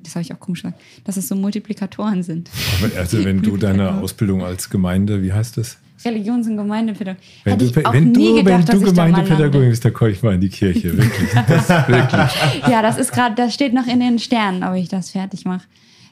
Das 0.04 0.16
habe 0.16 0.22
ich 0.22 0.34
auch 0.34 0.40
komisch 0.40 0.64
gesagt. 0.64 0.82
Dass 1.04 1.18
es 1.18 1.28
so 1.28 1.36
Multiplikatoren 1.36 2.24
sind. 2.24 2.50
Aber 2.82 2.98
also 2.98 3.24
wenn 3.26 3.42
du 3.42 3.58
deine 3.58 3.96
Ausbildung 3.96 4.42
als 4.42 4.70
Gemeinde, 4.70 5.22
wie 5.22 5.34
heißt 5.34 5.58
das? 5.58 5.78
Religions- 6.06 6.48
und 6.48 6.58
Gemeindepädagogik. 6.58 7.24
Wenn 7.44 7.54
Hätte 7.54 7.72
du, 7.72 7.80
ich 7.80 7.86
auch 7.86 7.94
wenn 7.94 8.12
nie 8.12 8.28
du, 8.28 8.36
gedacht, 8.36 8.46
wenn 8.46 8.66
dass 8.66 8.80
du 8.80 8.86
ich 8.88 8.94
da 8.94 9.02
mal 9.04 9.08
Gemeindepädagogin 9.12 9.70
bist, 9.70 9.86
dann 9.86 9.94
komme 9.94 10.12
ich 10.12 10.24
mal 10.24 10.34
in 10.36 10.42
die 10.42 10.50
Kirche, 10.50 10.98
wirklich. 10.98 11.30
Das 11.48 11.70
wirklich. 11.88 12.68
Ja, 12.68 12.82
das 12.82 12.98
ist 12.98 13.12
gerade, 13.12 13.36
das 13.36 13.54
steht 13.54 13.74
noch 13.74 13.88
in 13.88 14.00
den 14.00 14.20
Sternen, 14.20 14.64
ob 14.64 14.76
ich 14.76 14.90
das 14.90 15.12
fertig 15.12 15.46
mache. 15.46 15.66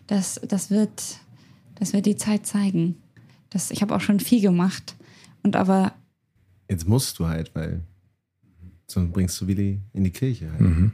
Das, 0.08 0.40
das 0.48 0.70
wird, 0.70 1.02
das 1.76 1.94
wird 1.94 2.06
die 2.06 2.16
Zeit 2.16 2.46
zeigen. 2.46 2.96
Das, 3.50 3.72
ich 3.72 3.82
habe 3.82 3.96
auch 3.96 4.02
schon 4.02 4.20
viel 4.20 4.42
gemacht. 4.42 4.96
Und 5.44 5.56
aber, 5.56 5.94
Jetzt 6.70 6.88
musst 6.88 7.20
du 7.20 7.28
halt, 7.28 7.52
weil 7.54 7.82
sonst 8.92 9.12
bringst 9.14 9.40
du 9.42 9.48
Willi 9.48 9.80
in 9.94 10.04
die 10.04 10.12
Kirche. 10.12 10.50
Halt. 10.52 10.62
Mhm. 10.62 10.92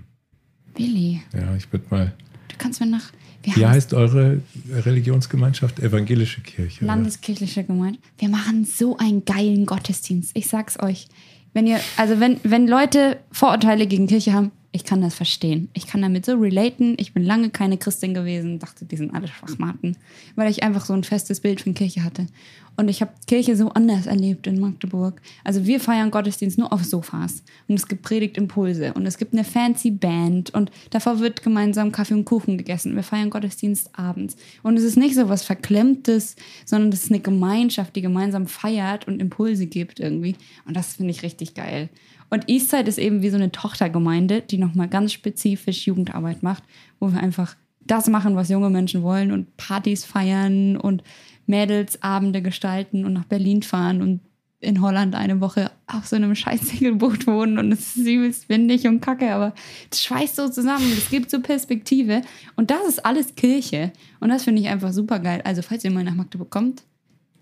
Willi, 0.76 1.22
Ja, 1.34 1.56
ich 1.56 1.72
würde 1.72 1.86
mal. 1.90 2.14
du 2.50 2.56
kannst 2.58 2.80
mir 2.80 2.86
nach, 2.88 3.12
wir 3.44 3.56
Wie 3.56 3.66
haben 3.66 3.72
heißt 3.74 3.94
eure 3.94 4.42
Religionsgemeinschaft? 4.72 5.80
Evangelische 5.80 6.42
Kirche. 6.42 6.86
Landeskirchliche 6.86 7.64
Gemeinde. 7.64 8.00
Wir 8.18 8.30
machen 8.30 8.66
so 8.66 8.98
einen 8.98 9.24
geilen 9.26 9.66
Gottesdienst. 9.66 10.32
Ich 10.36 10.48
sag's 10.48 10.80
euch. 10.82 11.08
Wenn 11.54 11.66
ihr, 11.68 11.80
also 11.96 12.20
wenn, 12.20 12.40
wenn 12.44 12.68
Leute 12.68 13.18
Vorurteile 13.32 13.88
gegen 13.88 14.08
Kirche 14.08 14.34
haben, 14.34 14.52
Ich 14.78 14.84
kann 14.84 15.02
das 15.02 15.16
verstehen. 15.16 15.70
Ich 15.74 15.88
kann 15.88 16.04
damit 16.04 16.24
so 16.24 16.36
relaten. 16.36 16.94
Ich 17.00 17.12
bin 17.12 17.24
lange 17.24 17.50
keine 17.50 17.80
Christin 17.80 18.14
gewesen, 18.14 18.60
dachte, 18.60 18.86
die 18.86 18.96
sind 18.96 19.12
alle 19.12 19.28
Schwachmaten, 19.28 19.98
weil 20.36 20.52
ich 20.52 20.62
einfach 20.62 20.86
so 20.86 20.94
ein 20.94 21.04
festes 21.04 21.40
Bild 21.40 21.62
von 21.62 21.74
Kirche 21.74 22.04
hatte. 22.04 22.28
Und 22.76 22.88
ich 22.88 23.02
habe 23.02 23.12
Kirche 23.26 23.56
so 23.56 23.70
anders 23.70 24.06
erlebt 24.06 24.46
in 24.46 24.60
Magdeburg. 24.60 25.20
Also 25.44 25.66
wir 25.66 25.80
feiern 25.80 26.12
Gottesdienst 26.12 26.60
nur 26.60 26.72
auf 26.72 26.84
Sofas 26.84 27.42
und 27.68 27.74
es 27.74 27.88
gibt 27.88 28.04
Predigtimpulse 28.04 28.94
und 28.94 29.08
es 29.08 29.18
gibt 29.18 29.34
eine 29.34 29.44
fancy 29.44 29.90
Band 29.90 30.54
und 30.54 30.70
davor 30.92 31.20
wird 31.20 31.42
gemeinsam 31.42 31.92
Kaffee 31.92 32.14
und 32.14 32.26
Kuchen 32.26 32.56
gegessen. 32.56 32.96
Wir 32.96 33.02
feiern 33.02 33.32
Gottesdienst 33.32 33.98
abends 33.98 34.38
und 34.62 34.78
es 34.78 34.84
ist 34.84 34.96
nicht 34.96 35.16
so 35.16 35.28
was 35.28 35.42
Verklemmtes, 35.42 36.36
sondern 36.66 36.92
es 36.92 37.06
ist 37.06 37.12
eine 37.12 37.20
Gemeinschaft, 37.20 37.96
die 37.96 38.02
gemeinsam 38.02 38.46
feiert 38.46 39.08
und 39.08 39.24
Impulse 39.24 39.66
gibt 39.66 40.00
irgendwie. 40.00 40.36
Und 40.68 40.78
das 40.78 40.98
finde 40.98 41.10
ich 41.10 41.24
richtig 41.24 41.56
geil. 41.56 41.90
Und 42.30 42.50
Eastside 42.50 42.90
ist 42.90 42.98
eben 42.98 43.22
wie 43.22 43.30
so 43.30 43.38
eine 43.38 43.52
Tochtergemeinde, 43.52 44.42
die 44.42 44.58
nochmal 44.58 44.88
ganz 44.88 45.14
spezifisch 45.14 45.88
Jugendarbeit 45.88 46.44
macht, 46.44 46.64
wo 47.00 47.12
wir 47.12 47.20
einfach 47.20 47.56
das 47.86 48.08
machen, 48.08 48.36
was 48.36 48.50
junge 48.50 48.70
Menschen 48.70 49.02
wollen 49.02 49.32
und 49.32 49.56
Partys 49.58 50.04
feiern 50.04 50.76
und 50.76 51.04
Mädelsabende 51.46 52.42
gestalten 52.42 53.06
und 53.06 53.14
nach 53.14 53.26
Berlin 53.26 53.64
fahren 53.64 54.02
und 54.02 54.20
in 54.60 54.82
Holland 54.82 55.16
eine 55.16 55.40
Woche 55.40 55.72
auf 55.86 56.08
so 56.08 56.16
einem 56.16 56.36
scheiß 56.36 56.82
wohnen 56.82 57.60
und 57.60 57.72
es 57.72 57.96
ist 57.96 58.08
übelst 58.08 58.50
windig 58.50 58.88
und 58.88 59.02
kacke, 59.02 59.32
aber 59.32 59.54
es 59.92 60.04
schweißt 60.04 60.36
so 60.36 60.50
zusammen, 60.50 60.92
es 60.98 61.10
gibt 61.10 61.30
so 61.30 61.40
Perspektive 61.42 62.22
und 62.56 62.72
das 62.72 62.86
ist 62.88 63.06
alles 63.06 63.36
Kirche 63.36 63.94
und 64.20 64.30
das 64.30 64.44
finde 64.44 64.62
ich 64.62 64.68
einfach 64.68 64.92
super 64.92 65.20
geil. 65.20 65.42
Also 65.46 65.62
falls 65.62 65.84
ihr 65.84 65.92
mal 65.92 66.04
nach 66.04 66.16
Magdeburg 66.16 66.50
kommt, 66.50 66.84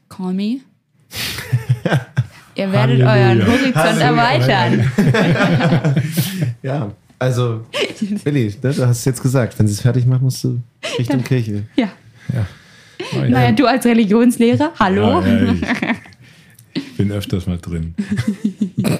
call 0.09 0.33
me. 0.33 0.59
ihr 2.55 2.71
werdet 2.71 3.03
Halleluja. 3.03 3.13
euren 3.13 3.47
Horizont 3.47 4.01
erweitern. 4.01 4.91
Ja, 6.61 6.91
also, 7.19 7.61
Billy, 8.23 8.53
ne, 8.61 8.73
du 8.73 8.87
hast 8.87 8.99
es 8.99 9.05
jetzt 9.05 9.21
gesagt. 9.21 9.57
Wenn 9.59 9.67
sie 9.67 9.73
es 9.73 9.81
fertig 9.81 10.05
macht, 10.05 10.21
musst 10.21 10.43
du 10.43 10.59
Richtung 10.97 11.23
Kirche. 11.23 11.63
Ja. 11.75 11.89
Ja. 12.33 12.45
Ja. 13.13 13.27
Naja, 13.29 13.51
du 13.51 13.65
als 13.67 13.85
Religionslehrer, 13.85 14.71
hallo? 14.79 15.21
Ja, 15.21 15.27
ja, 15.27 15.53
ich 16.73 16.93
bin 16.97 17.11
öfters 17.11 17.45
mal 17.47 17.57
drin. 17.57 17.93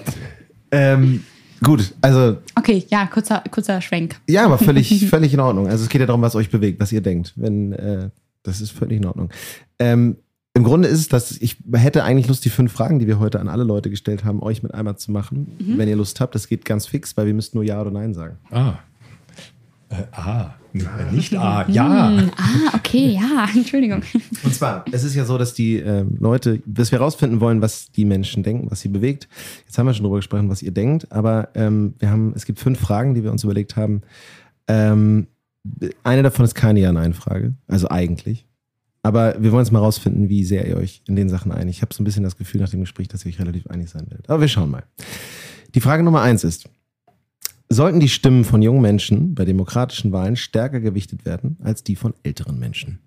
Ähm, 0.72 1.24
gut, 1.64 1.93
also, 2.01 2.38
Okay, 2.58 2.86
ja, 2.89 3.06
kurzer, 3.06 3.41
kurzer 3.49 3.80
Schwenk. 3.82 4.16
ja, 4.28 4.43
aber 4.45 4.58
völlig, 4.58 5.08
völlig 5.10 5.34
in 5.34 5.39
Ordnung. 5.39 5.68
Also, 5.68 5.84
es 5.84 5.89
geht 5.89 6.01
ja 6.01 6.08
darum, 6.08 6.22
was 6.22 6.36
euch 6.36 6.49
bewegt, 6.49 6.82
was 6.82 6.91
ihr 6.91 7.01
denkt. 7.01 7.32
Wenn, 7.38 7.72
äh, 7.74 8.10
das 8.43 8.60
ist 8.60 8.72
völlig 8.72 8.97
in 8.97 9.06
Ordnung. 9.06 9.30
Ähm, 9.80 10.18
Im 10.56 10.64
Grunde 10.64 10.88
ist 10.88 10.99
es, 10.99 11.10
dass 11.10 11.32
ich 11.34 11.58
hätte 11.74 12.06
eigentlich 12.06 12.30
Lust, 12.30 12.45
die 12.45 12.49
fünf 12.49 12.72
Fragen, 12.72 12.97
die 12.97 13.08
wir 13.08 13.20
heute 13.20 13.41
an 13.41 13.49
alle 13.49 13.66
Leute 13.66 13.89
gestellt 13.89 14.24
haben, 14.24 14.41
euch 14.41 14.64
mit 14.64 14.74
einmal 14.74 14.97
zu 14.97 15.12
machen. 15.12 15.47
Wenn 15.60 15.89
ihr 15.89 15.97
Lust 15.97 16.22
habt, 16.22 16.34
das 16.34 16.47
geht 16.47 16.64
ganz 16.64 16.88
fix, 16.88 17.18
weil 17.18 17.26
wir 17.28 17.34
müssten 17.34 17.58
nur 17.58 17.66
Ja 17.66 17.82
oder 17.82 17.91
Nein 17.91 18.14
sagen. 18.14 18.38
Ah. 18.51 18.76
Äh, 19.89 20.03
ah. 20.14 20.53
Nicht, 20.72 20.88
äh, 20.88 21.16
nicht 21.16 21.38
A. 21.38 21.68
Ja. 21.70 22.10
Ah, 22.38 22.74
okay, 22.74 23.18
ja, 23.20 23.47
Entschuldigung. 23.56 24.01
Und 24.43 24.56
zwar, 24.56 24.86
es 24.91 25.03
ist 25.03 25.16
ja 25.16 25.26
so, 25.26 25.38
dass 25.38 25.53
die 25.53 25.76
ähm, 25.76 26.18
Leute, 26.20 26.62
dass 26.66 26.91
wir 26.91 26.99
herausfinden 26.99 27.41
wollen, 27.41 27.62
was 27.62 27.91
die 27.91 28.06
Menschen 28.06 28.41
denken, 28.41 28.72
was 28.72 28.82
sie 28.82 28.89
bewegt. 28.89 29.28
Jetzt 29.66 29.78
haben 29.78 29.88
wir 29.88 29.93
schon 29.93 30.03
drüber 30.03 30.18
gesprochen, 30.18 30.49
was 30.49 30.62
ihr 30.62 30.72
denkt, 30.72 31.12
aber 31.12 31.49
ähm, 31.56 31.95
wir 31.99 32.10
haben, 32.10 32.34
es 32.36 32.45
gibt 32.45 32.60
fünf 32.60 32.80
Fragen, 32.80 33.14
die 33.14 33.24
wir 33.24 33.32
uns 33.32 33.43
überlegt 33.43 33.76
haben. 33.76 34.01
Ähm, 34.68 35.28
eine 36.03 36.24
davon 36.24 36.45
ist 36.45 36.56
keine 36.56 36.80
Ja-Nein-Frage, 36.80 37.53
also 37.68 37.89
eigentlich. 37.89 38.45
Aber 39.06 39.36
wir 39.38 39.51
wollen 39.51 39.64
jetzt 39.64 39.72
mal 39.72 39.78
rausfinden, 39.78 40.30
wie 40.30 40.43
sehr 40.43 40.68
ihr 40.68 40.78
euch 40.78 41.03
in 41.08 41.16
den 41.16 41.30
Sachen 41.30 41.51
einig. 41.51 41.76
Ich 41.76 41.82
habe 41.84 41.93
so 41.93 42.01
ein 42.01 42.06
bisschen 42.06 42.24
das 42.24 42.38
Gefühl 42.38 42.60
nach 42.60 42.72
dem 42.72 42.80
Gespräch, 42.80 43.08
dass 43.08 43.24
ihr 43.24 43.30
euch 43.30 43.39
relativ 43.39 43.68
einig 43.68 43.88
sein 43.88 44.10
werdet. 44.10 44.28
Aber 44.32 44.41
wir 44.41 44.47
schauen 44.47 44.72
mal. 44.72 44.82
Die 45.76 45.80
Frage 45.80 46.01
Nummer 46.01 46.24
eins 46.24 46.43
ist, 46.43 46.68
sollten 47.70 47.99
die 47.99 48.10
Stimmen 48.10 48.43
von 48.43 48.64
jungen 48.64 48.82
Menschen 48.82 49.36
bei 49.36 49.45
demokratischen 49.45 50.12
Wahlen 50.12 50.36
stärker 50.36 50.80
gewichtet 50.80 51.24
werden 51.24 51.58
als 51.64 51.84
die 51.84 51.95
von 51.95 52.16
älteren 52.24 52.58
Menschen? 52.58 52.97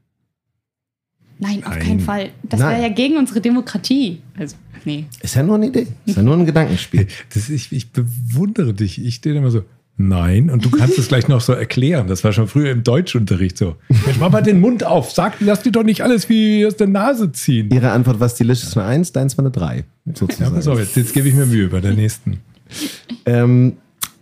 Nein, 1.41 1.65
auf 1.65 1.71
Nein. 1.71 1.83
keinen 1.83 2.01
Fall. 2.01 2.31
Das 2.45 2.61
wäre 2.61 2.81
ja 2.81 2.91
gegen 2.91 3.17
unsere 3.17 3.41
Demokratie. 3.41 4.23
Also, 4.37 4.55
nee. 4.85 5.07
Ist 5.21 5.35
ja 5.35 5.43
nur 5.43 5.57
eine 5.57 5.67
Idee. 5.67 5.89
Ist 6.07 6.17
ja 6.17 6.23
nur 6.23 6.37
ein 6.37 6.47
Gedankenspiel. 6.47 7.09
Das, 7.35 7.51
ich, 7.51 7.73
ich 7.73 7.91
bewundere 7.91 8.73
dich. 8.73 9.05
Ich 9.05 9.17
stehe 9.17 9.35
immer 9.35 9.51
so, 9.51 9.65
nein. 9.99 10.49
Und 10.51 10.65
du 10.65 10.71
kannst 10.71 10.99
es 10.99 11.09
gleich 11.09 11.29
noch 11.29 11.41
so 11.41 11.53
erklären. 11.53 12.07
Das 12.09 12.25
war 12.25 12.33
schon 12.33 12.49
früher 12.49 12.71
im 12.71 12.83
Deutschunterricht 12.85 13.59
so. 13.59 13.77
Mensch, 13.89 14.19
mach 14.19 14.31
mal 14.31 14.43
den 14.43 14.61
Mund 14.61 14.85
auf. 14.85 15.11
Sag, 15.11 15.35
lass 15.41 15.63
dir 15.63 15.73
doch 15.73 15.83
nicht 15.85 16.03
alles 16.03 16.29
wie 16.29 16.65
aus 16.67 16.77
der 16.77 16.87
Nase 16.87 17.31
ziehen. 17.33 17.69
Ihre 17.71 17.91
Antwort 17.91 18.19
war 18.21 18.29
stilistisch 18.29 18.77
eine 18.77 18.87
1, 18.87 19.13
deins 19.13 19.37
war 19.37 19.45
eine 19.45 19.51
3. 19.53 19.77
Ja, 20.07 20.13
Sozusagen. 20.15 20.55
pass 20.55 20.67
auf, 20.69 20.79
jetzt, 20.79 20.97
jetzt 20.97 21.13
gebe 21.13 21.29
ich 21.29 21.35
mir 21.35 21.47
Mühe 21.47 21.69
bei 21.69 21.81
der 21.81 21.93
nächsten. 21.95 22.39
ähm, 23.27 23.75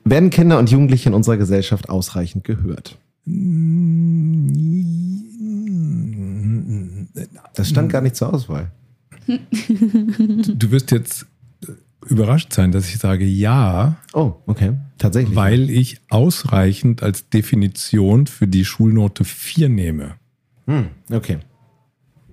werden 0.05 0.31
Kinder 0.31 0.59
und 0.59 0.71
Jugendliche 0.71 1.09
in 1.09 1.15
unserer 1.15 1.37
Gesellschaft 1.37 1.89
ausreichend 1.89 2.45
gehört? 2.45 2.97
Das 7.55 7.69
stand 7.69 7.91
gar 7.91 8.01
nicht 8.03 8.17
zur 8.17 8.33
Auswahl. 8.33 8.71
Du 9.29 10.71
wirst 10.71 10.93
jetzt 10.93 11.27
überrascht 12.09 12.53
sein, 12.53 12.73
dass 12.73 12.89
ich 12.89 12.99
sage 12.99 13.25
ja, 13.25 13.97
Oh, 14.13 14.35
okay. 14.47 14.73
Tatsächlich. 14.99 15.37
weil 15.37 15.69
ich 15.71 16.01
ausreichend 16.11 17.03
als 17.03 17.29
Definition 17.29 18.27
für 18.27 18.47
die 18.47 18.65
Schulnote 18.65 19.25
4 19.25 19.69
nehme. 19.69 20.15
Hm, 20.67 20.89
okay. 21.13 21.39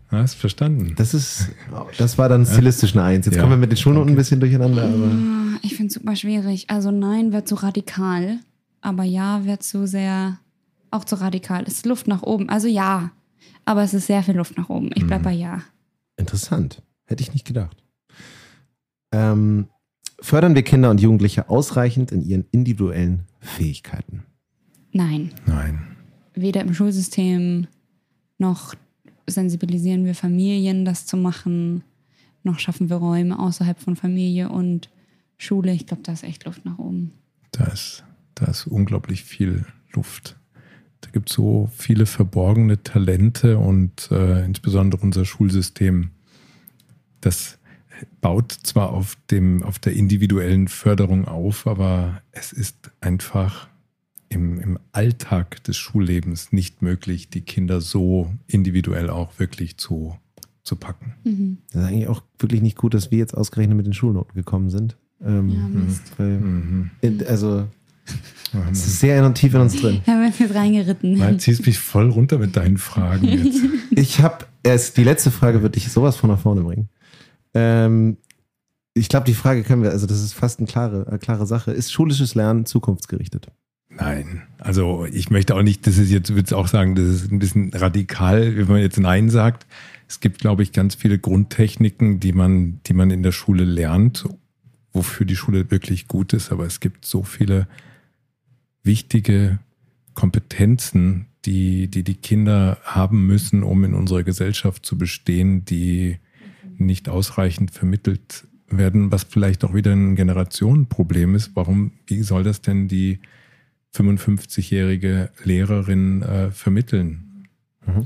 Hast 0.09 0.35
verstanden? 0.35 0.93
Das 0.95 1.13
ist, 1.15 1.49
das 1.97 2.17
war 2.19 2.29
dann 2.29 2.45
stilistisch 2.45 2.93
eine 2.95 3.03
1. 3.03 3.25
Jetzt 3.25 3.35
Ja. 3.35 3.41
kommen 3.41 3.53
wir 3.53 3.57
mit 3.57 3.71
den 3.71 3.77
Schulnoten 3.77 4.11
ein 4.13 4.15
bisschen 4.15 4.39
durcheinander, 4.39 4.83
aber 4.83 5.05
Ah, 5.07 5.57
Ich 5.63 5.75
finde 5.75 5.87
es 5.87 5.93
super 5.95 6.15
schwierig. 6.15 6.69
Also 6.69 6.91
nein 6.91 7.31
wird 7.33 7.47
zu 7.47 7.55
radikal, 7.55 8.37
aber 8.81 9.03
ja 9.03 9.43
wird 9.45 9.63
zu 9.63 9.87
sehr, 9.87 10.37
auch 10.91 11.03
zu 11.03 11.15
radikal. 11.19 11.63
Es 11.65 11.73
ist 11.77 11.85
Luft 11.87 12.07
nach 12.07 12.21
oben. 12.21 12.47
Also 12.49 12.67
ja, 12.67 13.09
aber 13.65 13.81
es 13.83 13.93
ist 13.95 14.05
sehr 14.07 14.21
viel 14.23 14.35
Luft 14.35 14.55
nach 14.57 14.69
oben. 14.69 14.91
Ich 14.93 15.05
bleib 15.07 15.23
bei 15.23 15.31
ja. 15.33 15.61
interessant. 16.17 16.83
Hätte 17.05 17.23
ich 17.23 17.33
nicht 17.33 17.45
gedacht. 17.45 17.82
Ähm, 19.13 19.67
fördern 20.19 20.55
wir 20.55 20.63
Kinder 20.63 20.89
und 20.89 20.99
Jugendliche 20.99 21.49
ausreichend 21.49 22.11
in 22.11 22.21
ihren 22.21 22.45
individuellen 22.51 23.27
Fähigkeiten? 23.39 24.23
Nein. 24.91 25.31
Nein. 25.45 25.83
Weder 26.33 26.61
im 26.61 26.73
Schulsystem 26.73 27.67
noch 28.37 28.75
sensibilisieren 29.27 30.05
wir 30.05 30.15
Familien, 30.15 30.83
das 30.83 31.05
zu 31.05 31.15
machen, 31.15 31.83
noch 32.43 32.59
schaffen 32.59 32.89
wir 32.89 32.97
Räume 32.97 33.39
außerhalb 33.39 33.79
von 33.79 33.95
Familie 33.95 34.49
und 34.49 34.89
Schule. 35.37 35.71
Ich 35.73 35.85
glaube, 35.87 36.03
da 36.03 36.11
ist 36.11 36.23
echt 36.23 36.45
Luft 36.45 36.65
nach 36.65 36.77
oben. 36.77 37.11
Da 37.51 37.65
ist, 37.65 38.03
da 38.35 38.47
ist 38.47 38.67
unglaublich 38.67 39.23
viel 39.23 39.65
Luft. 39.93 40.35
Da 41.01 41.09
gibt 41.11 41.29
es 41.29 41.35
so 41.35 41.69
viele 41.75 42.05
verborgene 42.05 42.81
Talente 42.81 43.57
und 43.57 44.09
äh, 44.11 44.43
insbesondere 44.43 45.01
unser 45.01 45.25
Schulsystem, 45.25 46.11
das 47.21 47.59
baut 48.21 48.51
zwar 48.51 48.91
auf, 48.91 49.17
dem, 49.31 49.63
auf 49.63 49.79
der 49.79 49.93
individuellen 49.93 50.67
Förderung 50.67 51.25
auf, 51.25 51.67
aber 51.67 52.21
es 52.31 52.51
ist 52.53 52.91
einfach 53.01 53.67
im, 54.29 54.59
im 54.59 54.79
Alltag 54.91 55.63
des 55.65 55.77
Schullebens 55.77 56.51
nicht 56.51 56.81
möglich, 56.81 57.29
die 57.29 57.41
Kinder 57.41 57.81
so 57.81 58.31
individuell 58.47 59.09
auch 59.09 59.37
wirklich 59.39 59.77
zu, 59.77 60.17
zu 60.63 60.75
packen. 60.75 61.13
Mhm. 61.23 61.57
Das 61.71 61.83
ist 61.83 61.87
eigentlich 61.89 62.07
auch 62.07 62.23
wirklich 62.39 62.61
nicht 62.61 62.77
gut, 62.77 62.93
dass 62.93 63.11
wir 63.11 63.17
jetzt 63.19 63.35
ausgerechnet 63.37 63.77
mit 63.77 63.85
den 63.85 63.93
Schulnoten 63.93 64.33
gekommen 64.33 64.69
sind. 64.69 64.97
Ähm, 65.23 65.49
Ja, 65.49 65.69
weil, 66.17 66.39
Mhm. 66.39 66.91
in- 67.01 67.25
also, 67.27 67.67
es 68.71 68.85
ist 68.85 68.99
sehr 68.99 69.17
in 69.19 69.23
und 69.25 69.35
tief 69.35 69.53
in 69.53 69.61
uns 69.61 69.79
drin. 69.79 70.01
Da 70.05 70.11
haben 70.13 70.21
wir 70.21 70.29
jetzt 70.29 70.53
reingeritten. 70.55 71.17
Mal 71.17 71.37
ziehst 71.39 71.65
mich 71.65 71.79
voll 71.79 72.09
runter 72.09 72.37
mit 72.39 72.55
deinen 72.55 72.77
Fragen 72.77 73.27
jetzt. 73.27 73.59
Ich 73.91 74.19
habe 74.19 74.45
erst, 74.63 74.97
die 74.97 75.03
letzte 75.03 75.31
Frage 75.31 75.61
wird 75.61 75.75
dich 75.75 75.89
sowas 75.91 76.15
von 76.17 76.29
nach 76.29 76.39
vorne 76.39 76.61
bringen. 76.61 76.89
Ähm, 77.53 78.17
ich 78.93 79.09
glaube, 79.09 79.25
die 79.25 79.33
Frage 79.33 79.63
können 79.63 79.83
wir, 79.83 79.91
also 79.91 80.05
das 80.05 80.21
ist 80.21 80.33
fast 80.33 80.59
eine 80.59 80.67
klare, 80.67 81.07
eine 81.07 81.19
klare 81.19 81.45
Sache. 81.45 81.71
Ist 81.71 81.91
schulisches 81.91 82.35
Lernen 82.35 82.65
zukunftsgerichtet? 82.65 83.47
Nein, 83.89 84.43
also 84.59 85.05
ich 85.05 85.29
möchte 85.29 85.55
auch 85.55 85.61
nicht, 85.61 85.85
das 85.85 85.97
ist 85.97 86.09
jetzt, 86.09 86.29
würde 86.29 86.47
ich 86.47 86.53
auch 86.53 86.67
sagen, 86.67 86.95
das 86.95 87.05
ist 87.05 87.31
ein 87.31 87.39
bisschen 87.39 87.71
radikal, 87.73 88.55
wenn 88.55 88.67
man 88.67 88.81
jetzt 88.81 88.99
Nein 88.99 89.29
sagt. 89.29 89.67
Es 90.07 90.19
gibt, 90.19 90.39
glaube 90.39 90.63
ich, 90.63 90.71
ganz 90.71 90.95
viele 90.95 91.19
Grundtechniken, 91.19 92.19
die 92.19 92.33
man, 92.33 92.79
die 92.85 92.93
man 92.93 93.11
in 93.11 93.23
der 93.23 93.31
Schule 93.31 93.63
lernt, 93.63 94.27
wofür 94.93 95.25
die 95.25 95.35
Schule 95.35 95.69
wirklich 95.69 96.07
gut 96.07 96.33
ist, 96.33 96.51
aber 96.51 96.65
es 96.65 96.79
gibt 96.79 97.05
so 97.05 97.23
viele 97.23 97.67
wichtige 98.83 99.59
Kompetenzen, 100.13 101.27
die, 101.45 101.87
die 101.87 102.03
die 102.03 102.15
Kinder 102.15 102.77
haben 102.83 103.25
müssen, 103.25 103.63
um 103.63 103.83
in 103.83 103.93
unserer 103.93 104.23
Gesellschaft 104.23 104.85
zu 104.85 104.97
bestehen, 104.97 105.65
die 105.65 106.17
nicht 106.77 107.09
ausreichend 107.09 107.71
vermittelt 107.71 108.47
werden, 108.69 109.11
was 109.11 109.23
vielleicht 109.23 109.63
auch 109.63 109.73
wieder 109.73 109.91
ein 109.91 110.15
Generationenproblem 110.15 111.35
ist. 111.35 111.55
Warum, 111.55 111.91
wie 112.07 112.21
soll 112.23 112.43
das 112.43 112.61
denn 112.61 112.87
die 112.87 113.19
55-jährige 113.95 115.29
Lehrerin 115.43 116.21
äh, 116.23 116.51
vermitteln? 116.51 117.47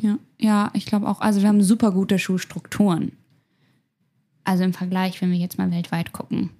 Ja, 0.01 0.18
ja 0.38 0.72
ich 0.74 0.86
glaube 0.86 1.07
auch. 1.07 1.22
Also 1.22 1.41
wir 1.41 1.47
haben 1.47 1.61
super 1.61 1.91
gute 1.91 2.20
Schulstrukturen. 2.20 3.13
Also 4.43 4.63
im 4.63 4.74
Vergleich, 4.74 5.22
wenn 5.22 5.32
wir 5.32 5.38
jetzt 5.38 5.57
mal 5.57 5.72
weltweit 5.72 6.13
gucken, 6.13 6.51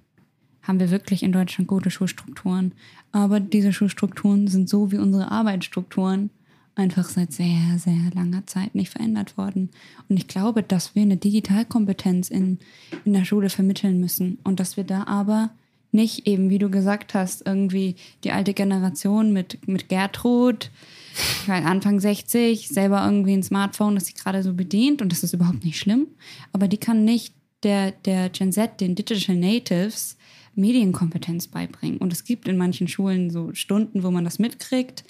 haben 0.62 0.80
wir 0.80 0.90
wirklich 0.90 1.22
in 1.22 1.32
Deutschland 1.32 1.68
gute 1.68 1.90
Schulstrukturen. 1.90 2.72
Aber 3.12 3.40
diese 3.40 3.72
Schulstrukturen 3.72 4.48
sind 4.48 4.68
so 4.68 4.92
wie 4.92 4.98
unsere 4.98 5.30
Arbeitsstrukturen 5.30 6.30
einfach 6.78 7.08
seit 7.08 7.32
sehr, 7.32 7.78
sehr 7.78 8.10
langer 8.14 8.46
Zeit 8.46 8.74
nicht 8.74 8.90
verändert 8.90 9.36
worden. 9.36 9.70
Und 10.08 10.16
ich 10.16 10.28
glaube, 10.28 10.62
dass 10.62 10.94
wir 10.94 11.02
eine 11.02 11.16
Digitalkompetenz 11.16 12.30
in, 12.30 12.58
in 13.04 13.12
der 13.12 13.24
Schule 13.24 13.50
vermitteln 13.50 14.00
müssen 14.00 14.38
und 14.44 14.60
dass 14.60 14.76
wir 14.76 14.84
da 14.84 15.04
aber 15.04 15.50
nicht 15.90 16.26
eben, 16.26 16.50
wie 16.50 16.58
du 16.58 16.70
gesagt 16.70 17.14
hast, 17.14 17.46
irgendwie 17.46 17.96
die 18.22 18.32
alte 18.32 18.54
Generation 18.54 19.32
mit, 19.32 19.66
mit 19.66 19.88
Gertrud, 19.88 20.70
ich 21.14 21.48
weiß, 21.48 21.64
Anfang 21.64 21.98
60, 21.98 22.68
selber 22.68 23.04
irgendwie 23.04 23.32
ein 23.32 23.42
Smartphone, 23.42 23.94
das 23.94 24.06
sie 24.06 24.14
gerade 24.14 24.42
so 24.42 24.52
bedient 24.52 25.02
und 25.02 25.10
das 25.10 25.24
ist 25.24 25.32
überhaupt 25.32 25.64
nicht 25.64 25.78
schlimm. 25.78 26.06
Aber 26.52 26.68
die 26.68 26.76
kann 26.76 27.04
nicht 27.04 27.34
der, 27.64 27.92
der 27.92 28.28
Gen 28.28 28.52
Z, 28.52 28.80
den 28.80 28.94
Digital 28.94 29.34
Natives, 29.34 30.16
Medienkompetenz 30.54 31.48
beibringen. 31.48 31.98
Und 31.98 32.12
es 32.12 32.24
gibt 32.24 32.48
in 32.48 32.56
manchen 32.56 32.88
Schulen 32.88 33.30
so 33.30 33.54
Stunden, 33.54 34.02
wo 34.02 34.10
man 34.10 34.24
das 34.24 34.38
mitkriegt. 34.38 35.04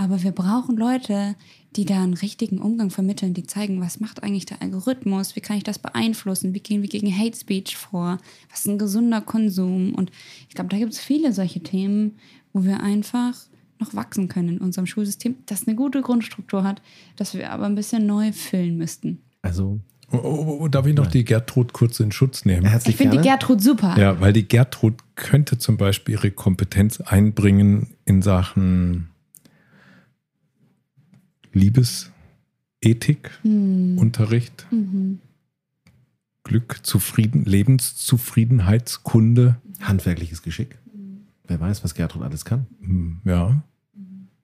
Aber 0.00 0.22
wir 0.22 0.32
brauchen 0.32 0.78
Leute, 0.78 1.36
die 1.76 1.84
da 1.84 2.02
einen 2.02 2.14
richtigen 2.14 2.58
Umgang 2.58 2.88
vermitteln, 2.88 3.34
die 3.34 3.46
zeigen, 3.46 3.82
was 3.82 4.00
macht 4.00 4.22
eigentlich 4.22 4.46
der 4.46 4.62
Algorithmus, 4.62 5.36
wie 5.36 5.42
kann 5.42 5.58
ich 5.58 5.62
das 5.62 5.78
beeinflussen, 5.78 6.54
wie 6.54 6.60
gehen 6.60 6.80
wir 6.80 6.88
gegen 6.88 7.14
Hate 7.14 7.36
Speech 7.36 7.76
vor, 7.76 8.16
was 8.48 8.60
ist 8.60 8.68
ein 8.68 8.78
gesunder 8.78 9.20
Konsum. 9.20 9.94
Und 9.94 10.10
ich 10.48 10.54
glaube, 10.54 10.70
da 10.70 10.78
gibt 10.78 10.94
es 10.94 11.00
viele 11.00 11.34
solche 11.34 11.60
Themen, 11.60 12.16
wo 12.54 12.64
wir 12.64 12.82
einfach 12.82 13.34
noch 13.78 13.94
wachsen 13.94 14.28
können 14.28 14.48
in 14.48 14.58
unserem 14.58 14.86
Schulsystem, 14.86 15.34
das 15.44 15.66
eine 15.68 15.76
gute 15.76 16.00
Grundstruktur 16.00 16.64
hat, 16.64 16.80
das 17.16 17.34
wir 17.34 17.52
aber 17.52 17.66
ein 17.66 17.74
bisschen 17.74 18.06
neu 18.06 18.32
füllen 18.32 18.78
müssten. 18.78 19.20
Also 19.42 19.80
Oh, 20.12 20.16
oh, 20.16 20.58
oh, 20.62 20.68
darf 20.68 20.86
ich 20.86 20.96
noch 20.96 21.06
die 21.06 21.24
Gertrud 21.24 21.72
kurz 21.72 22.00
in 22.00 22.10
Schutz 22.10 22.44
nehmen? 22.44 22.66
herzlich 22.66 22.94
Ich 22.94 22.96
finde 22.96 23.18
die. 23.18 23.28
Gertrud 23.28 23.62
super. 23.62 23.96
Ja, 23.96 24.20
weil 24.20 24.32
die 24.32 24.48
Gertrud 24.48 24.94
könnte 25.14 25.58
zum 25.58 25.76
Beispiel 25.76 26.16
ihre 26.16 26.32
Kompetenz 26.32 27.00
einbringen 27.00 27.94
in 28.06 28.20
Sachen 28.20 29.10
Liebesethik, 31.52 33.30
Hm. 33.42 33.98
Unterricht, 33.98 34.66
Mhm. 34.70 35.18
Glück, 36.44 36.78
Zufrieden, 36.82 37.44
Lebenszufriedenheitskunde. 37.44 39.56
Handwerkliches 39.80 40.42
Geschick. 40.42 40.78
Wer 41.46 41.60
weiß, 41.60 41.84
was 41.84 41.94
Gertrud 41.94 42.22
alles 42.22 42.44
kann. 42.44 42.66
Hm, 42.80 43.18
Ja, 43.24 43.62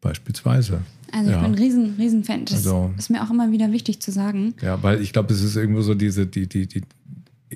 beispielsweise. 0.01 0.81
Also 1.13 1.31
ich 1.31 1.37
Ja. 1.37 1.43
bin 1.43 1.53
ein 1.53 1.59
riesen, 1.59 1.95
riesen 1.99 2.25
Fan. 2.25 2.45
Das 2.45 2.57
Also- 2.59 2.93
ist 2.99 3.11
mir 3.11 3.23
auch 3.25 3.31
immer 3.31 3.51
wieder 3.53 3.71
wichtig 3.73 4.01
zu 4.01 4.11
sagen. 4.13 4.55
Ja, 4.61 4.83
weil 4.83 5.01
ich 5.01 5.13
glaube, 5.13 5.33
es 5.33 5.43
ist 5.43 5.57
irgendwo 5.57 5.83
so 5.83 5.95
diese, 5.95 6.27
die, 6.27 6.49
die, 6.49 6.67
die, 6.67 6.83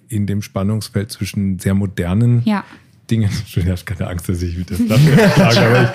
in 0.09 0.27
dem 0.27 0.41
Spannungsfeld 0.43 1.11
zwischen 1.11 1.59
sehr 1.59 1.75
modernen 1.75 2.43
Ja. 2.45 2.65
Dingen. 3.11 3.31
Ich 3.47 3.67
habe 3.67 3.81
keine 3.85 4.09
Angst, 4.09 4.29
dass 4.29 4.43
ich 4.43 4.57
wieder 4.59 4.77
schlage, 4.77 5.61
aber 5.61 5.93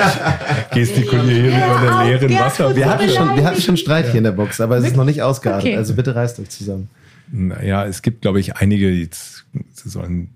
ich 0.69 0.75
gestikuliere 0.75 1.51
hier 1.51 1.65
über 1.65 1.79
der 1.81 2.05
leeren 2.05 2.39
Wasser. 2.39 2.75
Wir 2.75 2.85
hatten 2.87 3.09
schon, 3.09 3.35
wir 3.35 3.43
hatten 3.43 3.61
schon 3.61 3.77
Streit 3.77 4.07
hier 4.07 4.19
in 4.19 4.23
der 4.23 4.31
Box, 4.31 4.61
aber 4.61 4.77
es 4.77 4.85
ist 4.85 4.95
noch 4.95 5.05
nicht 5.05 5.21
ausgeartet. 5.21 5.65
Okay. 5.65 5.77
Also 5.77 5.93
bitte 5.93 6.15
reißt 6.15 6.39
euch 6.39 6.49
zusammen. 6.49 6.89
Naja, 7.31 7.85
es 7.85 8.01
gibt, 8.01 8.21
glaube 8.21 8.39
ich, 8.39 8.57
einige, 8.57 8.89
jetzt 8.91 9.45
sie 9.73 9.89
sollen, 9.89 10.29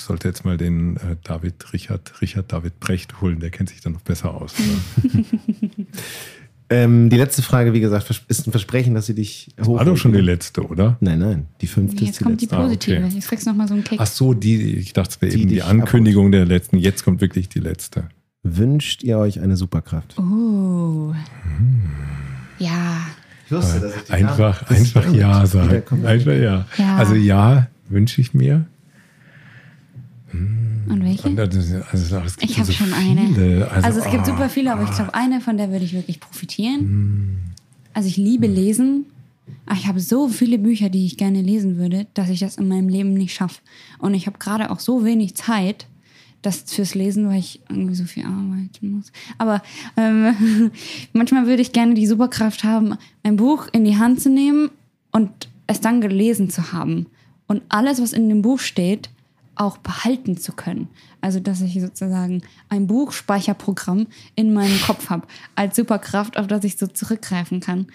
sollte 0.00 0.28
jetzt 0.28 0.44
mal 0.44 0.56
den 0.56 0.96
äh, 0.96 1.16
David 1.22 1.72
Richard, 1.72 2.20
Richard 2.20 2.52
David 2.52 2.80
Brecht 2.80 3.20
holen, 3.20 3.40
der 3.40 3.50
kennt 3.50 3.68
sich 3.68 3.80
dann 3.80 3.92
noch 3.92 4.00
besser 4.00 4.34
aus. 4.34 4.54
Ähm, 6.72 7.10
die 7.10 7.16
letzte 7.16 7.42
Frage, 7.42 7.72
wie 7.72 7.80
gesagt, 7.80 8.08
ist 8.28 8.46
ein 8.46 8.50
Versprechen, 8.50 8.94
dass 8.94 9.06
sie 9.06 9.14
dich 9.14 9.48
hoch. 9.64 9.76
War 9.78 9.84
doch 9.84 9.96
schon 9.96 10.12
die 10.12 10.20
letzte, 10.20 10.66
oder? 10.66 10.96
Nein, 11.00 11.18
nein, 11.18 11.46
die 11.60 11.66
fünfte 11.66 12.02
ist 12.02 12.08
Jetzt 12.08 12.20
die 12.20 12.24
kommt 12.24 12.40
die 12.40 12.44
letzte. 12.46 12.56
Ah, 12.56 12.62
positive. 12.62 13.04
okay. 13.04 13.14
Jetzt 13.14 13.28
kriegst 13.28 13.46
du 13.46 13.50
nochmal 13.50 13.68
so 13.68 13.74
einen 13.74 13.84
Kick. 13.84 13.98
Ach 14.00 14.06
so, 14.06 14.34
die, 14.34 14.76
ich 14.76 14.92
dachte, 14.92 15.14
es 15.16 15.20
wäre 15.22 15.34
eben 15.34 15.48
die 15.48 15.62
Ankündigung 15.62 16.32
der 16.32 16.44
letzten. 16.46 16.78
Jetzt 16.78 17.04
kommt 17.04 17.20
wirklich 17.20 17.48
die 17.48 17.60
letzte. 17.60 18.04
Wünscht 18.42 19.02
ihr 19.02 19.18
euch 19.18 19.40
eine 19.40 19.56
Superkraft? 19.56 20.18
Oh. 20.18 21.14
Ja. 22.58 23.06
Ich 23.46 23.52
wusste, 23.52 23.80
dass 23.80 23.96
ich 23.96 24.02
die 24.04 24.12
Einfach, 24.12 24.62
Namen- 24.68 24.80
einfach 24.80 25.04
Das- 25.04 25.14
ja 25.14 25.46
sagen. 25.46 25.82
Einfach 26.06 26.32
ja. 26.32 26.66
Ja. 26.78 26.96
Also 26.96 27.14
ja, 27.14 27.68
wünsche 27.88 28.20
ich 28.20 28.34
mir. 28.34 28.66
Und 30.92 31.04
welche? 31.04 31.28
Und 31.28 31.36
das 31.36 31.56
Also, 31.90 32.16
es 32.16 32.36
gibt 32.36 32.50
Ich 32.50 32.58
habe 32.58 32.66
so 32.66 32.72
schon 32.72 32.86
viele. 32.88 33.20
eine. 33.20 33.68
Also, 33.82 34.00
es 34.00 34.10
gibt 34.10 34.22
ah, 34.22 34.26
super 34.26 34.48
viele, 34.48 34.72
aber 34.72 34.84
ich 34.84 34.90
glaube, 34.90 35.14
eine, 35.14 35.40
von 35.40 35.56
der 35.56 35.70
würde 35.70 35.84
ich 35.84 35.92
wirklich 35.92 36.20
profitieren. 36.20 37.52
Also 37.94 38.08
ich 38.08 38.16
liebe 38.16 38.46
Lesen. 38.46 39.06
Aber 39.66 39.76
ich 39.76 39.86
habe 39.86 40.00
so 40.00 40.28
viele 40.28 40.58
Bücher, 40.58 40.88
die 40.88 41.04
ich 41.04 41.16
gerne 41.16 41.42
lesen 41.42 41.76
würde, 41.76 42.06
dass 42.14 42.28
ich 42.30 42.40
das 42.40 42.56
in 42.56 42.68
meinem 42.68 42.88
Leben 42.88 43.14
nicht 43.14 43.34
schaffe. 43.34 43.60
Und 43.98 44.14
ich 44.14 44.26
habe 44.26 44.38
gerade 44.38 44.70
auch 44.70 44.80
so 44.80 45.04
wenig 45.04 45.34
Zeit 45.34 45.86
das 46.42 46.64
fürs 46.66 46.94
Lesen, 46.94 47.28
weil 47.28 47.38
ich 47.38 47.60
irgendwie 47.68 47.94
so 47.94 48.04
viel 48.04 48.24
arbeiten 48.24 48.90
muss. 48.90 49.12
Aber 49.38 49.62
ähm, 49.96 50.70
manchmal 51.12 51.46
würde 51.46 51.62
ich 51.62 51.72
gerne 51.72 51.94
die 51.94 52.06
Superkraft 52.06 52.64
haben, 52.64 52.96
ein 53.22 53.36
Buch 53.36 53.68
in 53.72 53.84
die 53.84 53.96
Hand 53.96 54.20
zu 54.20 54.28
nehmen 54.28 54.70
und 55.12 55.30
es 55.68 55.80
dann 55.80 56.00
gelesen 56.00 56.50
zu 56.50 56.72
haben. 56.72 57.06
Und 57.46 57.62
alles, 57.68 58.02
was 58.02 58.12
in 58.12 58.28
dem 58.28 58.42
Buch 58.42 58.58
steht, 58.58 59.08
auch 59.54 59.78
behalten 59.78 60.36
zu 60.36 60.52
können. 60.52 60.88
Also, 61.20 61.40
dass 61.40 61.60
ich 61.60 61.80
sozusagen 61.80 62.42
ein 62.68 62.86
Buchspeicherprogramm 62.86 64.06
in 64.34 64.54
meinem 64.54 64.80
Kopf 64.80 65.10
habe, 65.10 65.26
als 65.54 65.76
Superkraft, 65.76 66.38
auf 66.38 66.46
das 66.46 66.64
ich 66.64 66.78
so 66.78 66.86
zurückgreifen 66.86 67.60
kann. 67.60 67.86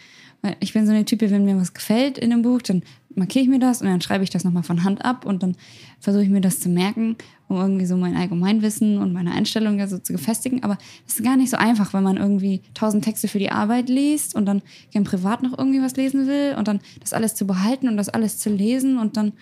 Weil 0.42 0.56
ich 0.60 0.74
bin 0.74 0.86
so 0.86 0.92
eine 0.92 1.06
Type, 1.06 1.32
wenn 1.32 1.46
mir 1.46 1.58
was 1.58 1.74
gefällt 1.74 2.18
in 2.18 2.32
einem 2.32 2.44
Buch, 2.44 2.62
dann 2.62 2.84
markiere 3.16 3.44
ich 3.44 3.50
mir 3.50 3.60
das 3.60 3.82
und 3.82 3.88
dann 3.88 4.02
schreibe 4.02 4.24
ich 4.24 4.30
das 4.30 4.44
nochmal 4.44 4.62
von 4.62 4.84
Hand 4.84 5.04
ab 5.04 5.26
und 5.26 5.42
dann 5.42 5.56
versuche 6.00 6.24
ich 6.24 6.30
mir 6.30 6.42
das 6.42 6.60
zu 6.60 6.70
merken, 6.70 7.16
um 7.48 7.58
irgendwie 7.58 7.88
so 7.88 7.98
mein 7.98 8.16
Allgemeinwissen 8.16 9.00
und 9.00 9.12
meine 9.12 9.32
Einstellung 9.32 9.80
ja 9.80 9.88
so 9.88 9.98
zu 9.98 10.14
gefestigen. 10.14 10.64
Aber 10.64 10.78
es 11.08 11.16
ist 11.16 11.26
gar 11.26 11.36
nicht 11.36 11.50
so 11.50 11.58
einfach, 11.58 11.94
wenn 11.94 12.04
man 12.04 12.18
irgendwie 12.18 12.62
tausend 12.76 13.04
Texte 13.04 13.28
für 13.28 13.40
die 13.40 13.52
Arbeit 13.52 13.90
liest 13.90 14.36
und 14.36 14.46
dann 14.46 14.62
gern 14.92 15.04
privat 15.04 15.42
noch 15.42 15.58
irgendwie 15.58 15.82
was 15.82 15.96
lesen 15.96 16.28
will 16.28 16.56
und 16.58 16.68
dann 16.68 16.80
das 17.00 17.14
alles 17.14 17.34
zu 17.34 17.48
behalten 17.48 17.88
und 17.88 17.98
das 17.98 18.10
alles 18.10 18.38
zu 18.38 18.52
lesen 18.52 19.00
und 19.00 19.18
dann 19.18 19.34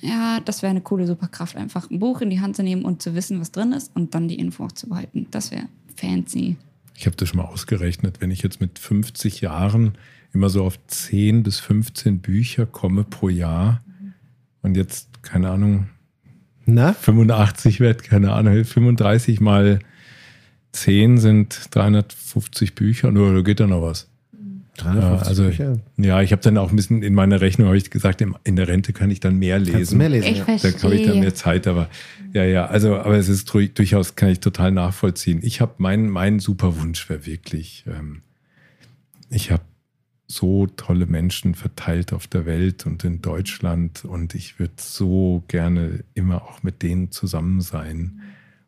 ja, 0.00 0.40
das 0.44 0.62
wäre 0.62 0.70
eine 0.70 0.80
coole 0.80 1.06
Superkraft, 1.06 1.56
einfach 1.56 1.90
ein 1.90 1.98
Buch 1.98 2.20
in 2.20 2.30
die 2.30 2.40
Hand 2.40 2.56
zu 2.56 2.62
nehmen 2.62 2.84
und 2.84 3.02
zu 3.02 3.14
wissen, 3.14 3.40
was 3.40 3.52
drin 3.52 3.72
ist 3.72 3.94
und 3.94 4.14
dann 4.14 4.28
die 4.28 4.38
Info 4.38 4.64
auch 4.64 4.72
zu 4.72 4.88
behalten. 4.88 5.26
Das 5.30 5.50
wäre 5.50 5.68
fancy. 5.96 6.56
Ich 6.94 7.06
habe 7.06 7.16
das 7.16 7.28
schon 7.28 7.38
mal 7.38 7.44
ausgerechnet, 7.44 8.20
wenn 8.20 8.30
ich 8.30 8.42
jetzt 8.42 8.60
mit 8.60 8.78
50 8.78 9.40
Jahren 9.40 9.96
immer 10.32 10.48
so 10.48 10.64
auf 10.64 10.78
10 10.86 11.42
bis 11.42 11.60
15 11.60 12.20
Bücher 12.20 12.66
komme 12.66 13.04
pro 13.04 13.28
Jahr 13.28 13.82
und 14.62 14.76
jetzt, 14.76 15.22
keine 15.22 15.50
Ahnung, 15.50 15.88
Na? 16.64 16.92
85 16.92 17.80
wird, 17.80 18.02
keine 18.02 18.32
Ahnung, 18.32 18.64
35 18.64 19.40
mal 19.40 19.78
10 20.72 21.18
sind 21.18 21.68
350 21.70 22.74
Bücher, 22.74 23.10
nur 23.12 23.34
da 23.34 23.40
geht 23.40 23.60
da 23.60 23.66
noch 23.66 23.82
was. 23.82 24.08
350 24.76 25.22
Ja, 25.22 25.28
also, 25.28 25.44
Bücher. 25.44 25.80
ja, 25.96 26.22
ich 26.22 26.32
habe 26.32 26.42
dann 26.42 26.58
auch 26.58 26.70
ein 26.70 26.76
bisschen 26.76 27.02
in 27.02 27.14
meiner 27.14 27.40
Rechnung, 27.40 27.66
habe 27.68 27.76
ich 27.76 27.90
gesagt, 27.90 28.20
in 28.20 28.56
der 28.56 28.68
Rente 28.68 28.92
kann 28.92 29.10
ich 29.10 29.20
dann 29.20 29.38
mehr 29.38 29.58
lesen. 29.58 29.72
Kannst 29.74 29.94
mehr 29.94 30.08
lesen? 30.08 30.28
Ich 30.32 30.38
ja. 30.38 30.44
verstehe. 30.44 30.72
Da 30.72 30.82
habe 30.82 30.94
ich 30.94 31.06
dann 31.06 31.20
mehr 31.20 31.34
Zeit, 31.34 31.66
aber 31.66 31.88
ja, 32.32 32.44
ja, 32.44 32.66
also, 32.66 32.96
aber 32.96 33.16
es 33.16 33.28
ist 33.28 33.48
dur- 33.48 33.68
durchaus, 33.68 34.14
kann 34.14 34.28
ich 34.30 34.40
total 34.40 34.72
nachvollziehen. 34.72 35.40
Ich 35.42 35.60
habe 35.60 35.74
mein, 35.78 36.08
mein 36.10 36.38
super 36.38 36.78
Wunsch 36.80 37.08
wäre 37.08 37.26
wirklich, 37.26 37.84
ähm, 37.86 38.22
ich 39.30 39.50
habe 39.50 39.62
so 40.28 40.66
tolle 40.66 41.06
Menschen 41.06 41.54
verteilt 41.54 42.12
auf 42.12 42.26
der 42.26 42.46
Welt 42.46 42.84
und 42.84 43.04
in 43.04 43.22
Deutschland 43.22 44.04
und 44.04 44.34
ich 44.34 44.58
würde 44.58 44.74
so 44.76 45.44
gerne 45.46 46.04
immer 46.14 46.42
auch 46.42 46.62
mit 46.64 46.82
denen 46.82 47.12
zusammen 47.12 47.60
sein. 47.60 48.20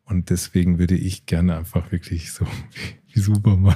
Und 0.04 0.30
deswegen 0.30 0.78
würde 0.78 0.94
ich 0.94 1.26
gerne 1.26 1.56
einfach 1.56 1.90
wirklich 1.92 2.32
so 2.32 2.44
wie, 3.06 3.14
wie 3.14 3.20
Superman 3.20 3.74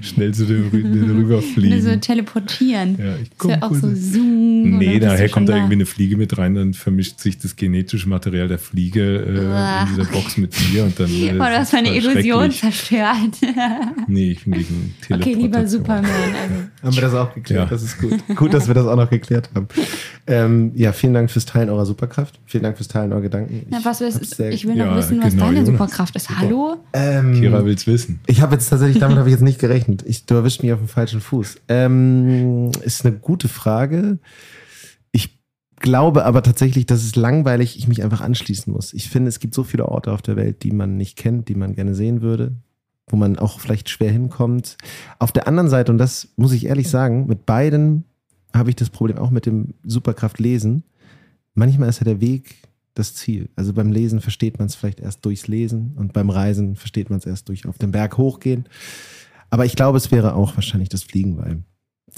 schnell 0.00 0.32
zu 0.34 0.44
dem 0.46 0.70
rü- 0.70 1.16
rüberfliegen. 1.18 1.80
So 1.82 1.96
teleportieren. 1.96 2.96
Ja, 2.98 3.16
ich 3.16 3.28
Das 3.30 3.38
komm 3.38 3.52
auch 3.62 3.74
so 3.74 3.88
zoom. 3.94 4.78
Nee, 4.78 4.98
daher 4.98 5.28
kommt 5.28 5.48
da 5.48 5.54
irgendwie 5.56 5.74
eine 5.74 5.86
Fliege 5.86 6.16
mit 6.16 6.36
rein, 6.38 6.54
dann 6.54 6.74
vermischt 6.74 7.20
sich 7.20 7.38
das 7.38 7.56
genetische 7.56 8.08
Material 8.08 8.48
der 8.48 8.58
Fliege 8.58 9.02
äh, 9.02 9.82
in 9.82 9.88
dieser 9.96 10.04
Box 10.10 10.36
mit 10.36 10.54
dir 10.72 10.84
und 10.84 10.98
dann. 10.98 11.08
Äh, 11.10 11.30
Oh, 11.32 11.34
du 11.34 11.38
das 11.38 11.58
hast 11.58 11.72
meine 11.72 11.94
Illusion 11.94 12.52
schrecklich. 12.52 12.60
zerstört. 12.60 13.38
Nee, 14.08 14.32
ich 14.32 14.44
bin 14.44 14.52
gegen 14.54 14.94
okay, 14.98 15.06
Teleportation. 15.08 15.42
lieber 15.42 15.66
Superman. 15.66 16.04
Also. 16.04 16.54
Haben 16.82 16.94
wir 16.94 17.02
das 17.02 17.14
auch 17.14 17.34
geklärt? 17.34 17.64
Ja. 17.64 17.66
Das 17.66 17.82
ist 17.82 17.98
gut. 18.00 18.12
Gut, 18.36 18.52
dass 18.54 18.66
wir 18.68 18.74
das 18.74 18.86
auch 18.86 18.96
noch 18.96 19.08
geklärt 19.10 19.50
haben. 19.54 19.68
Ähm, 20.26 20.72
ja, 20.74 20.92
vielen 20.92 21.14
Dank 21.14 21.30
fürs 21.30 21.44
Teilen 21.46 21.68
eurer 21.70 21.86
Superkraft. 21.86 22.38
Vielen 22.46 22.62
Dank 22.64 22.76
fürs 22.76 22.88
Teilen 22.88 23.12
eurer 23.12 23.22
Gedanken. 23.22 23.66
Na, 23.70 23.78
was 23.82 24.00
ist, 24.00 24.38
ich 24.40 24.66
will 24.66 24.76
Ja, 24.76 24.86
noch 24.86 24.96
wissen, 24.96 25.20
was 25.22 25.32
genau, 25.32 25.46
deine 25.46 25.58
Jonas. 25.60 25.72
Superkraft 25.72 26.16
ist. 26.16 26.30
Hallo? 26.38 26.76
Ähm, 26.92 27.34
Kira 27.34 27.64
will's 27.64 27.86
wissen. 27.86 28.20
Ich 28.26 28.40
habe 28.40 28.54
jetzt 28.54 28.68
tatsächlich, 28.68 28.98
damit 28.98 29.16
habe 29.18 29.28
ich 29.28 29.32
jetzt 29.32 29.42
nicht 29.42 29.58
gerechnet. 29.62 30.02
Ich, 30.06 30.26
du 30.26 30.34
erwischt 30.34 30.62
mich 30.62 30.72
auf 30.72 30.80
dem 30.80 30.88
falschen 30.88 31.20
Fuß. 31.20 31.56
Ähm, 31.68 32.70
ist 32.82 33.06
eine 33.06 33.16
gute 33.16 33.48
Frage. 33.48 34.18
Ich 35.12 35.38
glaube 35.76 36.26
aber 36.26 36.42
tatsächlich, 36.42 36.84
dass 36.84 37.02
es 37.02 37.16
langweilig, 37.16 37.78
ich 37.78 37.88
mich 37.88 38.02
einfach 38.02 38.20
anschließen 38.20 38.70
muss. 38.70 38.92
Ich 38.92 39.08
finde, 39.08 39.30
es 39.30 39.40
gibt 39.40 39.54
so 39.54 39.64
viele 39.64 39.88
Orte 39.88 40.12
auf 40.12 40.20
der 40.20 40.36
Welt, 40.36 40.64
die 40.64 40.72
man 40.72 40.98
nicht 40.98 41.16
kennt, 41.16 41.48
die 41.48 41.54
man 41.54 41.74
gerne 41.74 41.94
sehen 41.94 42.20
würde, 42.20 42.52
wo 43.08 43.16
man 43.16 43.38
auch 43.38 43.60
vielleicht 43.60 43.88
schwer 43.88 44.12
hinkommt. 44.12 44.76
Auf 45.18 45.32
der 45.32 45.48
anderen 45.48 45.70
Seite, 45.70 45.92
und 45.92 45.98
das 45.98 46.28
muss 46.36 46.52
ich 46.52 46.66
ehrlich 46.66 46.90
sagen, 46.90 47.26
mit 47.26 47.46
beiden 47.46 48.04
habe 48.52 48.68
ich 48.68 48.76
das 48.76 48.90
Problem 48.90 49.16
auch 49.16 49.30
mit 49.30 49.46
dem 49.46 49.74
Superkraft 49.84 50.38
lesen. 50.40 50.82
Manchmal 51.54 51.88
ist 51.88 52.00
ja 52.00 52.04
der 52.04 52.20
Weg 52.20 52.56
das 52.94 53.14
Ziel. 53.14 53.48
Also 53.56 53.72
beim 53.72 53.90
Lesen 53.90 54.20
versteht 54.20 54.58
man 54.58 54.66
es 54.66 54.74
vielleicht 54.74 55.00
erst 55.00 55.24
durchs 55.24 55.48
Lesen 55.48 55.92
und 55.96 56.12
beim 56.12 56.30
Reisen 56.30 56.76
versteht 56.76 57.10
man 57.10 57.18
es 57.18 57.26
erst 57.26 57.48
durch 57.48 57.66
auf 57.66 57.78
den 57.78 57.92
Berg 57.92 58.18
hochgehen. 58.18 58.66
Aber 59.52 59.66
ich 59.66 59.76
glaube, 59.76 59.98
es 59.98 60.10
wäre 60.10 60.34
auch 60.34 60.56
wahrscheinlich 60.56 60.88
das 60.88 61.02
Fliegen, 61.02 61.36
weil 61.36 61.58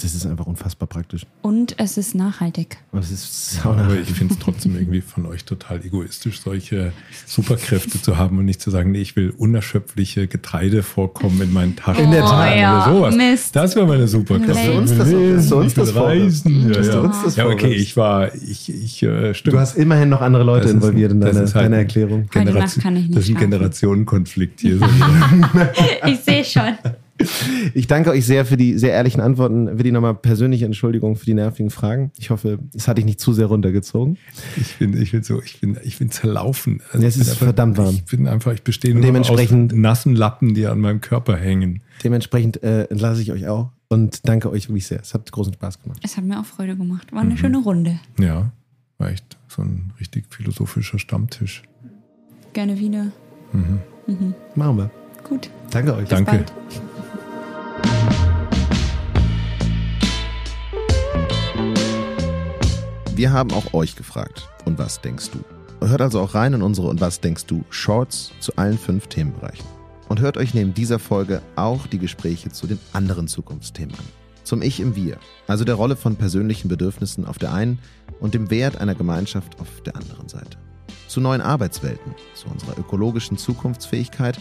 das 0.01 0.13
ist 0.13 0.25
einfach 0.25 0.45
unfassbar 0.45 0.87
praktisch. 0.89 1.25
Und 1.41 1.75
es 1.79 1.97
ist 1.97 2.15
nachhaltig. 2.15 2.77
Und 2.91 2.99
es 2.99 3.11
ist 3.11 3.59
Aber 3.63 3.77
sauna. 3.87 3.95
ich 3.95 4.09
finde 4.11 4.33
es 4.33 4.39
trotzdem 4.41 4.75
irgendwie 4.75 4.99
von 5.01 5.25
euch 5.25 5.45
total 5.45 5.83
egoistisch, 5.85 6.41
solche 6.41 6.91
Superkräfte 7.25 8.01
zu 8.01 8.17
haben 8.17 8.37
und 8.37 8.43
nicht 8.45 8.59
zu 8.61 8.71
sagen, 8.71 8.91
nee, 8.91 8.99
ich 9.01 9.15
will 9.15 9.29
unerschöpfliche 9.37 10.27
Getreidevorkommen 10.27 11.41
in 11.41 11.53
meinen 11.53 11.75
Taschen. 11.77 12.05
In 12.05 12.11
der 12.11 12.23
Oh, 12.25 12.27
Tat. 12.27 12.57
ja. 12.57 12.85
Oder 12.87 12.95
sowas. 12.97 13.15
Mist. 13.15 13.55
Das 13.55 13.75
wäre 13.77 13.87
meine 13.87 14.07
Superkraft. 14.07 14.49
Dass 14.59 14.65
du 14.65 14.73
uns 14.73 14.89
das- 14.91 14.97
dass 14.99 15.49
du 15.49 15.55
uns 15.57 15.73
das 15.73 15.91
vorwirfst. 15.91 16.45
reisen. 16.45 16.73
Ja, 16.73 16.81
ja. 16.81 17.07
das 17.23 17.35
ja, 17.37 17.45
okay, 17.47 17.73
ich 17.73 17.95
war, 17.97 18.33
ich, 18.35 18.69
ich, 18.73 19.01
äh, 19.03 19.33
stimmt. 19.33 19.53
Du 19.55 19.59
hast 19.59 19.77
immerhin 19.77 20.09
noch 20.09 20.19
andere 20.21 20.43
Leute 20.43 20.67
ist- 20.67 20.73
involviert 20.73 21.11
in 21.13 21.21
das 21.21 21.31
deine, 21.33 21.43
ist 21.45 21.55
halt 21.55 21.65
deine 21.65 21.75
ein- 21.77 21.81
Erklärung. 21.83 22.27
Generation- 22.31 22.83
kann 22.83 22.95
ich 22.97 23.03
nicht 23.07 23.17
Das 23.17 23.23
ist 23.25 23.29
ein. 23.29 23.37
Generationenkonflikt 23.37 24.59
hier. 24.61 24.79
Ich 26.07 26.19
sehe 26.19 26.43
schon. 26.43 26.73
Ich 27.73 27.87
danke 27.87 28.09
euch 28.11 28.25
sehr 28.25 28.45
für 28.45 28.57
die 28.57 28.77
sehr 28.77 28.91
ehrlichen 28.91 29.21
Antworten. 29.21 29.77
Willi, 29.79 29.91
nochmal 29.93 30.15
persönliche 30.15 30.65
Entschuldigung 30.65 31.15
für 31.15 31.25
die 31.25 31.33
nervigen 31.33 31.69
Fragen. 31.69 32.11
Ich 32.17 32.29
hoffe, 32.29 32.59
es 32.75 32.87
hat 32.89 32.97
dich 32.97 33.05
nicht 33.05 33.21
zu 33.21 33.31
sehr 33.31 33.45
runtergezogen. 33.45 34.17
Ich 34.57 34.75
bin, 34.77 35.01
ich 35.01 35.11
bin 35.13 35.23
so, 35.23 35.41
ich 35.41 35.61
bin, 35.61 35.77
ich 35.83 35.97
bin 35.97 36.11
zerlaufen. 36.11 36.81
Also 36.91 37.01
Ja, 37.03 37.07
es 37.07 37.15
ist 37.15 37.35
verdammt 37.37 37.77
warm. 37.77 37.95
Ich 37.95 38.03
bin 38.05 38.27
einfach, 38.27 38.51
ich 38.53 38.63
bestehe 38.63 38.93
nur 38.93 39.01
dementsprechend- 39.01 39.71
aus 39.71 39.79
nassen 39.79 40.13
Lappen, 40.15 40.53
die 40.55 40.65
an 40.67 40.79
meinem 40.81 40.99
Körper 40.99 41.37
hängen. 41.37 41.81
Dementsprechend 42.03 42.61
äh, 42.63 42.83
entlasse 42.85 43.21
ich 43.21 43.31
euch 43.31 43.47
auch 43.47 43.71
und 43.87 44.27
danke 44.27 44.49
euch 44.49 44.67
wirklich 44.67 44.85
sehr. 44.87 44.99
Es 44.99 45.13
hat 45.13 45.31
großen 45.31 45.53
Spaß 45.53 45.81
gemacht. 45.83 46.01
Es 46.03 46.17
hat 46.17 46.25
mir 46.25 46.39
auch 46.39 46.45
Freude 46.45 46.75
gemacht. 46.75 47.13
War 47.13 47.21
eine 47.21 47.37
schöne 47.37 47.59
Runde. 47.59 47.97
Ja, 48.19 48.51
war 48.97 49.09
echt 49.09 49.37
so 49.47 49.61
ein 49.61 49.93
richtig 50.01 50.25
philosophischer 50.29 50.99
Stammtisch. 50.99 51.63
Gerne 52.51 52.77
wieder. 52.77 53.07
Machen 54.55 54.77
wir. 54.77 54.91
Gut. 55.27 55.49
Danke 55.71 55.95
euch. 55.95 56.07
Danke. 56.09 56.31
bald. 56.31 56.53
Wir 63.15 63.31
haben 63.31 63.53
auch 63.53 63.73
euch 63.73 63.95
gefragt. 63.95 64.49
Und 64.65 64.77
was 64.77 64.99
denkst 64.99 65.29
du? 65.31 65.87
Hört 65.87 66.01
also 66.01 66.19
auch 66.19 66.35
rein 66.35 66.51
in 66.51 66.61
unsere 66.61 66.89
Und 66.89 66.99
was 66.99 67.21
denkst 67.21 67.45
du 67.45 67.63
Shorts 67.69 68.33
zu 68.41 68.53
allen 68.57 68.77
fünf 68.77 69.07
Themenbereichen. 69.07 69.65
Und 70.09 70.19
hört 70.19 70.35
euch 70.35 70.53
neben 70.53 70.73
dieser 70.73 70.99
Folge 70.99 71.41
auch 71.55 71.87
die 71.87 71.97
Gespräche 71.97 72.49
zu 72.49 72.67
den 72.67 72.77
anderen 72.91 73.29
Zukunftsthemen 73.29 73.95
an. 73.95 74.05
Zum 74.43 74.61
Ich 74.61 74.81
im 74.81 74.97
Wir, 74.97 75.17
also 75.47 75.63
der 75.63 75.75
Rolle 75.75 75.95
von 75.95 76.17
persönlichen 76.17 76.67
Bedürfnissen 76.67 77.25
auf 77.25 77.37
der 77.37 77.53
einen 77.53 77.79
und 78.19 78.33
dem 78.33 78.51
Wert 78.51 78.81
einer 78.81 78.95
Gemeinschaft 78.95 79.61
auf 79.61 79.81
der 79.83 79.95
anderen 79.95 80.27
Seite. 80.27 80.57
Zu 81.07 81.21
neuen 81.21 81.41
Arbeitswelten, 81.41 82.13
zu 82.33 82.49
unserer 82.49 82.77
ökologischen 82.77 83.37
Zukunftsfähigkeit 83.37 84.37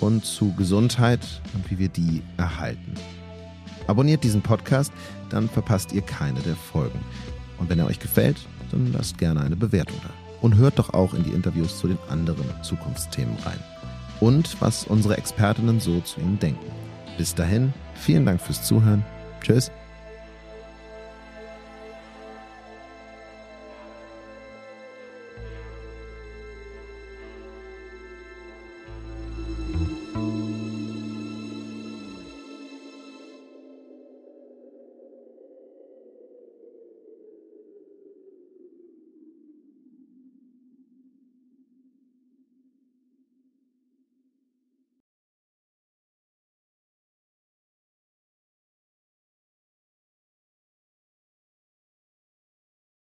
und 0.00 0.24
zu 0.24 0.52
Gesundheit 0.56 1.20
und 1.54 1.70
wie 1.70 1.78
wir 1.78 1.88
die 1.88 2.22
erhalten. 2.38 2.94
Abonniert 3.86 4.24
diesen 4.24 4.42
Podcast, 4.42 4.92
dann 5.30 5.48
verpasst 5.48 5.92
ihr 5.92 6.02
keine 6.02 6.40
der 6.40 6.56
Folgen. 6.56 6.98
Und 7.58 7.70
wenn 7.70 7.78
er 7.78 7.86
euch 7.86 7.98
gefällt, 7.98 8.36
dann 8.70 8.92
lasst 8.92 9.18
gerne 9.18 9.40
eine 9.40 9.56
Bewertung 9.56 9.96
da. 10.02 10.10
Und 10.40 10.56
hört 10.56 10.78
doch 10.78 10.92
auch 10.92 11.14
in 11.14 11.24
die 11.24 11.30
Interviews 11.30 11.78
zu 11.78 11.88
den 11.88 11.98
anderen 12.08 12.44
Zukunftsthemen 12.62 13.36
rein. 13.44 13.58
Und 14.20 14.60
was 14.60 14.84
unsere 14.86 15.16
Expertinnen 15.16 15.80
so 15.80 16.00
zu 16.00 16.20
ihnen 16.20 16.38
denken. 16.38 16.64
Bis 17.18 17.34
dahin, 17.34 17.72
vielen 17.94 18.26
Dank 18.26 18.40
fürs 18.40 18.62
Zuhören. 18.62 19.04
Tschüss. 19.42 19.70